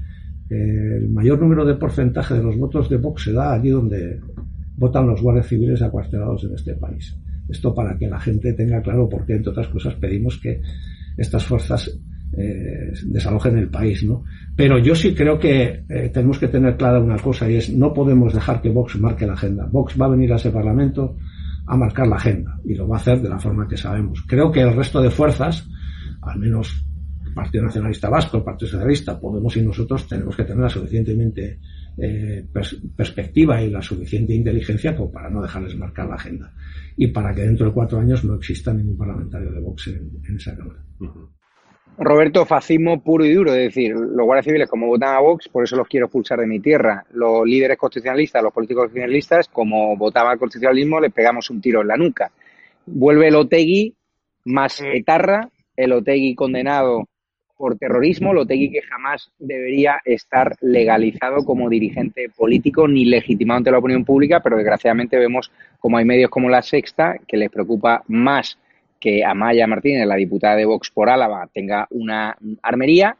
el 0.48 1.08
mayor 1.08 1.40
número 1.40 1.64
de 1.64 1.74
porcentaje 1.74 2.34
de 2.34 2.42
los 2.42 2.58
votos 2.58 2.88
de 2.90 2.98
Vox 2.98 3.24
se 3.24 3.32
da 3.32 3.54
allí 3.54 3.70
donde 3.70 4.20
votan 4.76 5.06
los 5.06 5.22
guardias 5.22 5.46
civiles 5.46 5.80
acuartelados 5.82 6.44
en 6.44 6.54
este 6.54 6.74
país. 6.74 7.16
Esto 7.48 7.74
para 7.74 7.96
que 7.98 8.06
la 8.06 8.20
gente 8.20 8.52
tenga 8.52 8.82
claro 8.82 9.08
por 9.08 9.24
qué, 9.24 9.34
entre 9.34 9.50
otras 9.50 9.68
cosas, 9.68 9.94
pedimos 9.94 10.38
que 10.38 10.60
estas 11.16 11.44
fuerzas 11.44 11.98
eh, 12.36 12.92
desalojen 13.04 13.58
el 13.58 13.68
país, 13.68 14.02
¿no? 14.04 14.24
Pero 14.56 14.78
yo 14.78 14.94
sí 14.94 15.14
creo 15.14 15.38
que 15.38 15.84
eh, 15.88 16.10
tenemos 16.12 16.38
que 16.38 16.48
tener 16.48 16.76
clara 16.76 17.00
una 17.00 17.18
cosa 17.18 17.50
y 17.50 17.56
es 17.56 17.70
no 17.70 17.92
podemos 17.92 18.32
dejar 18.32 18.62
que 18.62 18.70
Vox 18.70 18.98
marque 18.98 19.26
la 19.26 19.34
agenda. 19.34 19.66
Vox 19.70 20.00
va 20.00 20.06
a 20.06 20.10
venir 20.10 20.32
a 20.32 20.36
ese 20.36 20.50
Parlamento 20.50 21.16
a 21.66 21.76
marcar 21.76 22.08
la 22.08 22.16
agenda 22.16 22.58
y 22.64 22.74
lo 22.74 22.88
va 22.88 22.96
a 22.96 23.00
hacer 23.00 23.20
de 23.20 23.28
la 23.28 23.38
forma 23.38 23.68
que 23.68 23.76
sabemos. 23.76 24.22
Creo 24.26 24.50
que 24.50 24.60
el 24.60 24.74
resto 24.74 25.00
de 25.00 25.10
fuerzas 25.10 25.68
al 26.22 26.38
menos 26.38 26.84
el 27.26 27.34
Partido 27.34 27.64
Nacionalista 27.64 28.08
Vasco, 28.08 28.38
el 28.38 28.44
Partido 28.44 28.70
Socialista, 28.70 29.18
Podemos 29.18 29.56
y 29.56 29.62
nosotros 29.62 30.06
tenemos 30.06 30.36
que 30.36 30.44
tener 30.44 30.62
la 30.62 30.68
suficientemente 30.68 31.58
eh, 31.98 32.46
perspectiva 32.96 33.62
y 33.62 33.70
la 33.70 33.82
suficiente 33.82 34.34
inteligencia 34.34 34.96
como 34.96 35.10
para 35.10 35.28
no 35.28 35.42
dejarles 35.42 35.76
marcar 35.76 36.08
la 36.08 36.14
agenda 36.14 36.52
y 36.96 37.08
para 37.08 37.34
que 37.34 37.42
dentro 37.42 37.66
de 37.66 37.72
cuatro 37.72 37.98
años 37.98 38.24
no 38.24 38.34
exista 38.34 38.72
ningún 38.72 38.96
parlamentario 38.96 39.50
de 39.50 39.60
Vox 39.60 39.88
en, 39.88 40.36
esa 40.36 40.56
Cámara. 40.56 40.82
Roberto, 41.98 42.46
fascismo 42.46 43.00
puro 43.00 43.24
y 43.24 43.34
duro, 43.34 43.52
es 43.52 43.74
decir, 43.74 43.94
los 43.94 44.24
guardias 44.24 44.46
civiles 44.46 44.68
como 44.68 44.86
votan 44.86 45.14
a 45.14 45.20
Vox, 45.20 45.48
por 45.48 45.64
eso 45.64 45.76
los 45.76 45.86
quiero 45.86 46.06
expulsar 46.06 46.40
de 46.40 46.46
mi 46.46 46.58
tierra. 46.58 47.04
Los 47.12 47.44
líderes 47.44 47.76
constitucionalistas, 47.76 48.42
los 48.42 48.52
políticos 48.52 48.84
constitucionalistas, 48.84 49.48
como 49.48 49.96
votaban 49.96 50.32
al 50.32 50.38
constitucionalismo, 50.38 51.00
les 51.00 51.12
pegamos 51.12 51.50
un 51.50 51.60
tiro 51.60 51.82
en 51.82 51.88
la 51.88 51.96
nuca. 51.96 52.30
Vuelve 52.86 53.28
el 53.28 53.36
Otegui 53.36 53.94
más 54.44 54.80
etarra 54.80 55.48
el 55.76 55.92
Otegui 55.92 56.34
condenado 56.34 57.08
por 57.56 57.78
terrorismo, 57.78 58.32
el 58.32 58.38
Otegui 58.38 58.70
que 58.70 58.82
jamás 58.82 59.30
debería 59.38 60.00
estar 60.04 60.56
legalizado 60.60 61.44
como 61.44 61.68
dirigente 61.68 62.28
político 62.36 62.88
ni 62.88 63.04
legitimado 63.04 63.58
ante 63.58 63.70
la 63.70 63.78
opinión 63.78 64.04
pública, 64.04 64.40
pero 64.40 64.56
desgraciadamente 64.56 65.16
vemos 65.16 65.52
como 65.78 65.98
hay 65.98 66.04
medios 66.04 66.30
como 66.30 66.48
La 66.48 66.62
Sexta 66.62 67.18
que 67.26 67.36
les 67.36 67.50
preocupa 67.50 68.02
más 68.08 68.58
que 69.02 69.24
Amaya 69.24 69.66
Martínez, 69.66 70.06
la 70.06 70.14
diputada 70.14 70.54
de 70.54 70.64
Vox 70.64 70.92
por 70.92 71.10
Álava, 71.10 71.48
tenga 71.52 71.88
una 71.90 72.36
armería 72.62 73.16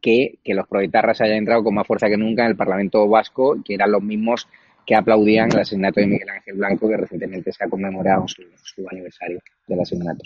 que, 0.00 0.38
que 0.42 0.54
los 0.54 0.66
proetarras 0.66 1.20
hayan 1.20 1.36
entrado 1.36 1.62
con 1.62 1.74
más 1.74 1.86
fuerza 1.86 2.08
que 2.08 2.16
nunca 2.16 2.44
en 2.44 2.52
el 2.52 2.56
Parlamento 2.56 3.06
Vasco, 3.06 3.58
que 3.62 3.74
eran 3.74 3.92
los 3.92 4.02
mismos 4.02 4.48
que 4.86 4.96
aplaudían 4.96 5.52
el 5.52 5.58
asesinato 5.58 6.00
de 6.00 6.06
Miguel 6.06 6.30
Ángel 6.30 6.54
Blanco, 6.56 6.88
que 6.88 6.96
recientemente 6.96 7.52
se 7.52 7.62
ha 7.62 7.68
conmemorado 7.68 8.26
su, 8.26 8.42
su 8.62 8.88
aniversario 8.90 9.38
del 9.66 9.80
asesinato. 9.80 10.24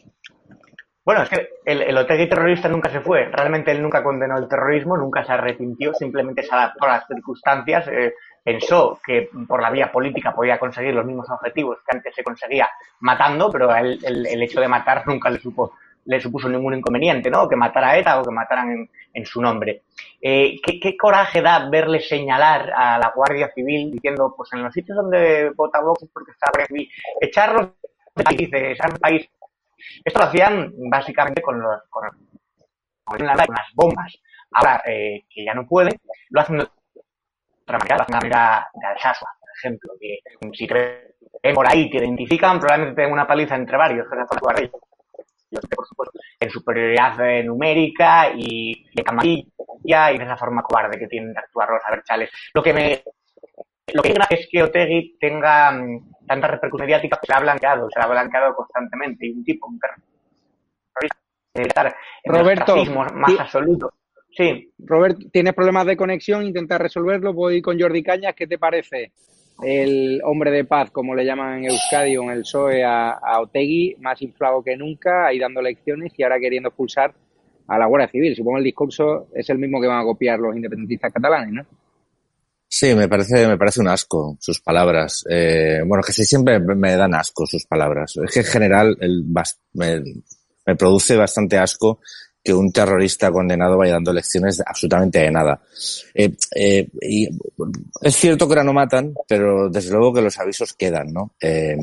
Bueno, 1.04 1.24
es 1.24 1.30
que 1.30 1.48
el, 1.64 1.82
el 1.82 1.96
Otegui 1.98 2.28
terrorista 2.28 2.68
nunca 2.68 2.88
se 2.88 3.00
fue. 3.00 3.26
Realmente 3.26 3.72
él 3.72 3.82
nunca 3.82 4.04
condenó 4.04 4.38
el 4.38 4.46
terrorismo, 4.46 4.96
nunca 4.96 5.24
se 5.24 5.32
arrepintió, 5.32 5.92
simplemente 5.94 6.44
se 6.44 6.54
adaptó 6.54 6.84
a 6.84 6.98
las 6.98 7.06
circunstancias. 7.08 7.88
Eh, 7.88 8.14
pensó 8.42 9.00
que 9.04 9.30
por 9.46 9.62
la 9.62 9.70
vía 9.70 9.90
política 9.90 10.34
podía 10.34 10.58
conseguir 10.58 10.94
los 10.94 11.06
mismos 11.06 11.28
objetivos 11.30 11.78
que 11.86 11.96
antes 11.96 12.14
se 12.14 12.24
conseguía 12.24 12.68
matando, 13.00 13.50
pero 13.50 13.74
él, 13.74 13.98
el, 14.04 14.42
hecho 14.42 14.60
de 14.60 14.68
matar 14.68 15.04
nunca 15.06 15.30
le 15.30 15.40
supo 15.40 15.74
le 16.04 16.20
supuso 16.20 16.48
ningún 16.48 16.74
inconveniente, 16.74 17.30
¿no? 17.30 17.48
Que 17.48 17.54
matara 17.54 17.90
a 17.90 17.98
ETA 17.98 18.20
o 18.20 18.24
que 18.24 18.32
mataran 18.32 18.88
en, 19.14 19.24
su 19.24 19.40
nombre. 19.40 19.84
Eh, 20.20 20.60
¿qué, 20.60 20.96
coraje 20.96 21.40
da 21.40 21.68
verle 21.70 22.00
señalar 22.00 22.72
a 22.74 22.98
la 22.98 23.12
Guardia 23.14 23.52
Civil 23.54 23.92
diciendo, 23.92 24.34
pues 24.36 24.52
en 24.52 24.64
los 24.64 24.74
sitios 24.74 24.96
donde 24.96 25.50
vota 25.50 25.80
Vox 25.80 26.04
porque 26.12 26.32
está 26.32 26.46
la 26.46 26.50
Guardia 26.50 26.66
Civil, 26.66 26.90
echarlos 27.20 27.68
de 28.16 28.24
países, 28.24 28.78
país 29.00 29.30
esto 30.04 30.18
lo 30.18 30.26
hacían 30.26 30.72
básicamente 30.90 31.42
con, 31.42 31.60
los, 31.60 31.82
con, 31.88 32.04
las 33.18 33.74
bombas. 33.74 34.16
Ahora 34.52 34.82
eh, 34.86 35.24
que 35.30 35.44
ya 35.44 35.54
no 35.54 35.66
pueden, 35.66 35.98
lo 36.30 36.40
hacen 36.40 36.66
de 37.66 37.94
otra 37.94 38.06
manera, 38.08 38.68
de 38.74 38.86
Alsasua, 38.86 39.28
por 39.40 39.48
ejemplo, 39.56 39.92
que 40.00 40.18
si 40.52 40.66
creen 40.66 41.54
por 41.54 41.68
ahí 41.68 41.90
te 41.90 41.98
identifican, 41.98 42.60
probablemente 42.60 42.96
tengan 42.96 43.12
una 43.12 43.26
paliza 43.26 43.56
entre 43.56 43.76
varios, 43.76 44.06
que 44.08 45.76
por 45.76 45.86
supuesto, 45.86 46.18
en 46.40 46.50
superioridad 46.50 47.44
numérica 47.44 48.30
y 48.34 48.86
de 48.94 49.02
camarilla 49.02 50.12
y 50.12 50.18
de 50.18 50.24
esa 50.24 50.36
forma 50.36 50.62
cobarde 50.62 50.98
que 50.98 51.08
tienen 51.08 51.32
de 51.32 51.40
actuar 51.40 51.68
los 51.70 51.82
aberchales. 51.84 52.30
Lo 52.54 52.62
que 52.62 52.72
me 52.72 53.02
lo 53.94 54.02
que 54.02 54.14
es 54.30 54.48
que 54.50 54.62
Otegui 54.62 55.18
tenga 55.18 55.72
mm, 55.72 56.26
tanta 56.26 56.46
repercusión 56.46 56.86
mediática, 56.86 57.18
se 57.22 57.32
ha 57.32 57.40
blanqueado, 57.40 57.88
se 57.90 58.00
ha 58.00 58.06
blanqueado 58.06 58.54
constantemente, 58.54 59.26
y 59.26 59.32
un 59.32 59.44
tipo, 59.44 59.66
un 59.66 59.78
terrorista, 61.54 61.96
Roberto, 62.24 62.76
más 63.14 63.38
absoluto. 63.38 63.92
Sí. 64.36 64.72
Robert, 64.78 65.18
¿tienes 65.30 65.54
problemas 65.54 65.86
de 65.86 65.96
conexión? 65.96 66.44
Intenta 66.44 66.78
resolverlo. 66.78 67.32
Voy 67.32 67.60
con 67.60 67.78
Jordi 67.78 68.02
Cañas. 68.02 68.34
¿Qué 68.34 68.46
te 68.46 68.58
parece 68.58 69.12
el 69.62 70.20
hombre 70.24 70.50
de 70.50 70.64
paz, 70.64 70.90
como 70.90 71.14
le 71.14 71.24
llaman 71.24 71.58
en 71.58 71.70
Euskadi 71.70 72.16
o 72.16 72.22
en 72.24 72.30
el 72.30 72.40
PSOE 72.40 72.82
a, 72.84 73.10
a 73.10 73.40
Otegui, 73.40 73.96
más 74.00 74.20
inflado 74.22 74.62
que 74.62 74.76
nunca, 74.76 75.26
ahí 75.26 75.38
dando 75.38 75.60
lecciones 75.60 76.12
y 76.16 76.22
ahora 76.22 76.40
queriendo 76.40 76.70
expulsar 76.70 77.14
a 77.68 77.78
la 77.78 77.86
Guardia 77.86 78.08
Civil? 78.08 78.34
Supongo 78.34 78.58
el 78.58 78.64
discurso 78.64 79.28
es 79.34 79.48
el 79.50 79.58
mismo 79.58 79.80
que 79.80 79.86
van 79.86 80.00
a 80.00 80.04
copiar 80.04 80.38
los 80.40 80.56
independentistas 80.56 81.12
catalanes, 81.12 81.52
¿no? 81.52 81.66
Sí, 82.66 82.94
me 82.94 83.06
parece, 83.06 83.46
me 83.46 83.58
parece 83.58 83.80
un 83.80 83.88
asco 83.88 84.38
sus 84.40 84.60
palabras. 84.60 85.24
Eh, 85.28 85.82
bueno, 85.86 86.02
que 86.02 86.12
sí 86.12 86.24
siempre 86.24 86.58
me 86.58 86.96
dan 86.96 87.14
asco 87.14 87.46
sus 87.46 87.66
palabras. 87.66 88.16
Es 88.16 88.32
que 88.32 88.40
en 88.40 88.46
general 88.46 88.96
el, 88.98 89.26
me, 89.74 90.02
me 90.64 90.76
produce 90.76 91.14
bastante 91.14 91.58
asco 91.58 92.00
que 92.42 92.52
un 92.52 92.72
terrorista 92.72 93.30
condenado 93.30 93.78
vaya 93.78 93.92
dando 93.92 94.12
lecciones 94.12 94.60
absolutamente 94.64 95.20
de 95.20 95.30
nada. 95.30 95.60
Eh, 96.14 96.34
eh, 96.54 96.88
es 98.00 98.16
cierto 98.16 98.46
que 98.46 98.54
ahora 98.54 98.64
no 98.64 98.72
matan, 98.72 99.14
pero 99.28 99.68
desde 99.68 99.92
luego 99.92 100.14
que 100.14 100.22
los 100.22 100.38
avisos 100.38 100.72
quedan, 100.72 101.12
¿no? 101.12 101.34
Eh, 101.40 101.76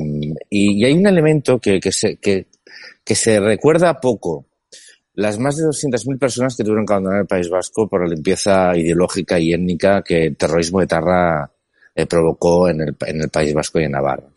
y, 0.50 0.84
hay 0.84 0.92
un 0.92 1.06
elemento 1.06 1.58
que, 1.58 1.80
se, 1.90 2.16
que, 2.16 2.46
se 3.04 3.40
recuerda 3.40 4.00
poco. 4.00 4.46
Las 5.14 5.38
más 5.38 5.56
de 5.56 5.64
200.000 5.64 6.18
personas 6.18 6.56
que 6.56 6.62
tuvieron 6.62 6.86
que 6.86 6.92
abandonar 6.92 7.22
el 7.22 7.26
País 7.26 7.48
Vasco 7.48 7.88
por 7.88 8.02
la 8.02 8.14
limpieza 8.14 8.76
ideológica 8.76 9.38
y 9.38 9.52
étnica 9.52 10.02
que 10.02 10.26
el 10.26 10.36
terrorismo 10.36 10.80
de 10.80 10.86
Tarra 10.86 11.50
provocó 12.08 12.68
en 12.68 12.80
el, 12.80 12.96
en 13.06 13.22
el 13.22 13.28
País 13.28 13.52
Vasco 13.52 13.80
y 13.80 13.84
en 13.84 13.92
Navarra. 13.92 14.28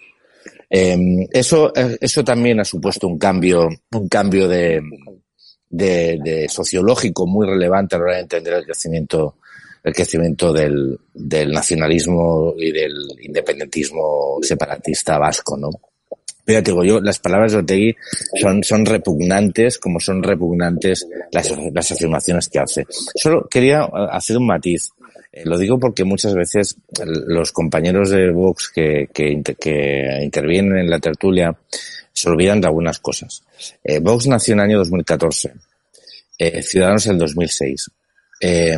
Eso, 0.69 1.71
eso 1.75 2.23
también 2.23 2.59
ha 2.59 2.65
supuesto 2.65 3.07
un 3.07 3.19
cambio, 3.19 3.69
un 3.91 4.09
cambio 4.09 4.47
de, 4.47 4.81
de, 5.73 6.19
de, 6.23 6.47
sociológico 6.47 7.25
muy 7.25 7.47
relevante 7.47 7.95
a 7.95 7.99
la 7.99 8.05
hora 8.05 8.15
de 8.15 8.21
entender 8.21 8.53
el 8.53 8.65
crecimiento, 8.65 9.37
el 9.83 9.93
crecimiento 9.93 10.53
del, 10.53 10.97
del 11.13 11.51
nacionalismo 11.51 12.53
y 12.57 12.71
del 12.71 12.93
independentismo 13.21 14.37
separatista 14.41 15.17
vasco, 15.17 15.57
¿no? 15.57 15.69
Pero 16.45 16.61
te 16.61 16.71
digo 16.71 16.83
yo, 16.83 16.99
las 16.99 17.19
palabras 17.19 17.53
de 17.53 17.59
Otegui 17.59 17.95
son, 18.39 18.63
son 18.63 18.85
repugnantes, 18.85 19.79
como 19.79 19.99
son 19.99 20.21
repugnantes 20.21 21.07
las, 21.31 21.51
las 21.73 21.91
afirmaciones 21.91 22.49
que 22.49 22.59
hace. 22.59 22.85
Solo 23.15 23.47
quería 23.49 23.83
hacer 24.11 24.37
un 24.37 24.47
matiz. 24.47 24.91
Eh, 25.31 25.43
lo 25.45 25.57
digo 25.57 25.79
porque 25.79 26.03
muchas 26.03 26.35
veces 26.35 26.75
los 27.05 27.51
compañeros 27.51 28.09
de 28.09 28.29
Vox 28.31 28.69
que, 28.69 29.09
que, 29.13 29.31
intervienen 30.21 30.77
en 30.77 30.89
la 30.89 30.99
tertulia 30.99 31.57
se 32.11 32.29
olvidan 32.29 32.59
de 32.59 32.67
algunas 32.67 32.99
cosas. 32.99 33.43
Eh, 33.83 33.99
Vox 33.99 34.27
nació 34.27 34.53
en 34.53 34.59
el 34.59 34.65
año 34.65 34.77
2014, 34.79 35.53
eh, 36.47 36.61
Ciudadanos 36.61 37.05
en 37.05 37.13
el 37.13 37.17
2006. 37.19 37.91
Eh, 38.41 38.77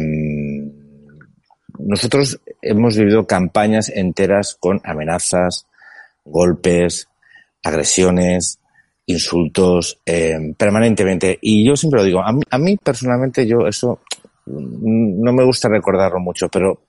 nosotros 1.80 2.40
hemos 2.62 2.98
vivido 2.98 3.26
campañas 3.26 3.90
enteras 3.90 4.56
con 4.60 4.82
amenazas, 4.84 5.66
golpes, 6.24 7.08
agresiones, 7.64 8.60
insultos 9.06 10.00
eh, 10.06 10.54
permanentemente. 10.58 11.38
Y 11.42 11.66
yo 11.66 11.76
siempre 11.76 12.00
lo 12.00 12.06
digo, 12.06 12.22
a 12.22 12.32
mí, 12.32 12.42
a 12.50 12.58
mí 12.58 12.78
personalmente 12.78 13.46
yo 13.46 13.68
eso 13.68 14.00
no 14.46 15.34
me 15.34 15.44
gusta 15.44 15.68
recordarlo 15.68 16.20
mucho, 16.20 16.50
pero 16.50 16.82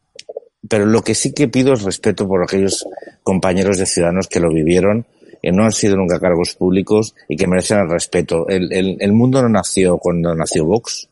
pero 0.68 0.84
lo 0.84 1.02
que 1.02 1.14
sí 1.14 1.32
que 1.32 1.48
pido 1.48 1.72
es 1.72 1.82
respeto 1.82 2.26
por 2.26 2.42
aquellos 2.42 2.86
compañeros 3.22 3.78
de 3.78 3.86
ciudadanos 3.86 4.26
que 4.28 4.40
lo 4.40 4.52
vivieron, 4.52 5.06
que 5.46 5.52
no 5.52 5.62
han 5.62 5.70
sido 5.70 5.96
nunca 5.96 6.18
cargos 6.18 6.56
públicos 6.56 7.14
y 7.28 7.36
que 7.36 7.46
merecen 7.46 7.78
el 7.78 7.88
respeto. 7.88 8.48
El, 8.48 9.12
mundo 9.12 9.40
no 9.42 9.48
nació 9.48 9.96
cuando 9.96 10.34
nació 10.34 10.64
Vox. 10.64 11.08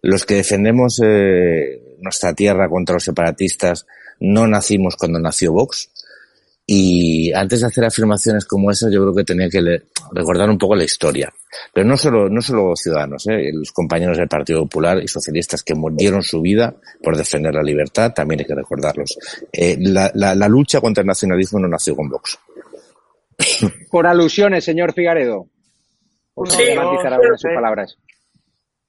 Los 0.00 0.24
que 0.24 0.36
defendemos 0.36 0.98
eh, 1.04 1.98
nuestra 2.00 2.32
tierra 2.32 2.70
contra 2.70 2.94
los 2.94 3.04
separatistas 3.04 3.86
no 4.20 4.46
nacimos 4.46 4.96
cuando 4.96 5.18
nació 5.18 5.52
Vox. 5.52 5.90
Y 6.66 7.34
antes 7.34 7.60
de 7.60 7.66
hacer 7.66 7.84
afirmaciones 7.84 8.46
como 8.46 8.70
esas, 8.70 8.90
yo 8.90 9.02
creo 9.02 9.14
que 9.14 9.24
tenía 9.24 9.50
que 9.50 9.60
recordar 10.12 10.48
un 10.48 10.56
poco 10.56 10.74
la 10.74 10.84
historia. 10.84 11.30
Pero 11.74 11.86
no 11.86 11.98
solo, 11.98 12.30
no 12.30 12.40
solo 12.40 12.74
ciudadanos, 12.74 13.26
¿eh? 13.26 13.50
los 13.52 13.72
compañeros 13.72 14.16
del 14.16 14.28
Partido 14.28 14.62
Popular 14.62 15.02
y 15.02 15.08
socialistas 15.08 15.62
que 15.62 15.74
dieron 15.92 16.22
su 16.22 16.40
vida 16.40 16.74
por 17.02 17.14
defender 17.14 17.54
la 17.54 17.62
libertad, 17.62 18.14
también 18.14 18.40
hay 18.40 18.46
que 18.46 18.54
recordarlos. 18.54 19.18
Eh, 19.52 19.76
la, 19.78 20.48
lucha 20.48 20.80
contra 20.80 21.02
el 21.02 21.06
nacionalismo 21.06 21.58
no 21.58 21.68
nació 21.68 21.94
con 21.94 22.08
Vox. 22.08 22.38
Por 23.90 24.06
alusiones, 24.06 24.64
señor 24.64 24.92
Figaredo. 24.92 25.46
Por 26.34 26.50
sí, 26.50 26.74
matizar 26.74 27.12
algunas 27.12 27.40
sus 27.40 27.52
palabras. 27.54 27.96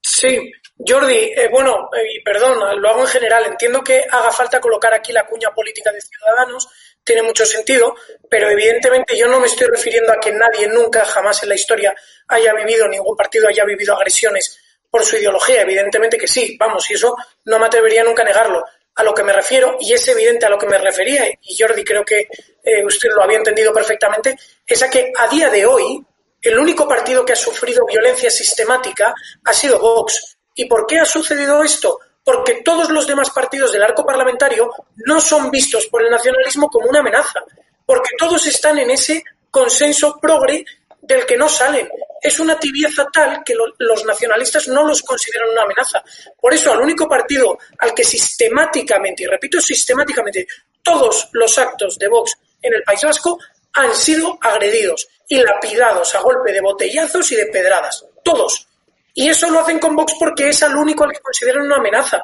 Sí, 0.01 0.51
Jordi, 0.78 1.34
eh, 1.36 1.49
bueno, 1.51 1.89
eh, 1.95 2.22
perdón, 2.24 2.59
lo 2.80 2.89
hago 2.89 3.01
en 3.01 3.07
general. 3.07 3.43
Entiendo 3.47 3.84
que 3.84 4.05
haga 4.09 4.32
falta 4.32 4.59
colocar 4.59 4.93
aquí 4.93 5.11
la 5.11 5.26
cuña 5.26 5.49
política 5.53 5.91
de 5.91 6.01
ciudadanos, 6.01 6.68
tiene 7.03 7.22
mucho 7.24 7.45
sentido, 7.45 7.95
pero 8.30 8.49
evidentemente 8.49 9.18
yo 9.18 9.28
no 9.28 9.39
me 9.39 9.47
estoy 9.47 9.68
refiriendo 9.68 10.11
a 10.11 10.20
que 10.20 10.32
nadie 10.32 10.68
nunca, 10.68 11.05
jamás 11.05 11.41
en 11.43 11.49
la 11.49 11.55
historia 11.55 11.95
haya 12.28 12.53
vivido, 12.53 12.88
ningún 12.88 13.16
partido 13.16 13.47
haya 13.47 13.63
vivido 13.63 13.95
agresiones 13.95 14.59
por 14.89 15.03
su 15.03 15.18
ideología. 15.18 15.61
Evidentemente 15.61 16.18
que 16.18 16.28
sí, 16.28 16.55
vamos, 16.59 16.89
y 16.89 16.93
eso 16.93 17.16
no 17.45 17.59
me 17.59 17.68
atrevería 17.68 18.03
nunca 18.03 18.24
a 18.24 18.26
negarlo. 18.26 18.63
A 18.96 19.04
lo 19.04 19.14
que 19.14 19.24
me 19.24 19.34
refiero, 19.34 19.78
y 19.80 19.93
es 19.93 20.08
evidente 20.08 20.46
a 20.46 20.50
lo 20.50 20.58
que 20.58 20.68
me 20.68 20.78
refería, 20.78 21.26
y 21.41 21.58
Jordi 21.58 21.84
creo 21.84 22.04
que 22.06 22.28
eh, 22.64 22.86
usted 22.86 23.10
lo 23.16 23.24
había 23.24 23.38
entendido 23.38 23.74
perfectamente, 23.74 24.38
es 24.66 24.82
a 24.82 24.89
que 24.89 25.12
a 25.18 25.28
día 25.28 25.50
de 25.50 25.66
hoy 25.66 26.04
el 26.41 26.60
único 26.60 26.88
partido 26.88 27.26
que 27.26 27.34
ha 27.34 27.36
sufrido 27.36 27.86
violencia 27.86 28.30
sistemática 28.30 29.14
ha 29.43 29.54
sido 29.54 29.80
Vox. 29.80 30.38
¿Y 30.54 30.66
por 30.66 30.86
qué 30.86 31.00
ha 31.00 31.06
sucedido 31.06 31.64
esto? 31.64 32.00
Porque 32.24 32.62
todos 32.64 32.89
los 32.89 33.08
demás 33.08 33.32
partidos 33.32 33.72
del 33.72 33.84
arco 33.84 34.06
parlamentario 34.06 34.72
no 35.06 35.20
son 35.20 35.50
vistos 35.50 35.88
por 35.88 36.04
el 36.04 36.10
nacionalismo 36.12 36.70
como 36.70 36.88
una 36.88 37.00
amenaza, 37.00 37.39
porque 37.86 38.12
todos 38.18 38.46
están 38.46 38.78
en 38.80 38.91
ese 38.91 39.24
consenso 39.50 40.20
progre 40.22 40.64
del 41.02 41.26
que 41.26 41.36
no 41.36 41.50
salen. 41.50 41.89
Es 42.26 42.39
una 42.39 42.59
tibieza 42.59 43.05
tal 43.13 43.43
que 43.45 43.53
lo, 43.53 43.65
los 43.78 44.03
nacionalistas 44.03 44.67
no 44.67 44.84
los 44.84 45.03
consideran 45.03 45.49
una 45.49 45.61
amenaza. 45.61 46.03
Por 46.41 46.53
eso, 46.53 46.71
al 46.71 46.82
único 46.82 47.07
partido 47.07 47.57
al 47.78 47.93
que 47.93 48.03
sistemáticamente, 48.03 49.23
y 49.23 49.28
repito 49.28 49.61
sistemáticamente, 49.61 50.47
todos 50.82 51.30
los 51.34 51.57
actos 51.59 51.97
de 51.99 52.07
Vox 52.07 52.36
en 52.61 52.73
el 52.73 52.84
País 52.84 53.01
Vasco 53.03 53.38
han 53.73 53.93
sido 53.93 54.38
agredidos 54.41 55.07
y 55.28 55.38
lapidados 55.38 56.15
a 56.15 56.21
golpe 56.21 56.51
de 56.51 56.61
botellazos 56.61 57.32
y 57.32 57.36
de 57.36 57.45
pedradas. 57.47 58.05
Todos. 58.23 58.67
Y 59.13 59.30
eso 59.30 59.49
lo 59.49 59.59
hacen 59.59 59.80
con 59.80 59.95
Vox 59.95 60.13
porque 60.19 60.49
es 60.49 60.63
al 60.63 60.76
único 60.76 61.03
al 61.03 61.11
que 61.11 61.19
consideran 61.19 61.65
una 61.65 61.78
amenaza. 61.78 62.23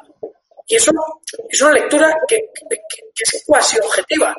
Y 0.66 0.76
eso 0.76 0.90
es 1.48 1.62
una 1.62 1.72
lectura 1.72 2.14
que, 2.26 2.50
que, 2.54 2.76
que 2.76 3.22
es 3.22 3.42
cuasi 3.46 3.78
objetiva. 3.78 4.36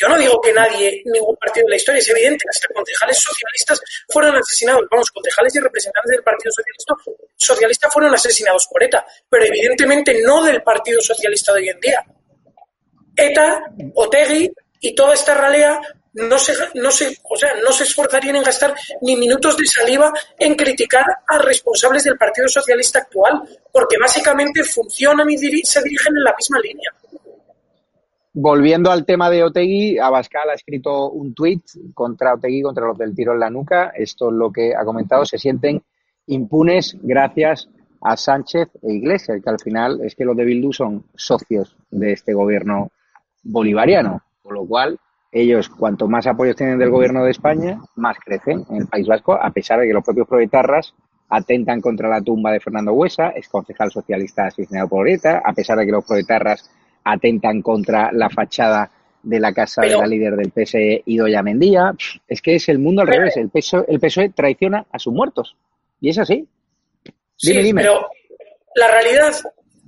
Yo 0.00 0.08
no 0.08 0.16
digo 0.16 0.40
que 0.40 0.52
nadie, 0.52 1.02
ningún 1.06 1.36
partido 1.36 1.66
de 1.66 1.70
la 1.70 1.76
historia, 1.76 1.98
es 1.98 2.08
evidente, 2.08 2.44
hasta 2.48 2.68
concejales 2.72 3.18
socialistas 3.18 3.80
fueron 4.08 4.36
asesinados, 4.36 4.84
vamos, 4.88 5.10
concejales 5.10 5.56
y 5.56 5.58
representantes 5.58 6.10
del 6.12 6.22
Partido 6.22 6.52
Socialista, 6.52 6.94
Socialista 7.36 7.90
fueron 7.90 8.14
asesinados 8.14 8.68
por 8.70 8.80
ETA, 8.80 9.04
pero 9.28 9.44
evidentemente 9.44 10.22
no 10.22 10.44
del 10.44 10.62
Partido 10.62 11.00
Socialista 11.00 11.52
de 11.52 11.60
hoy 11.62 11.68
en 11.70 11.80
día. 11.80 12.04
ETA, 13.16 13.64
Otegui 13.94 14.52
y 14.80 14.94
toda 14.94 15.14
esta 15.14 15.34
ralea 15.34 15.80
no 16.12 16.38
se, 16.38 16.54
no 16.74 16.92
se, 16.92 17.18
o 17.24 17.36
sea, 17.36 17.54
no 17.62 17.72
se 17.72 17.82
esforzarían 17.82 18.36
en 18.36 18.44
gastar 18.44 18.74
ni 19.02 19.16
minutos 19.16 19.56
de 19.56 19.66
saliva 19.66 20.12
en 20.38 20.54
criticar 20.54 21.04
a 21.26 21.38
responsables 21.38 22.04
del 22.04 22.16
Partido 22.16 22.48
Socialista 22.48 23.00
actual, 23.00 23.42
porque 23.72 23.98
básicamente 23.98 24.62
funcionan 24.62 25.28
y 25.28 25.36
se 25.38 25.82
dirigen 25.82 26.16
en 26.16 26.22
la 26.22 26.34
misma 26.36 26.60
línea. 26.60 26.94
Volviendo 28.40 28.92
al 28.92 29.04
tema 29.04 29.30
de 29.30 29.42
Otegui, 29.42 29.98
Abascal 29.98 30.48
ha 30.50 30.54
escrito 30.54 31.10
un 31.10 31.34
tuit 31.34 31.60
contra 31.92 32.34
Otegui, 32.34 32.62
contra 32.62 32.86
los 32.86 32.96
del 32.96 33.12
tiro 33.12 33.32
en 33.32 33.40
la 33.40 33.50
nuca. 33.50 33.90
Esto 33.96 34.28
es 34.28 34.34
lo 34.36 34.52
que 34.52 34.76
ha 34.76 34.84
comentado. 34.84 35.24
Se 35.24 35.38
sienten 35.38 35.82
impunes 36.28 36.96
gracias 37.02 37.68
a 38.00 38.16
Sánchez 38.16 38.68
e 38.80 38.92
Iglesias, 38.92 39.40
que 39.42 39.50
al 39.50 39.58
final 39.58 40.02
es 40.04 40.14
que 40.14 40.24
los 40.24 40.36
de 40.36 40.44
Bildu 40.44 40.72
son 40.72 41.06
socios 41.16 41.76
de 41.90 42.12
este 42.12 42.32
gobierno 42.32 42.92
bolivariano, 43.42 44.22
con 44.40 44.54
lo 44.54 44.64
cual 44.64 45.00
ellos, 45.32 45.68
cuanto 45.68 46.06
más 46.06 46.28
apoyos 46.28 46.54
tienen 46.54 46.78
del 46.78 46.90
gobierno 46.90 47.24
de 47.24 47.32
España, 47.32 47.80
más 47.96 48.18
crecen 48.24 48.64
en 48.70 48.76
el 48.82 48.86
País 48.86 49.08
Vasco, 49.08 49.32
a 49.34 49.50
pesar 49.50 49.80
de 49.80 49.88
que 49.88 49.92
los 49.92 50.04
propios 50.04 50.28
proetarras 50.28 50.94
atentan 51.28 51.80
contra 51.80 52.08
la 52.08 52.22
tumba 52.22 52.52
de 52.52 52.60
Fernando 52.60 52.92
Huesa, 52.92 53.32
ex 53.34 53.48
concejal 53.48 53.90
socialista 53.90 54.46
asesinado 54.46 54.86
por 54.86 55.08
ETA, 55.08 55.42
a 55.44 55.52
pesar 55.54 55.76
de 55.76 55.86
que 55.86 55.92
los 55.92 56.04
proetarras 56.04 56.70
atentan 57.12 57.62
contra 57.62 58.10
la 58.12 58.28
fachada 58.28 58.90
de 59.22 59.40
la 59.40 59.52
casa 59.52 59.82
de 59.82 59.96
la 59.96 60.06
líder 60.06 60.34
del 60.36 60.52
PSE, 60.52 61.02
Idoya 61.06 61.42
Mendía. 61.42 61.92
Es 62.26 62.40
que 62.40 62.54
es 62.54 62.68
el 62.68 62.78
mundo 62.78 63.02
al 63.02 63.08
revés. 63.08 63.36
El 63.36 63.50
PSOE, 63.50 63.84
el 63.88 64.00
PSOE 64.00 64.30
traiciona 64.30 64.86
a 64.90 64.98
sus 64.98 65.12
muertos. 65.12 65.56
Y 66.00 66.10
es 66.10 66.18
así. 66.18 66.46
Dime, 67.40 67.62
sí, 67.62 67.72
pero 67.74 68.08
la 68.74 68.88
realidad 68.88 69.34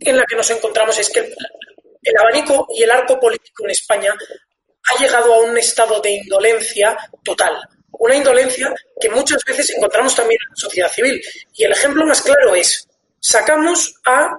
en 0.00 0.16
la 0.16 0.24
que 0.24 0.36
nos 0.36 0.50
encontramos 0.50 0.98
es 0.98 1.10
que 1.10 1.20
el 1.20 2.16
abanico 2.18 2.68
y 2.76 2.82
el 2.82 2.90
arco 2.90 3.18
político 3.18 3.64
en 3.64 3.70
España 3.70 4.14
ha 4.14 5.02
llegado 5.02 5.34
a 5.34 5.40
un 5.40 5.56
estado 5.58 6.00
de 6.00 6.16
indolencia 6.16 6.96
total. 7.22 7.54
Una 7.92 8.16
indolencia 8.16 8.74
que 9.00 9.10
muchas 9.10 9.44
veces 9.44 9.74
encontramos 9.76 10.14
también 10.14 10.38
en 10.42 10.50
la 10.50 10.56
sociedad 10.56 10.90
civil. 10.90 11.20
Y 11.54 11.64
el 11.64 11.72
ejemplo 11.72 12.06
más 12.06 12.22
claro 12.22 12.54
es, 12.54 12.88
sacamos 13.18 13.94
a 14.04 14.38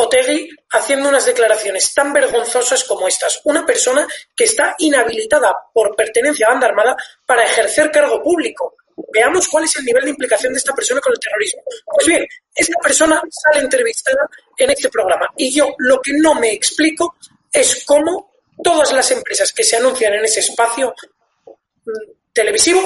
Otegui 0.00 0.48
haciendo 0.70 1.08
unas 1.08 1.26
declaraciones 1.26 1.92
tan 1.92 2.12
vergonzosas 2.12 2.84
como 2.84 3.08
estas. 3.08 3.40
Una 3.44 3.66
persona 3.66 4.06
que 4.36 4.44
está 4.44 4.76
inhabilitada 4.78 5.52
por 5.74 5.96
pertenencia 5.96 6.46
a 6.46 6.50
banda 6.50 6.68
armada 6.68 6.96
para 7.26 7.44
ejercer 7.44 7.90
cargo 7.90 8.22
público. 8.22 8.76
Veamos 9.12 9.48
cuál 9.48 9.64
es 9.64 9.76
el 9.76 9.84
nivel 9.84 10.04
de 10.04 10.10
implicación 10.10 10.52
de 10.52 10.58
esta 10.58 10.72
persona 10.72 11.00
con 11.00 11.12
el 11.12 11.18
terrorismo. 11.18 11.62
Pues 11.84 12.06
bien, 12.06 12.26
esta 12.54 12.78
persona 12.80 13.20
sale 13.28 13.64
entrevistada 13.64 14.28
en 14.56 14.70
este 14.70 14.88
programa 14.88 15.28
y 15.36 15.52
yo 15.52 15.74
lo 15.78 16.00
que 16.00 16.12
no 16.14 16.34
me 16.36 16.52
explico 16.52 17.16
es 17.52 17.84
cómo 17.84 18.30
todas 18.62 18.92
las 18.92 19.10
empresas 19.10 19.52
que 19.52 19.64
se 19.64 19.78
anuncian 19.78 20.14
en 20.14 20.24
ese 20.24 20.40
espacio 20.40 20.94
mm, 21.84 21.90
televisivo 22.32 22.80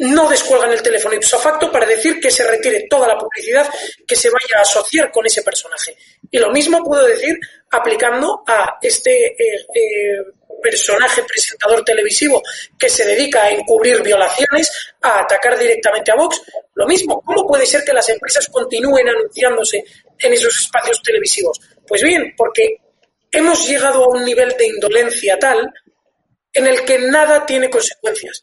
no 0.00 0.28
descuelgan 0.28 0.72
el 0.72 0.82
teléfono 0.82 1.14
ipso 1.14 1.38
facto 1.38 1.70
para 1.70 1.86
decir 1.86 2.18
que 2.18 2.30
se 2.30 2.46
retire 2.46 2.86
toda 2.88 3.06
la 3.06 3.18
publicidad 3.18 3.68
que 4.06 4.16
se 4.16 4.30
vaya 4.30 4.58
a 4.58 4.62
asociar 4.62 5.10
con 5.10 5.26
ese 5.26 5.42
personaje. 5.42 5.94
Y 6.30 6.38
lo 6.38 6.50
mismo 6.50 6.82
puedo 6.82 7.06
decir 7.06 7.38
aplicando 7.70 8.42
a 8.46 8.78
este 8.80 9.26
eh, 9.26 9.66
eh, 9.74 10.16
personaje 10.62 11.22
presentador 11.24 11.84
televisivo 11.84 12.42
que 12.78 12.88
se 12.88 13.04
dedica 13.04 13.42
a 13.42 13.50
encubrir 13.50 14.02
violaciones, 14.02 14.72
a 15.02 15.20
atacar 15.20 15.58
directamente 15.58 16.10
a 16.10 16.16
Vox. 16.16 16.40
Lo 16.74 16.86
mismo, 16.86 17.20
¿cómo 17.20 17.46
puede 17.46 17.66
ser 17.66 17.84
que 17.84 17.92
las 17.92 18.08
empresas 18.08 18.48
continúen 18.48 19.06
anunciándose 19.06 19.84
en 20.18 20.32
esos 20.32 20.60
espacios 20.60 21.02
televisivos? 21.02 21.60
Pues 21.86 22.02
bien, 22.02 22.32
porque 22.38 22.76
hemos 23.30 23.68
llegado 23.68 24.04
a 24.04 24.08
un 24.08 24.24
nivel 24.24 24.56
de 24.56 24.66
indolencia 24.66 25.38
tal 25.38 25.70
en 26.54 26.66
el 26.66 26.84
que 26.86 26.98
nada 27.00 27.44
tiene 27.44 27.68
consecuencias. 27.68 28.42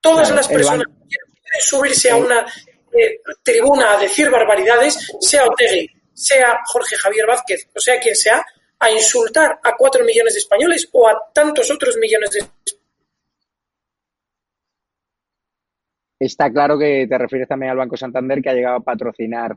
Todas 0.00 0.30
las 0.30 0.48
personas 0.48 0.86
que 0.86 1.06
quieren 1.08 1.60
subirse 1.60 2.10
a 2.10 2.16
una 2.16 2.40
eh, 2.92 3.20
tribuna 3.42 3.92
a 3.92 4.00
decir 4.00 4.30
barbaridades, 4.30 5.12
sea 5.20 5.46
Otegui, 5.46 5.88
sea 6.12 6.58
Jorge 6.66 6.96
Javier 6.96 7.26
Vázquez, 7.26 7.68
o 7.74 7.80
sea 7.80 8.00
quien 8.00 8.16
sea, 8.16 8.44
a 8.78 8.90
insultar 8.90 9.60
a 9.62 9.76
cuatro 9.76 10.04
millones 10.04 10.34
de 10.34 10.40
españoles 10.40 10.88
o 10.92 11.06
a 11.06 11.30
tantos 11.32 11.70
otros 11.70 11.96
millones 11.98 12.30
de 12.30 12.44
Está 16.18 16.52
claro 16.52 16.78
que 16.78 17.06
te 17.08 17.16
refieres 17.16 17.48
también 17.48 17.70
al 17.70 17.78
Banco 17.78 17.96
Santander 17.96 18.42
que 18.42 18.50
ha 18.50 18.54
llegado 18.54 18.76
a 18.76 18.80
patrocinar 18.80 19.56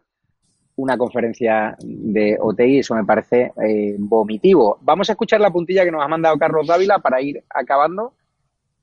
una 0.75 0.97
conferencia 0.97 1.75
de 1.79 2.37
OTI, 2.39 2.79
eso 2.79 2.95
me 2.95 3.03
parece 3.03 3.51
eh, 3.61 3.95
vomitivo. 3.99 4.77
Vamos 4.81 5.09
a 5.09 5.13
escuchar 5.13 5.41
la 5.41 5.51
puntilla 5.51 5.83
que 5.83 5.91
nos 5.91 6.03
ha 6.03 6.07
mandado 6.07 6.37
Carlos 6.37 6.65
Dávila 6.65 6.99
para 6.99 7.21
ir 7.21 7.43
acabando 7.49 8.13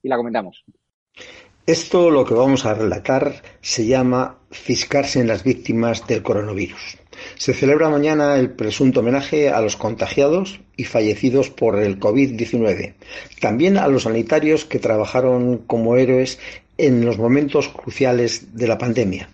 y 0.03 0.09
la 0.09 0.17
comentamos. 0.17 0.63
Esto 1.67 2.11
lo 2.11 2.25
que 2.25 2.35
vamos 2.35 2.65
a 2.65 2.75
relatar 2.75 3.43
se 3.61 3.85
llama 3.87 4.39
Fiscarse 4.51 5.21
en 5.21 5.29
las 5.29 5.45
víctimas 5.45 6.07
del 6.07 6.23
coronavirus. 6.23 6.97
Se 7.37 7.53
celebra 7.53 7.91
mañana 7.91 8.37
el 8.37 8.51
presunto 8.51 9.01
homenaje 9.01 9.51
a 9.51 9.61
los 9.61 9.77
contagiados 9.77 10.61
y 10.77 10.85
fallecidos 10.85 11.51
por 11.51 11.79
el 11.79 12.01
COVID-19, 12.01 12.95
también 13.41 13.77
a 13.77 13.89
los 13.89 14.05
sanitarios 14.05 14.65
que 14.65 14.79
trabajaron 14.79 15.59
como 15.59 15.97
héroes 15.97 16.39
en 16.79 17.05
los 17.05 17.19
momentos 17.19 17.69
cruciales 17.69 18.57
de 18.57 18.67
la 18.67 18.79
pandemia. 18.79 19.29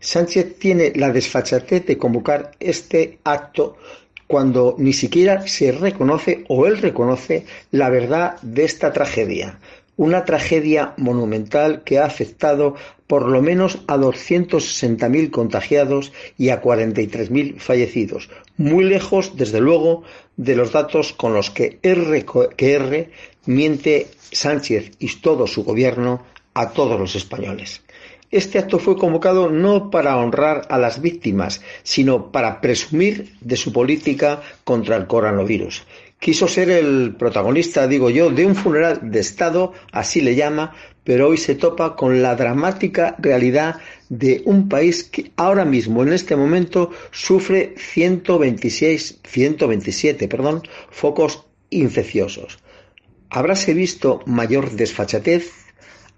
Sánchez 0.00 0.58
tiene 0.58 0.92
la 0.94 1.12
desfachatez 1.12 1.86
de 1.86 1.98
convocar 1.98 2.52
este 2.60 3.18
acto 3.24 3.78
cuando 4.26 4.76
ni 4.78 4.92
siquiera 4.92 5.46
se 5.48 5.72
reconoce 5.72 6.44
o 6.48 6.66
él 6.66 6.78
reconoce 6.78 7.46
la 7.72 7.88
verdad 7.90 8.40
de 8.42 8.64
esta 8.64 8.92
tragedia, 8.92 9.58
una 10.00 10.24
tragedia 10.24 10.94
monumental 10.96 11.82
que 11.84 11.98
ha 11.98 12.06
afectado 12.06 12.74
por 13.06 13.28
lo 13.28 13.42
menos 13.42 13.80
a 13.86 13.98
260.000 13.98 15.30
contagiados 15.30 16.10
y 16.38 16.48
a 16.48 16.62
43.000 16.62 17.58
fallecidos, 17.58 18.30
muy 18.56 18.84
lejos, 18.84 19.36
desde 19.36 19.60
luego, 19.60 20.02
de 20.38 20.56
los 20.56 20.72
datos 20.72 21.12
con 21.12 21.34
los 21.34 21.50
que 21.50 21.80
R, 21.82 22.24
que 22.56 22.72
R 22.72 23.10
miente 23.44 24.06
Sánchez 24.32 24.92
y 24.98 25.14
todo 25.16 25.46
su 25.46 25.64
gobierno 25.64 26.24
a 26.54 26.70
todos 26.70 26.98
los 26.98 27.14
españoles. 27.14 27.82
Este 28.30 28.58
acto 28.58 28.78
fue 28.78 28.96
convocado 28.96 29.50
no 29.50 29.90
para 29.90 30.16
honrar 30.16 30.66
a 30.70 30.78
las 30.78 31.02
víctimas, 31.02 31.60
sino 31.82 32.32
para 32.32 32.62
presumir 32.62 33.34
de 33.42 33.56
su 33.56 33.70
política 33.70 34.40
contra 34.64 34.96
el 34.96 35.06
coronavirus 35.06 35.84
quiso 36.20 36.46
ser 36.46 36.70
el 36.70 37.14
protagonista, 37.16 37.88
digo 37.88 38.10
yo, 38.10 38.30
de 38.30 38.44
un 38.44 38.54
funeral 38.54 39.10
de 39.10 39.20
Estado, 39.20 39.72
así 39.90 40.20
le 40.20 40.36
llama, 40.36 40.74
pero 41.02 41.28
hoy 41.28 41.38
se 41.38 41.54
topa 41.54 41.96
con 41.96 42.20
la 42.22 42.36
dramática 42.36 43.16
realidad 43.18 43.76
de 44.10 44.42
un 44.44 44.68
país 44.68 45.02
que 45.02 45.32
ahora 45.36 45.64
mismo, 45.64 46.02
en 46.02 46.12
este 46.12 46.36
momento, 46.36 46.90
sufre 47.10 47.74
126, 47.78 49.20
127 49.24 50.28
perdón, 50.28 50.62
focos 50.90 51.46
infecciosos. 51.70 52.58
¿Habráse 53.30 53.72
visto 53.72 54.20
mayor 54.26 54.72
desfachatez? 54.72 55.50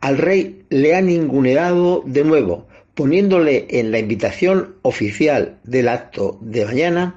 Al 0.00 0.18
rey 0.18 0.64
le 0.68 0.96
han 0.96 1.06
ninguneado 1.06 2.02
de 2.04 2.24
nuevo, 2.24 2.66
poniéndole 2.96 3.66
en 3.70 3.92
la 3.92 4.00
invitación 4.00 4.74
oficial 4.82 5.60
del 5.62 5.86
acto 5.86 6.38
de 6.40 6.64
mañana 6.64 7.16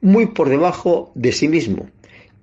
muy 0.00 0.26
por 0.26 0.48
debajo 0.48 1.10
de 1.16 1.32
sí 1.32 1.48
mismo 1.48 1.90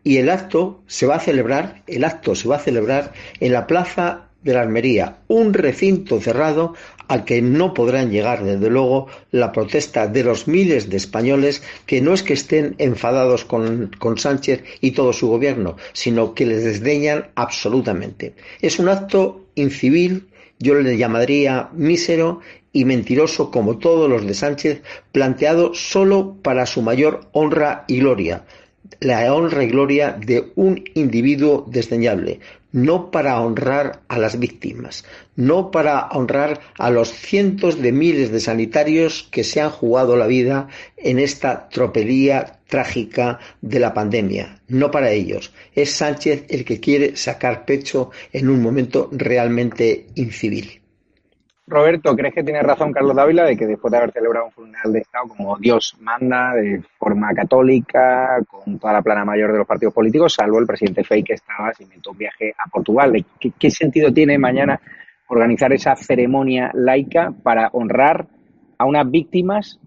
y 0.07 0.19
el 0.19 0.29
acto 0.29 0.79
se 0.87 1.05
va 1.05 1.15
a 1.15 1.19
celebrar, 1.19 1.83
el 1.85 2.05
acto 2.05 2.33
se 2.33 2.47
va 2.47 2.55
a 2.55 2.59
celebrar 2.59 3.11
en 3.41 3.51
la 3.51 3.67
Plaza 3.67 4.29
de 4.41 4.53
la 4.53 4.61
Almería, 4.61 5.17
un 5.27 5.53
recinto 5.53 6.21
cerrado 6.21 6.75
al 7.09 7.25
que 7.25 7.41
no 7.41 7.73
podrán 7.73 8.09
llegar, 8.09 8.41
desde 8.45 8.69
luego, 8.69 9.07
la 9.31 9.51
protesta 9.51 10.07
de 10.07 10.23
los 10.23 10.47
miles 10.47 10.89
de 10.89 10.95
españoles 10.95 11.61
que 11.85 11.99
no 11.99 12.13
es 12.13 12.23
que 12.23 12.35
estén 12.35 12.75
enfadados 12.77 13.43
con, 13.43 13.91
con 13.99 14.17
Sánchez 14.17 14.63
y 14.79 14.91
todo 14.91 15.11
su 15.11 15.27
gobierno, 15.27 15.75
sino 15.91 16.33
que 16.33 16.45
les 16.45 16.63
desdeñan 16.63 17.27
absolutamente. 17.35 18.33
Es 18.61 18.79
un 18.79 18.87
acto 18.87 19.47
incivil, 19.55 20.29
yo 20.57 20.75
le 20.75 20.95
llamaría 20.95 21.67
mísero 21.73 22.39
y 22.71 22.85
mentiroso 22.85 23.51
como 23.51 23.77
todos 23.77 24.09
los 24.09 24.25
de 24.25 24.33
Sánchez, 24.33 24.83
planteado 25.11 25.73
solo 25.73 26.37
para 26.41 26.65
su 26.65 26.81
mayor 26.81 27.27
honra 27.33 27.83
y 27.89 27.99
gloria, 27.99 28.45
la 28.99 29.33
honra 29.33 29.63
y 29.63 29.67
gloria 29.67 30.11
de 30.11 30.51
un 30.55 30.83
individuo 30.93 31.65
desdeñable, 31.67 32.39
no 32.71 33.11
para 33.11 33.39
honrar 33.41 34.01
a 34.07 34.17
las 34.19 34.39
víctimas, 34.39 35.05
no 35.35 35.71
para 35.71 36.07
honrar 36.09 36.59
a 36.77 36.89
los 36.89 37.09
cientos 37.11 37.81
de 37.81 37.91
miles 37.91 38.31
de 38.31 38.39
sanitarios 38.39 39.27
que 39.31 39.43
se 39.43 39.61
han 39.61 39.69
jugado 39.69 40.15
la 40.17 40.27
vida 40.27 40.67
en 40.97 41.19
esta 41.19 41.69
tropelía 41.69 42.59
trágica 42.67 43.39
de 43.61 43.79
la 43.79 43.93
pandemia, 43.93 44.59
no 44.67 44.91
para 44.91 45.11
ellos. 45.11 45.53
Es 45.73 45.91
Sánchez 45.91 46.45
el 46.49 46.65
que 46.65 46.79
quiere 46.79 47.15
sacar 47.15 47.65
pecho 47.65 48.11
en 48.33 48.49
un 48.49 48.61
momento 48.61 49.09
realmente 49.11 50.07
incivil. 50.15 50.81
Roberto, 51.69 52.15
¿crees 52.15 52.33
que 52.33 52.43
tiene 52.43 52.61
razón 52.63 52.93
Carlos 52.93 53.13
Dávila 53.13 53.43
de 53.43 53.57
que 53.57 53.67
después 53.67 53.91
de 53.91 53.97
haber 53.97 54.13
celebrado 54.13 54.45
un 54.45 54.51
funeral 54.53 54.93
de 54.93 54.99
Estado 54.99 55.27
como 55.27 55.57
Dios 55.57 55.97
manda, 55.99 56.53
de 56.53 56.81
forma 56.97 57.33
católica, 57.33 58.39
con 58.47 58.79
toda 58.79 58.93
la 58.93 59.01
plana 59.01 59.25
mayor 59.25 59.51
de 59.51 59.57
los 59.57 59.67
partidos 59.67 59.93
políticos, 59.93 60.33
salvo 60.33 60.59
el 60.59 60.65
presidente 60.65 61.03
Fey 61.03 61.23
que 61.23 61.33
estaba, 61.33 61.73
se 61.73 61.83
inventó 61.83 62.11
un 62.11 62.19
viaje 62.19 62.53
a 62.57 62.69
Portugal? 62.69 63.13
¿Qué, 63.59 63.69
sentido 63.69 64.13
tiene 64.13 64.37
mañana 64.37 64.79
organizar 65.27 65.73
esa 65.73 65.93
ceremonia 65.97 66.71
laica 66.73 67.33
para 67.43 67.67
honrar 67.73 68.27
a 68.77 68.85
unas 68.85 69.11
víctimas 69.11 69.77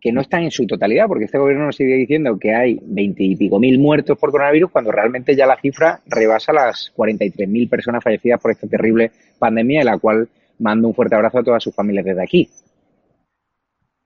que 0.00 0.12
no 0.12 0.20
están 0.20 0.44
en 0.44 0.52
su 0.52 0.68
totalidad, 0.68 1.08
porque 1.08 1.24
este 1.24 1.38
gobierno 1.38 1.64
nos 1.66 1.76
sigue 1.76 1.96
diciendo 1.96 2.38
que 2.38 2.54
hay 2.54 2.78
veintipico 2.80 3.58
mil 3.58 3.80
muertos 3.80 4.16
por 4.18 4.30
coronavirus, 4.30 4.70
cuando 4.70 4.92
realmente 4.92 5.34
ya 5.34 5.46
la 5.46 5.56
cifra 5.56 5.98
rebasa 6.06 6.52
las 6.52 6.92
43 6.94 7.48
mil 7.48 7.68
personas 7.68 8.04
fallecidas 8.04 8.40
por 8.40 8.52
esta 8.52 8.68
terrible 8.68 9.10
pandemia, 9.40 9.80
en 9.80 9.86
la 9.86 9.98
cual 9.98 10.28
Mando 10.64 10.88
un 10.88 10.94
fuerte 10.94 11.14
abrazo 11.14 11.40
a 11.40 11.44
todas 11.44 11.62
sus 11.62 11.74
familias 11.74 12.06
desde 12.06 12.22
aquí. 12.22 12.50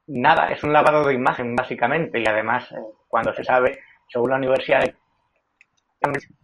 Nada, 0.09 0.49
es 0.49 0.65
un 0.65 0.73
lavado 0.73 1.07
de 1.07 1.15
imagen 1.15 1.55
básicamente 1.55 2.19
y 2.19 2.27
además 2.27 2.73
eh, 2.73 2.83
cuando 3.07 3.33
se 3.33 3.45
sabe, 3.45 3.79
según 4.09 4.31
la 4.31 4.37
Universidad 4.39 4.81
de 4.81 4.95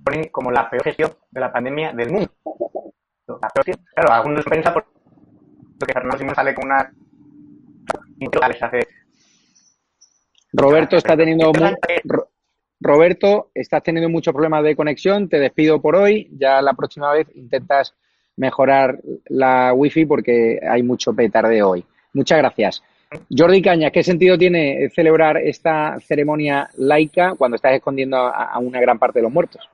ponen 0.04 0.28
como 0.30 0.52
la 0.52 0.70
peor 0.70 0.84
gestión 0.84 1.10
de 1.32 1.40
la 1.40 1.52
pandemia 1.52 1.92
del 1.92 2.12
mundo. 2.12 2.30
Claro, 3.26 4.12
algunos 4.12 4.44
piensan 4.44 4.74
porque 4.74 5.92
Fernando 5.92 6.18
Simón 6.18 6.34
sale 6.36 6.54
con 6.54 6.66
una 6.66 6.92
les 8.48 8.62
hace 8.62 8.86
Roberto 10.52 10.96
está 10.96 11.16
teniendo 11.16 11.50
Roberto, 12.80 13.50
estás 13.52 13.82
teniendo 13.82 14.08
muchos 14.08 14.32
problemas 14.32 14.62
de 14.62 14.76
conexión, 14.76 15.28
te 15.28 15.40
despido 15.40 15.82
por 15.82 15.96
hoy, 15.96 16.30
ya 16.38 16.62
la 16.62 16.74
próxima 16.74 17.12
vez 17.12 17.26
intentas 17.34 17.96
mejorar 18.36 18.98
la 19.26 19.72
wifi 19.72 20.06
porque 20.06 20.58
hay 20.68 20.82
mucho 20.82 21.12
petardeo 21.12 21.70
hoy. 21.70 21.84
Muchas 22.12 22.38
gracias. 22.38 22.82
Jordi 23.30 23.62
Caña, 23.62 23.90
¿qué 23.90 24.02
sentido 24.02 24.36
tiene 24.36 24.90
celebrar 24.94 25.36
esta 25.38 25.98
ceremonia 26.00 26.68
laica 26.76 27.34
cuando 27.36 27.56
estás 27.56 27.74
escondiendo 27.74 28.16
a, 28.16 28.58
una 28.58 28.80
gran 28.80 28.98
parte 28.98 29.18
de 29.18 29.24
los 29.24 29.32
muertos? 29.32 29.68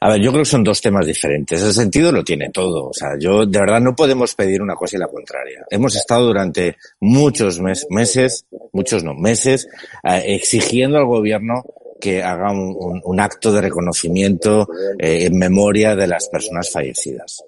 A 0.00 0.10
ver, 0.10 0.20
yo 0.20 0.30
creo 0.30 0.42
que 0.42 0.50
son 0.50 0.62
dos 0.62 0.80
temas 0.80 1.06
diferentes. 1.06 1.60
El 1.60 1.72
sentido 1.72 2.12
lo 2.12 2.22
tiene 2.22 2.50
todo. 2.50 2.88
O 2.88 2.92
sea, 2.92 3.10
yo 3.18 3.44
de 3.44 3.58
verdad 3.58 3.80
no 3.80 3.96
podemos 3.96 4.34
pedir 4.34 4.62
una 4.62 4.76
cosa 4.76 4.96
y 4.96 5.00
la 5.00 5.08
contraria. 5.08 5.64
Hemos 5.70 5.96
estado 5.96 6.26
durante 6.26 6.76
muchos 7.00 7.60
meses, 7.60 8.46
muchos 8.72 9.02
no, 9.02 9.14
meses, 9.14 9.66
eh, 10.04 10.22
exigiendo 10.26 10.98
al 10.98 11.06
gobierno 11.06 11.64
que 12.00 12.22
haga 12.22 12.52
un, 12.52 13.20
acto 13.20 13.50
de 13.50 13.62
reconocimiento 13.62 14.68
eh, 14.98 15.24
en 15.24 15.38
memoria 15.38 15.96
de 15.96 16.06
las 16.06 16.28
personas 16.28 16.70
fallecidas. 16.70 17.42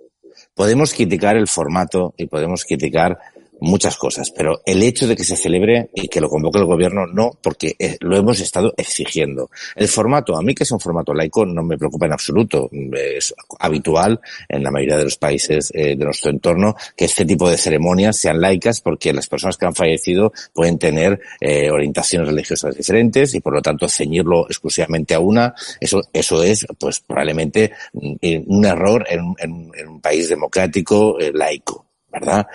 Podemos 0.57 0.94
criticar 0.94 1.36
el 1.36 1.48
formato 1.48 2.14
y 2.16 2.28
podemos 2.28 2.64
criticar 2.64 3.18
muchas 3.66 3.96
cosas, 3.96 4.30
pero 4.30 4.62
el 4.64 4.82
hecho 4.82 5.06
de 5.06 5.16
que 5.16 5.24
se 5.24 5.36
celebre 5.36 5.90
y 5.94 6.08
que 6.08 6.20
lo 6.20 6.28
convoque 6.28 6.58
el 6.58 6.64
gobierno 6.64 7.06
no, 7.06 7.32
porque 7.42 7.74
eh, 7.78 7.96
lo 8.00 8.16
hemos 8.16 8.40
estado 8.40 8.72
exigiendo. 8.76 9.50
El 9.74 9.88
formato, 9.88 10.36
a 10.36 10.42
mí 10.42 10.54
que 10.54 10.62
es 10.62 10.70
un 10.70 10.80
formato 10.80 11.12
laico, 11.12 11.44
no 11.44 11.62
me 11.62 11.76
preocupa 11.76 12.06
en 12.06 12.12
absoluto. 12.12 12.70
Es 12.92 13.34
habitual 13.58 14.20
en 14.48 14.62
la 14.62 14.70
mayoría 14.70 14.96
de 14.96 15.04
los 15.04 15.16
países 15.16 15.70
eh, 15.74 15.96
de 15.96 16.04
nuestro 16.04 16.30
entorno 16.30 16.76
que 16.96 17.06
este 17.06 17.24
tipo 17.24 17.50
de 17.50 17.58
ceremonias 17.58 18.16
sean 18.16 18.40
laicas 18.40 18.80
porque 18.80 19.12
las 19.12 19.26
personas 19.26 19.56
que 19.56 19.66
han 19.66 19.74
fallecido 19.74 20.32
pueden 20.52 20.78
tener 20.78 21.20
eh, 21.40 21.70
orientaciones 21.70 22.28
religiosas 22.28 22.76
diferentes 22.76 23.34
y 23.34 23.40
por 23.40 23.54
lo 23.54 23.62
tanto 23.62 23.88
ceñirlo 23.88 24.46
exclusivamente 24.46 25.14
a 25.14 25.20
una, 25.20 25.54
eso, 25.80 26.02
eso 26.12 26.42
es 26.42 26.66
pues 26.78 27.00
probablemente 27.00 27.72
mm, 27.92 28.16
un 28.46 28.64
error 28.64 29.06
en, 29.08 29.34
en 29.38 29.88
un 29.88 30.00
país 30.00 30.28
democrático 30.28 31.18
laico. 31.32 31.86
¿verdad? 32.10 32.46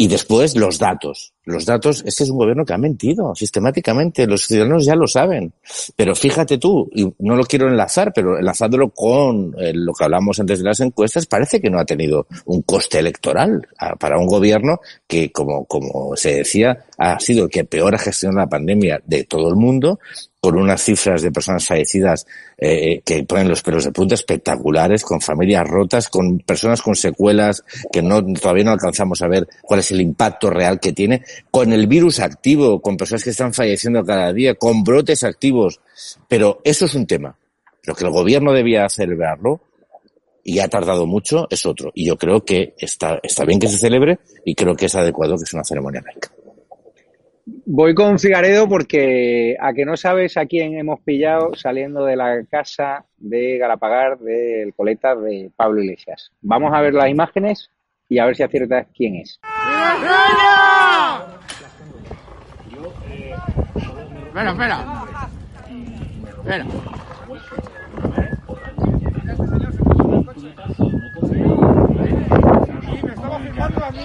Y 0.00 0.06
después 0.06 0.54
los 0.56 0.78
datos. 0.78 1.34
Los 1.48 1.64
datos, 1.64 2.02
este 2.04 2.24
es 2.24 2.30
un 2.30 2.36
gobierno 2.36 2.66
que 2.66 2.74
ha 2.74 2.78
mentido 2.78 3.34
sistemáticamente. 3.34 4.26
Los 4.26 4.46
ciudadanos 4.46 4.84
ya 4.84 4.94
lo 4.94 5.06
saben. 5.06 5.50
Pero 5.96 6.14
fíjate 6.14 6.58
tú, 6.58 6.90
y 6.94 7.10
no 7.20 7.36
lo 7.36 7.44
quiero 7.44 7.68
enlazar, 7.68 8.12
pero 8.14 8.36
enlazándolo 8.38 8.90
con 8.90 9.54
eh, 9.58 9.72
lo 9.74 9.94
que 9.94 10.04
hablamos 10.04 10.38
antes 10.38 10.58
de 10.58 10.66
las 10.66 10.80
encuestas, 10.80 11.24
parece 11.24 11.58
que 11.58 11.70
no 11.70 11.78
ha 11.78 11.86
tenido 11.86 12.26
un 12.44 12.60
coste 12.60 12.98
electoral 12.98 13.66
ah, 13.78 13.96
para 13.96 14.18
un 14.18 14.26
gobierno 14.26 14.80
que, 15.06 15.32
como, 15.32 15.64
como 15.64 16.14
se 16.16 16.34
decía, 16.34 16.84
ha 16.98 17.18
sido 17.18 17.44
el 17.44 17.50
que 17.50 17.64
peor 17.64 17.94
ha 17.94 17.98
gestionado 17.98 18.40
la 18.40 18.50
pandemia 18.50 19.00
de 19.06 19.24
todo 19.24 19.48
el 19.48 19.56
mundo 19.56 19.98
con 20.40 20.56
unas 20.56 20.82
cifras 20.82 21.22
de 21.22 21.32
personas 21.32 21.66
fallecidas 21.66 22.26
eh, 22.58 23.02
que 23.04 23.24
ponen 23.24 23.48
los 23.48 23.62
pelos 23.62 23.84
de 23.84 23.92
punta 23.92 24.14
espectaculares, 24.14 25.02
con 25.02 25.20
familias 25.20 25.66
rotas, 25.66 26.08
con 26.08 26.38
personas 26.38 26.80
con 26.80 26.94
secuelas 26.94 27.64
que 27.92 28.02
no 28.02 28.24
todavía 28.34 28.64
no 28.64 28.70
alcanzamos 28.72 29.20
a 29.22 29.28
ver 29.28 29.48
cuál 29.62 29.80
es 29.80 29.90
el 29.90 30.00
impacto 30.00 30.50
real 30.50 30.78
que 30.78 30.92
tiene, 30.92 31.24
con 31.50 31.72
el 31.72 31.86
virus 31.86 32.20
activo, 32.20 32.80
con 32.80 32.96
personas 32.96 33.24
que 33.24 33.30
están 33.30 33.52
falleciendo 33.52 34.04
cada 34.04 34.32
día, 34.32 34.54
con 34.54 34.84
brotes 34.84 35.24
activos. 35.24 35.80
Pero 36.28 36.60
eso 36.64 36.86
es 36.86 36.94
un 36.94 37.06
tema. 37.06 37.36
Lo 37.84 37.94
que 37.94 38.04
el 38.04 38.10
gobierno 38.10 38.52
debía 38.52 38.88
celebrarlo 38.88 39.60
y 40.44 40.60
ha 40.60 40.68
tardado 40.68 41.06
mucho 41.06 41.46
es 41.50 41.66
otro. 41.66 41.90
Y 41.94 42.06
yo 42.06 42.16
creo 42.16 42.44
que 42.44 42.74
está, 42.78 43.18
está 43.22 43.44
bien 43.44 43.60
que 43.60 43.68
se 43.68 43.78
celebre 43.78 44.18
y 44.44 44.54
creo 44.54 44.74
que 44.74 44.86
es 44.86 44.94
adecuado 44.94 45.36
que 45.36 45.46
sea 45.46 45.58
una 45.58 45.64
ceremonia 45.64 46.02
laica. 46.02 46.30
Voy 47.64 47.94
con 47.94 48.18
Figaredo 48.18 48.68
porque 48.68 49.56
a 49.60 49.72
que 49.72 49.84
no 49.84 49.96
sabes 49.96 50.36
a 50.36 50.46
quién 50.46 50.78
hemos 50.78 51.00
pillado 51.00 51.54
saliendo 51.54 52.04
de 52.04 52.16
la 52.16 52.44
casa 52.50 53.06
de 53.16 53.58
Galapagar 53.58 54.18
del 54.18 54.74
coleta 54.74 55.14
de 55.14 55.50
Pablo 55.54 55.82
Iglesias. 55.82 56.30
Vamos 56.40 56.72
a 56.74 56.80
ver 56.80 56.94
las 56.94 57.08
imágenes 57.08 57.70
y 58.08 58.18
a 58.18 58.26
ver 58.26 58.36
si 58.36 58.42
aciertas 58.42 58.86
quién 58.94 59.16
es. 59.16 59.40
Espera, 64.38 64.52
espera. 64.52 64.78
Espera. 66.38 66.64
estaba 73.18 73.40
filmando 73.40 73.84
a 73.84 73.90
mí. 73.90 74.00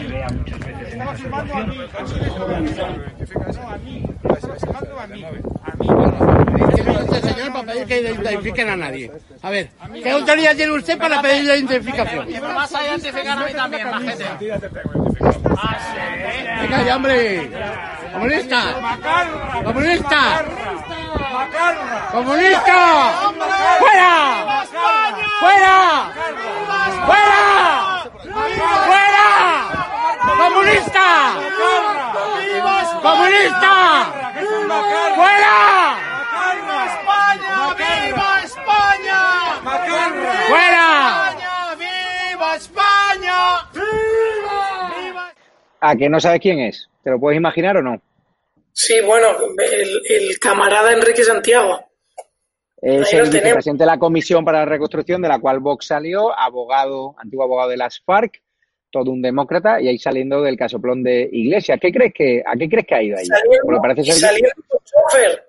Estaba 0.88 1.16
filmando 1.16 1.54
a 1.54 1.64
mí. 1.64 1.78
No, 1.78 3.70
a 3.70 3.78
mí. 3.78 4.06
Filmando 4.58 5.00
a 5.00 5.08
mí. 5.08 5.24
A 5.24 5.76
mí. 5.76 5.88
usted, 7.04 7.22
señor, 7.22 7.54
para 7.54 7.66
pedir 7.66 7.86
que 7.86 8.00
identifiquen 8.02 8.70
a 8.70 8.76
nadie? 8.76 9.12
A 9.44 9.50
ver, 9.52 9.70
¿qué 10.02 10.10
autoridad 10.10 10.56
tiene 10.56 10.72
usted 10.74 10.98
para 10.98 11.22
pedir 11.22 11.44
la 11.46 11.56
identificación? 11.58 12.28
Y 12.28 12.34
me 12.34 12.40
vas 12.40 12.74
a 12.74 12.88
identificar 12.88 13.38
a 13.38 13.46
mí 13.46 13.54
también, 13.54 13.88
majete. 13.88 14.26
Venga 16.62 16.84
ya, 16.84 16.96
hombre. 16.96 17.50
¡Comunista! 18.24 18.62
¡Comunista! 19.66 20.46
¡Comunista! 22.10 22.80
¡Fuera! 23.80 24.64
¡Fuera! 25.42 25.76
¡Fuera! 27.06 27.42
¡Fuera! 28.88 29.28
¡Comunista! 30.40 31.08
¡Comunista! 33.02 33.74
¡Fuera! 35.18 35.56
¡Viva 36.56 36.80
España! 36.86 37.58
¡Viva 37.76 38.30
España! 38.42 39.20
¡Fuera! 40.48 40.88
¡Viva 41.78 42.56
España! 42.56 43.40
¡Viva! 43.74 45.34
¿A 45.82 45.96
que 45.98 46.08
no 46.08 46.22
sabes 46.22 46.40
quién 46.40 46.60
es? 46.62 46.90
¿Te 47.04 47.12
lo 47.12 47.20
puedes 47.20 47.36
imaginar 47.36 47.76
o 47.76 47.82
no? 47.82 48.02
Sí, 48.74 48.96
bueno, 49.06 49.28
el, 49.60 50.40
camarada 50.40 50.92
Enrique 50.92 51.24
Santiago. 51.24 51.80
Es 52.82 53.14
el 53.14 53.30
vicepresidente 53.30 53.84
de 53.84 53.90
la 53.90 54.00
Comisión 54.00 54.44
para 54.44 54.60
la 54.60 54.66
Reconstrucción, 54.66 55.22
de 55.22 55.30
la 55.30 55.40
cual 55.40 55.60
Vox 55.60 55.86
salió, 55.86 56.38
abogado, 56.38 57.16
antiguo 57.18 57.46
abogado 57.46 57.70
de 57.70 57.78
las 57.78 58.02
FARC, 58.02 58.42
todo 58.92 59.12
un 59.12 59.22
demócrata, 59.22 59.80
y 59.80 59.88
ahí 59.88 59.98
saliendo 59.98 60.42
del 60.42 60.58
casoplón 60.58 61.04
de 61.04 61.30
Iglesias. 61.32 61.80
¿Qué 61.80 61.92
crees 61.92 62.14
que, 62.14 62.44
¿A 62.46 62.58
qué 62.58 62.68
crees 62.68 62.86
que 62.86 62.96
ha 62.96 63.04
ido 63.04 63.18
ahí? 63.18 63.26
Saliendo, 63.26 63.82
parece 63.82 64.12
saliendo 64.12 64.50
con 64.68 64.80
chofer. 64.84 65.46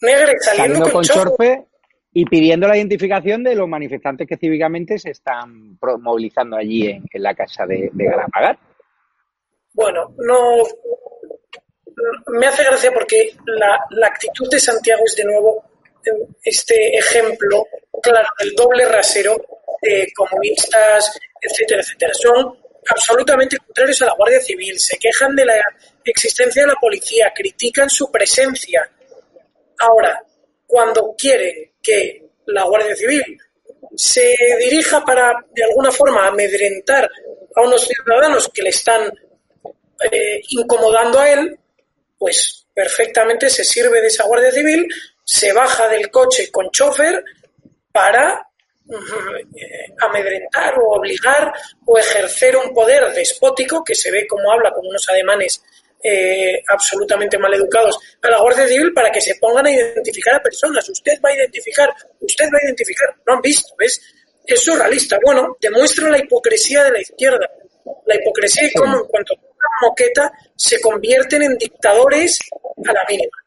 Negre, 0.00 0.32
saliendo, 0.40 0.90
con, 0.90 1.04
chofer. 1.04 1.64
y 2.12 2.24
pidiendo 2.24 2.66
la 2.66 2.76
identificación 2.76 3.44
de 3.44 3.54
los 3.54 3.68
manifestantes 3.68 4.26
que 4.26 4.36
cívicamente 4.36 4.98
se 4.98 5.10
están 5.10 5.78
movilizando 6.00 6.56
allí 6.56 6.88
en, 6.88 7.04
la 7.14 7.34
casa 7.34 7.64
de, 7.64 7.90
de 7.92 8.04
Galapagar. 8.04 8.58
Bueno, 9.74 10.12
no, 10.18 10.64
me 12.28 12.46
hace 12.46 12.64
gracia 12.64 12.90
porque 12.92 13.34
la, 13.46 14.06
actitud 14.06 14.48
de 14.50 14.60
Santiago 14.60 15.02
es 15.06 15.16
de 15.16 15.24
nuevo 15.24 15.64
este 16.42 16.96
ejemplo 16.96 17.66
claro 18.02 18.28
del 18.38 18.52
doble 18.54 18.86
rasero 18.86 19.40
de 19.80 20.12
comunistas, 20.14 21.18
etcétera, 21.40 21.80
etcétera. 21.82 22.12
Son 22.14 22.58
absolutamente 22.88 23.56
contrarios 23.58 24.02
a 24.02 24.06
la 24.06 24.14
Guardia 24.14 24.40
Civil, 24.40 24.78
se 24.78 24.98
quejan 24.98 25.34
de 25.36 25.44
la 25.44 25.54
existencia 26.04 26.62
de 26.62 26.68
la 26.68 26.76
policía, 26.80 27.32
critican 27.34 27.88
su 27.88 28.10
presencia. 28.10 28.90
Ahora, 29.78 30.20
cuando 30.66 31.14
quieren 31.16 31.72
que 31.82 32.22
la 32.46 32.64
Guardia 32.64 32.96
Civil 32.96 33.38
se 33.96 34.36
dirija 34.58 35.04
para, 35.04 35.34
de 35.52 35.64
alguna 35.64 35.90
forma, 35.90 36.26
amedrentar 36.26 37.10
a 37.54 37.60
unos 37.60 37.86
ciudadanos 37.86 38.48
que 38.48 38.62
le 38.62 38.70
están 38.70 39.12
eh, 40.10 40.40
incomodando 40.48 41.18
a 41.18 41.30
él, 41.30 41.58
pues 42.22 42.68
perfectamente 42.72 43.50
se 43.50 43.64
sirve 43.64 44.00
de 44.00 44.06
esa 44.06 44.22
Guardia 44.22 44.52
Civil, 44.52 44.86
se 45.24 45.52
baja 45.52 45.88
del 45.88 46.08
coche 46.08 46.52
con 46.52 46.70
chofer 46.70 47.20
para 47.90 48.46
eh, 48.88 49.92
amedrentar 49.98 50.72
o 50.78 50.98
obligar 50.98 51.52
o 51.84 51.98
ejercer 51.98 52.56
un 52.56 52.72
poder 52.72 53.12
despótico 53.12 53.82
que 53.82 53.96
se 53.96 54.12
ve 54.12 54.24
como 54.28 54.52
habla 54.52 54.70
con 54.70 54.86
unos 54.86 55.04
ademanes 55.10 55.64
eh, 56.00 56.62
absolutamente 56.68 57.36
mal 57.38 57.52
educados 57.54 57.98
a 58.22 58.30
la 58.30 58.38
Guardia 58.38 58.68
Civil 58.68 58.92
para 58.94 59.10
que 59.10 59.20
se 59.20 59.34
pongan 59.40 59.66
a 59.66 59.72
identificar 59.72 60.36
a 60.36 60.42
personas. 60.44 60.88
Usted 60.88 61.18
va 61.24 61.30
a 61.30 61.34
identificar, 61.34 61.92
usted 62.20 62.44
va 62.44 62.58
a 62.62 62.66
identificar. 62.66 63.08
No 63.26 63.34
han 63.34 63.40
visto, 63.40 63.74
¿ves? 63.76 64.00
Es 64.46 64.60
surrealista. 64.60 65.18
Bueno, 65.24 65.56
demuestra 65.60 66.08
la 66.08 66.18
hipocresía 66.18 66.84
de 66.84 66.92
la 66.92 67.00
izquierda. 67.00 67.50
La 68.06 68.14
hipocresía 68.14 68.68
y 68.68 68.72
cómo 68.74 68.98
en 68.98 69.06
cuanto 69.06 69.34
moqueta 69.82 70.32
se 70.56 70.80
convierten 70.80 71.42
en 71.42 71.58
dictadores 71.58 72.38
a 72.88 72.92
la 72.92 73.00
mínima. 73.08 73.42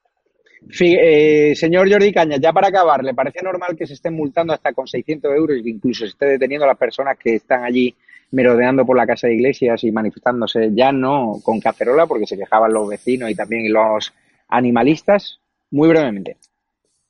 Eh, 0.79 1.53
señor 1.55 1.91
Jordi 1.91 2.11
Cañas, 2.11 2.39
ya 2.41 2.51
para 2.51 2.67
acabar, 2.67 3.03
¿le 3.03 3.13
parece 3.13 3.41
normal 3.41 3.75
que 3.77 3.85
se 3.85 3.93
estén 3.93 4.13
multando 4.13 4.53
hasta 4.53 4.73
con 4.73 4.87
600 4.87 5.35
euros 5.35 5.57
que 5.63 5.69
incluso 5.69 6.05
se 6.05 6.11
esté 6.11 6.25
deteniendo 6.25 6.65
a 6.65 6.69
las 6.69 6.77
personas 6.77 7.17
que 7.17 7.35
están 7.35 7.63
allí 7.63 7.95
merodeando 8.31 8.85
por 8.85 8.97
la 8.97 9.05
casa 9.05 9.27
de 9.27 9.35
iglesias 9.35 9.83
y 9.83 9.91
manifestándose 9.91 10.71
ya 10.73 10.91
no 10.91 11.39
con 11.43 11.59
cacerola 11.59 12.07
porque 12.07 12.25
se 12.25 12.37
quejaban 12.37 12.73
los 12.73 12.89
vecinos 12.89 13.29
y 13.29 13.35
también 13.35 13.71
los 13.71 14.11
animalistas? 14.49 15.39
Muy 15.71 15.89
brevemente. 15.89 16.37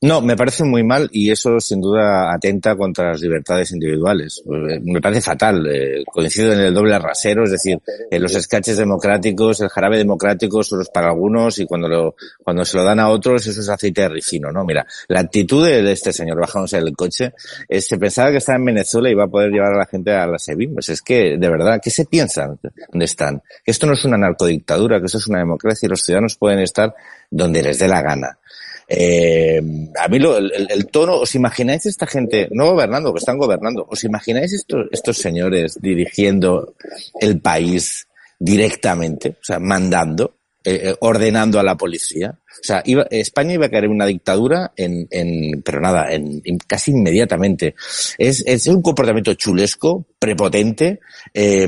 No, 0.06 0.22
me 0.22 0.36
parece 0.36 0.64
muy 0.64 0.84
mal 0.84 1.10
y 1.12 1.32
eso 1.32 1.60
sin 1.60 1.82
duda 1.82 2.32
atenta 2.32 2.76
contra 2.76 3.10
las 3.10 3.22
libertades 3.22 3.72
individuales. 3.72 4.44
Eh, 4.46 4.80
Me 4.84 5.02
parece 5.02 5.22
fatal. 5.22 5.66
eh, 5.66 6.04
coincido 6.06 6.54
en 6.54 6.60
el 6.60 6.74
doble 6.76 7.00
rasero, 7.00 7.44
es 7.44 7.50
decir, 7.50 7.80
en 8.12 8.22
los 8.22 8.34
sketches 8.34 8.78
democráticos, 8.78 9.62
el 9.62 9.70
jarabe 9.70 9.98
democrático 9.98 10.62
solo 10.62 10.84
es 10.84 10.90
para 10.90 11.08
algunos 11.08 11.58
y 11.58 11.66
cuando 11.66 11.88
lo, 11.88 12.16
cuando 12.44 12.64
se 12.66 12.78
lo 12.78 12.84
dan 12.84 13.00
a 13.00 13.10
otros 13.10 13.48
eso 13.48 13.60
es 13.60 13.68
aceite 13.68 14.02
de 14.02 14.10
ricino, 14.10 14.52
¿no? 14.52 14.64
Mira, 14.64 14.86
la 15.08 15.22
actitud 15.22 15.66
de 15.66 15.92
este 15.92 16.14
señor 16.14 16.40
bajándose 16.40 16.80
del 16.80 16.96
coche, 16.96 17.34
eh, 17.68 17.82
se 17.82 17.98
pensaba 17.98 18.30
que 18.30 18.38
estaba 18.38 18.60
en 18.60 18.66
Venezuela 18.66 19.10
y 19.10 19.14
iba 19.14 19.24
a 19.24 19.28
poder 19.28 19.50
llevar 19.50 19.74
a 19.74 19.78
la 19.80 19.86
gente 19.88 20.12
a 20.12 20.28
la 20.28 20.38
SEBIN. 20.38 20.76
Pues 20.76 20.90
es 20.90 21.02
que, 21.02 21.36
de 21.40 21.50
verdad, 21.50 21.80
¿qué 21.84 21.90
se 21.90 22.06
piensan? 22.06 22.60
¿Dónde 22.92 23.06
están? 23.06 23.42
Que 23.64 23.72
esto 23.72 23.88
no 23.88 23.94
es 23.94 24.06
una 24.06 24.20
narcodictadura, 24.20 25.00
que 25.00 25.08
esto 25.08 25.18
es 25.18 25.28
una 25.28 25.40
democracia 25.40 25.88
y 25.88 25.90
los 25.90 26.04
ciudadanos 26.04 26.36
pueden 26.36 26.60
estar 26.60 26.94
donde 27.32 27.64
les 27.64 27.80
dé 27.80 27.88
la 27.88 28.04
gana. 28.04 28.38
Eh, 28.88 29.62
a 30.00 30.08
mí 30.08 30.20
lo- 30.20 30.38
el, 30.38 30.68
el- 30.70 30.88
tono, 30.88 31.16
¿os 31.22 31.34
imagináis 31.36 31.86
esta 31.86 32.06
gente, 32.06 32.48
no 32.52 32.72
gobernando, 32.72 33.12
que 33.14 33.20
están 33.20 33.38
gobernando, 33.38 33.86
¿os 33.90 34.04
imagináis 34.04 34.54
estos, 34.54 34.88
estos 34.92 35.18
señores 35.18 35.78
dirigiendo 35.82 36.76
el 37.20 37.42
país 37.42 38.08
directamente, 38.40 39.30
o 39.42 39.44
sea, 39.44 39.60
mandando, 39.60 40.36
eh, 40.64 40.82
eh, 40.90 40.96
ordenando 41.00 41.60
a 41.60 41.64
la 41.64 41.76
policía? 41.76 42.38
Sea, 42.62 42.82
iba- 42.86 43.08
España 43.12 43.54
iba 43.54 43.66
a 43.68 43.70
caer 43.70 43.86
en 43.86 43.92
una 43.92 44.06
dictadura 44.06 44.72
en, 44.76 45.08
en 45.12 45.62
pero 45.62 45.82
nada, 45.82 46.12
en, 46.14 46.42
casi 46.68 46.92
inmediatamente. 46.92 47.76
Es, 48.18 48.44
es 48.46 48.68
un 48.68 48.82
comportamiento 48.82 49.34
chulesco, 49.34 50.06
prepotente, 50.20 51.00
eh, 51.34 51.68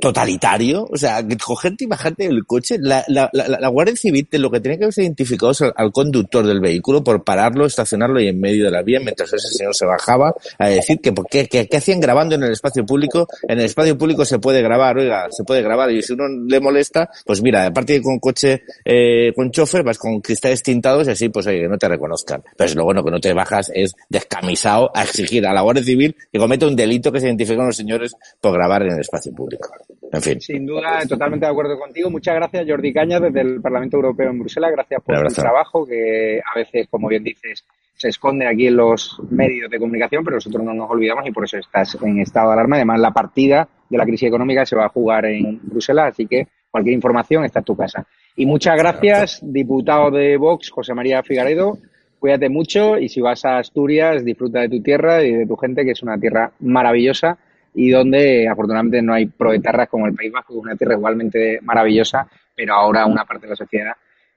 totalitario. 0.00 0.86
O 0.90 0.96
sea, 0.96 1.24
cogerte 1.44 1.84
y 1.84 1.86
bajarte 1.86 2.24
del 2.28 2.44
coche. 2.46 2.76
La, 2.80 3.04
la, 3.08 3.28
la, 3.32 3.48
la 3.48 3.68
Guardia 3.68 3.96
Civil 3.96 4.26
lo 4.32 4.50
que 4.50 4.60
tenía 4.60 4.78
que 4.78 4.84
haberse 4.84 5.02
identificado 5.02 5.52
es 5.52 5.62
al, 5.62 5.92
conductor 5.92 6.46
del 6.46 6.60
vehículo 6.60 7.02
por 7.02 7.24
pararlo, 7.24 7.66
estacionarlo 7.66 8.20
y 8.20 8.28
en 8.28 8.40
medio 8.40 8.64
de 8.66 8.70
la 8.70 8.82
vía 8.82 9.00
mientras 9.00 9.32
ese 9.32 9.48
señor 9.48 9.74
se 9.74 9.84
bajaba 9.86 10.34
a 10.58 10.68
decir 10.68 11.00
que 11.00 11.12
por 11.12 11.26
qué, 11.26 11.46
que, 11.46 11.66
que 11.66 11.76
hacían 11.76 12.00
grabando 12.00 12.34
en 12.34 12.42
el 12.44 12.52
espacio 12.52 12.86
público. 12.86 13.26
En 13.48 13.58
el 13.58 13.64
espacio 13.66 13.96
público 13.98 14.24
se 14.24 14.38
puede 14.38 14.62
grabar, 14.62 14.98
oiga, 14.98 15.26
se 15.30 15.44
puede 15.44 15.62
grabar 15.62 15.90
y 15.90 16.02
si 16.02 16.12
uno 16.12 16.24
le 16.28 16.60
molesta, 16.60 17.10
pues 17.24 17.42
mira, 17.42 17.66
aparte 17.66 17.94
de 17.94 18.02
con 18.02 18.18
coche, 18.18 18.62
eh, 18.84 19.32
con 19.34 19.50
chofer, 19.50 19.69
vas 19.84 19.98
con 19.98 20.20
cristales 20.20 20.62
tintados 20.62 21.06
y 21.08 21.10
así, 21.10 21.28
pues 21.28 21.46
oye, 21.46 21.60
que 21.60 21.68
no 21.68 21.78
te 21.78 21.88
reconozcan. 21.88 22.42
Pero 22.56 22.74
lo 22.74 22.84
bueno 22.84 23.02
que 23.02 23.10
no 23.10 23.20
te 23.20 23.32
bajas 23.32 23.70
es 23.74 23.94
descamisado 24.08 24.90
a 24.94 25.02
exigir 25.02 25.46
a 25.46 25.52
la 25.52 25.62
Guardia 25.62 25.84
Civil 25.84 26.16
que 26.32 26.38
cometa 26.38 26.66
un 26.66 26.76
delito 26.76 27.10
que 27.12 27.20
se 27.20 27.26
identifican 27.26 27.66
los 27.66 27.76
señores 27.76 28.14
por 28.40 28.52
grabar 28.52 28.82
en 28.82 28.92
el 28.92 29.00
espacio 29.00 29.32
público. 29.32 29.70
En 30.12 30.22
fin. 30.22 30.40
Sin 30.40 30.66
duda, 30.66 31.02
totalmente 31.08 31.46
de 31.46 31.52
acuerdo 31.52 31.78
contigo. 31.78 32.10
Muchas 32.10 32.34
gracias, 32.34 32.64
Jordi 32.68 32.92
Cañas, 32.92 33.22
desde 33.22 33.40
el 33.40 33.60
Parlamento 33.60 33.96
Europeo 33.96 34.30
en 34.30 34.38
Bruselas. 34.40 34.72
Gracias 34.72 35.00
por 35.02 35.28
tu 35.28 35.34
trabajo, 35.34 35.86
que 35.86 36.40
a 36.40 36.58
veces, 36.58 36.88
como 36.90 37.08
bien 37.08 37.22
dices, 37.22 37.64
se 38.00 38.08
esconde 38.08 38.46
aquí 38.46 38.66
en 38.66 38.76
los 38.76 39.20
medios 39.30 39.70
de 39.70 39.78
comunicación, 39.78 40.24
pero 40.24 40.36
nosotros 40.36 40.64
no 40.64 40.72
nos 40.72 40.90
olvidamos 40.90 41.26
y 41.26 41.32
por 41.32 41.44
eso 41.44 41.58
estás 41.58 41.96
en 42.02 42.18
estado 42.18 42.48
de 42.48 42.54
alarma. 42.54 42.76
Además, 42.76 42.98
la 42.98 43.10
partida 43.12 43.68
de 43.88 43.98
la 43.98 44.04
crisis 44.04 44.28
económica 44.28 44.64
se 44.64 44.74
va 44.74 44.86
a 44.86 44.88
jugar 44.88 45.26
en 45.26 45.60
Bruselas, 45.62 46.12
así 46.12 46.26
que 46.26 46.48
cualquier 46.70 46.94
información 46.94 47.44
está 47.44 47.58
en 47.58 47.64
tu 47.66 47.76
casa. 47.76 48.06
Y 48.40 48.46
muchas 48.46 48.74
gracias, 48.78 49.40
diputado 49.42 50.10
de 50.10 50.38
Vox, 50.38 50.70
José 50.70 50.94
María 50.94 51.22
Figaredo. 51.22 51.76
Cuídate 52.18 52.48
mucho 52.48 52.96
y 52.96 53.10
si 53.10 53.20
vas 53.20 53.44
a 53.44 53.58
Asturias, 53.58 54.24
disfruta 54.24 54.60
de 54.60 54.70
tu 54.70 54.82
tierra 54.82 55.22
y 55.22 55.34
de 55.34 55.46
tu 55.46 55.56
gente, 55.56 55.84
que 55.84 55.90
es 55.90 56.02
una 56.02 56.16
tierra 56.16 56.50
maravillosa 56.60 57.36
y 57.74 57.90
donde 57.90 58.48
afortunadamente 58.48 59.02
no 59.02 59.12
hay 59.12 59.26
proetarras 59.26 59.90
como 59.90 60.06
el 60.06 60.14
País 60.14 60.32
Vasco, 60.32 60.54
que 60.54 60.58
es 60.58 60.64
una 60.64 60.74
tierra 60.74 60.94
igualmente 60.94 61.58
maravillosa, 61.60 62.26
pero 62.56 62.72
ahora 62.76 63.04
una 63.04 63.26
parte 63.26 63.44
de 63.44 63.50
la 63.50 63.56
sociedad 63.56 63.92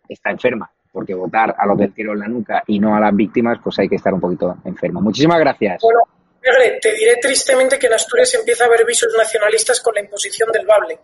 está 0.09 0.31
enferma, 0.31 0.69
porque 0.91 1.13
votar 1.13 1.55
a 1.57 1.65
los 1.65 1.77
del 1.77 1.93
tiro 1.93 2.11
en 2.11 2.19
la 2.19 2.27
nuca 2.27 2.61
y 2.67 2.79
no 2.79 2.93
a 2.97 2.99
las 2.99 3.15
víctimas, 3.15 3.59
pues 3.63 3.79
hay 3.79 3.87
que 3.87 3.95
estar 3.95 4.13
un 4.13 4.19
poquito 4.19 4.57
enfermo. 4.65 4.99
Muchísimas 4.99 5.39
gracias. 5.39 5.81
Bueno, 5.81 5.99
te 6.81 6.93
diré 6.93 7.15
tristemente 7.21 7.79
que 7.79 7.87
en 7.87 7.93
Asturias 7.93 8.35
empieza 8.35 8.65
a 8.65 8.67
haber 8.67 8.85
visos 8.85 9.13
nacionalistas 9.17 9.79
con 9.79 9.95
la 9.95 10.01
imposición 10.01 10.51
del 10.51 10.65
bable. 10.65 10.99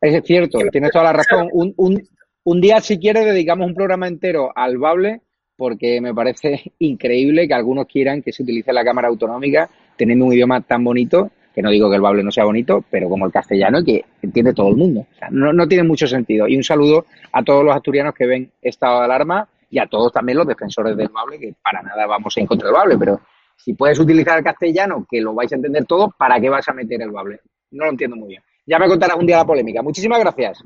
Es 0.00 0.22
cierto, 0.24 0.58
tienes 0.70 0.90
toda 0.90 1.04
la 1.04 1.12
razón. 1.12 1.48
Un, 1.52 1.72
un, 1.76 2.02
un 2.44 2.60
día, 2.60 2.80
si 2.80 2.98
quieres, 2.98 3.24
dedicamos 3.24 3.66
un 3.66 3.74
programa 3.74 4.06
entero 4.06 4.52
al 4.54 4.76
bable, 4.78 5.22
porque 5.56 6.00
me 6.00 6.14
parece 6.14 6.72
increíble 6.78 7.48
que 7.48 7.54
algunos 7.54 7.86
quieran 7.86 8.22
que 8.22 8.32
se 8.32 8.42
utilice 8.42 8.72
la 8.72 8.84
Cámara 8.84 9.08
Autonómica 9.08 9.68
teniendo 9.96 10.26
un 10.26 10.32
idioma 10.32 10.60
tan 10.60 10.82
bonito, 10.82 11.30
que 11.54 11.62
no 11.62 11.70
digo 11.70 11.88
que 11.88 11.96
el 11.96 12.02
bable 12.02 12.24
no 12.24 12.32
sea 12.32 12.44
bonito, 12.44 12.84
pero 12.90 13.08
como 13.08 13.26
el 13.26 13.32
castellano, 13.32 13.84
que 13.84 14.04
entiende 14.22 14.52
todo 14.52 14.68
el 14.68 14.76
mundo. 14.76 15.06
O 15.10 15.18
sea, 15.18 15.28
no, 15.30 15.52
no 15.52 15.68
tiene 15.68 15.84
mucho 15.84 16.06
sentido. 16.06 16.48
Y 16.48 16.56
un 16.56 16.64
saludo 16.64 17.06
a 17.32 17.42
todos 17.44 17.64
los 17.64 17.74
asturianos 17.74 18.12
que 18.12 18.26
ven 18.26 18.50
estado 18.60 18.98
de 18.98 19.04
alarma 19.04 19.48
y 19.70 19.78
a 19.78 19.86
todos 19.86 20.12
también 20.12 20.38
los 20.38 20.46
defensores 20.46 20.96
del 20.96 21.08
bable, 21.08 21.38
que 21.38 21.54
para 21.62 21.80
nada 21.82 22.06
vamos 22.06 22.36
en 22.36 22.46
contra 22.46 22.68
del 22.68 22.74
bable, 22.74 22.98
pero 22.98 23.20
si 23.56 23.74
puedes 23.74 23.98
utilizar 23.98 24.38
el 24.38 24.44
castellano, 24.44 25.06
que 25.08 25.20
lo 25.20 25.32
vais 25.32 25.52
a 25.52 25.56
entender 25.56 25.84
todo, 25.84 26.12
¿para 26.18 26.40
qué 26.40 26.48
vas 26.48 26.68
a 26.68 26.72
meter 26.72 27.00
el 27.02 27.10
bable? 27.10 27.40
No 27.70 27.84
lo 27.84 27.90
entiendo 27.92 28.16
muy 28.16 28.28
bien. 28.28 28.42
Ya 28.66 28.78
me 28.78 28.88
contarás 28.88 29.16
un 29.16 29.26
día 29.26 29.36
la 29.36 29.44
polémica. 29.44 29.82
Muchísimas 29.82 30.20
gracias. 30.20 30.62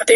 A 0.00 0.04
ti. 0.04 0.14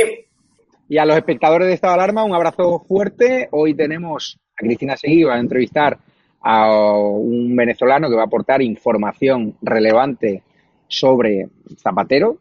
Y 0.89 0.99
a 0.99 1.07
los 1.07 1.17
espectadores 1.17 1.69
de 1.69 1.75
Estado 1.75 1.95
de 1.95 2.01
Alarma, 2.01 2.25
un 2.25 2.35
abrazo 2.35 2.85
fuerte. 2.87 3.49
Hoy 3.53 3.75
tenemos 3.75 4.39
a 4.55 4.65
Cristina 4.65 4.97
Seguí, 4.97 5.25
va 5.25 5.35
a 5.35 5.41
entrevistar 5.41 5.99
a 6.43 6.71
un 6.71 7.57
venezolano 7.57 8.09
que 8.09 8.17
va 8.17 8.23
a 8.23 8.27
aportar 8.27 8.61
información 8.61 9.57
relevante 9.63 10.43
sobre 10.87 11.49
Zapatero. 11.79 12.39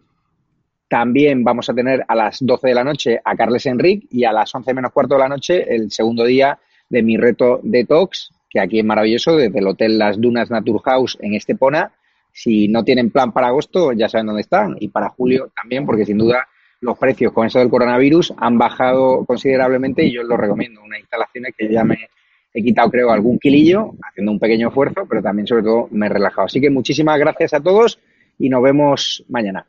También 0.89 1.43
vamos 1.43 1.69
a 1.69 1.73
tener 1.73 2.03
a 2.05 2.13
las 2.13 2.45
12 2.45 2.67
de 2.67 2.73
la 2.75 2.83
noche 2.83 3.19
a 3.23 3.35
Carles 3.35 3.65
Enric 3.65 4.07
y 4.11 4.25
a 4.25 4.33
las 4.33 4.53
11 4.53 4.73
menos 4.73 4.91
cuarto 4.91 5.15
de 5.15 5.21
la 5.21 5.29
noche 5.29 5.73
el 5.73 5.89
segundo 5.89 6.25
día 6.25 6.59
de 6.89 7.01
mi 7.01 7.17
reto 7.17 7.61
Detox, 7.63 8.29
que 8.49 8.59
aquí 8.59 8.79
es 8.79 8.85
maravilloso, 8.85 9.37
desde 9.37 9.57
el 9.57 9.67
Hotel 9.67 9.97
Las 9.97 10.19
Dunas 10.19 10.51
Naturhaus 10.51 11.17
en 11.21 11.33
Estepona. 11.33 11.93
Si 12.33 12.67
no 12.67 12.83
tienen 12.83 13.11
plan 13.11 13.31
para 13.31 13.47
agosto, 13.47 13.93
ya 13.93 14.09
saben 14.09 14.27
dónde 14.27 14.41
están. 14.41 14.75
Y 14.79 14.87
para 14.89 15.09
julio 15.09 15.51
también, 15.55 15.85
porque 15.85 16.05
sin 16.05 16.17
duda 16.17 16.47
los 16.81 16.97
precios 16.97 17.31
con 17.31 17.47
eso 17.47 17.59
del 17.59 17.69
coronavirus 17.69 18.33
han 18.37 18.57
bajado 18.57 19.23
considerablemente 19.25 20.03
y 20.03 20.13
yo 20.13 20.23
los 20.23 20.37
recomiendo. 20.37 20.81
Unas 20.83 20.99
instalaciones 20.99 21.53
que 21.57 21.71
ya 21.71 21.83
me 21.83 21.97
he 22.53 22.61
quitado, 22.61 22.89
creo, 22.89 23.11
algún 23.11 23.39
kilillo, 23.39 23.93
haciendo 24.03 24.31
un 24.31 24.39
pequeño 24.39 24.67
esfuerzo, 24.67 25.05
pero 25.07 25.21
también, 25.21 25.47
sobre 25.47 25.63
todo, 25.63 25.87
me 25.91 26.07
he 26.07 26.09
relajado. 26.09 26.45
Así 26.45 26.59
que 26.59 26.69
muchísimas 26.69 27.17
gracias 27.19 27.53
a 27.53 27.61
todos 27.61 27.99
y 28.37 28.49
nos 28.49 28.61
vemos 28.61 29.23
mañana. 29.29 29.65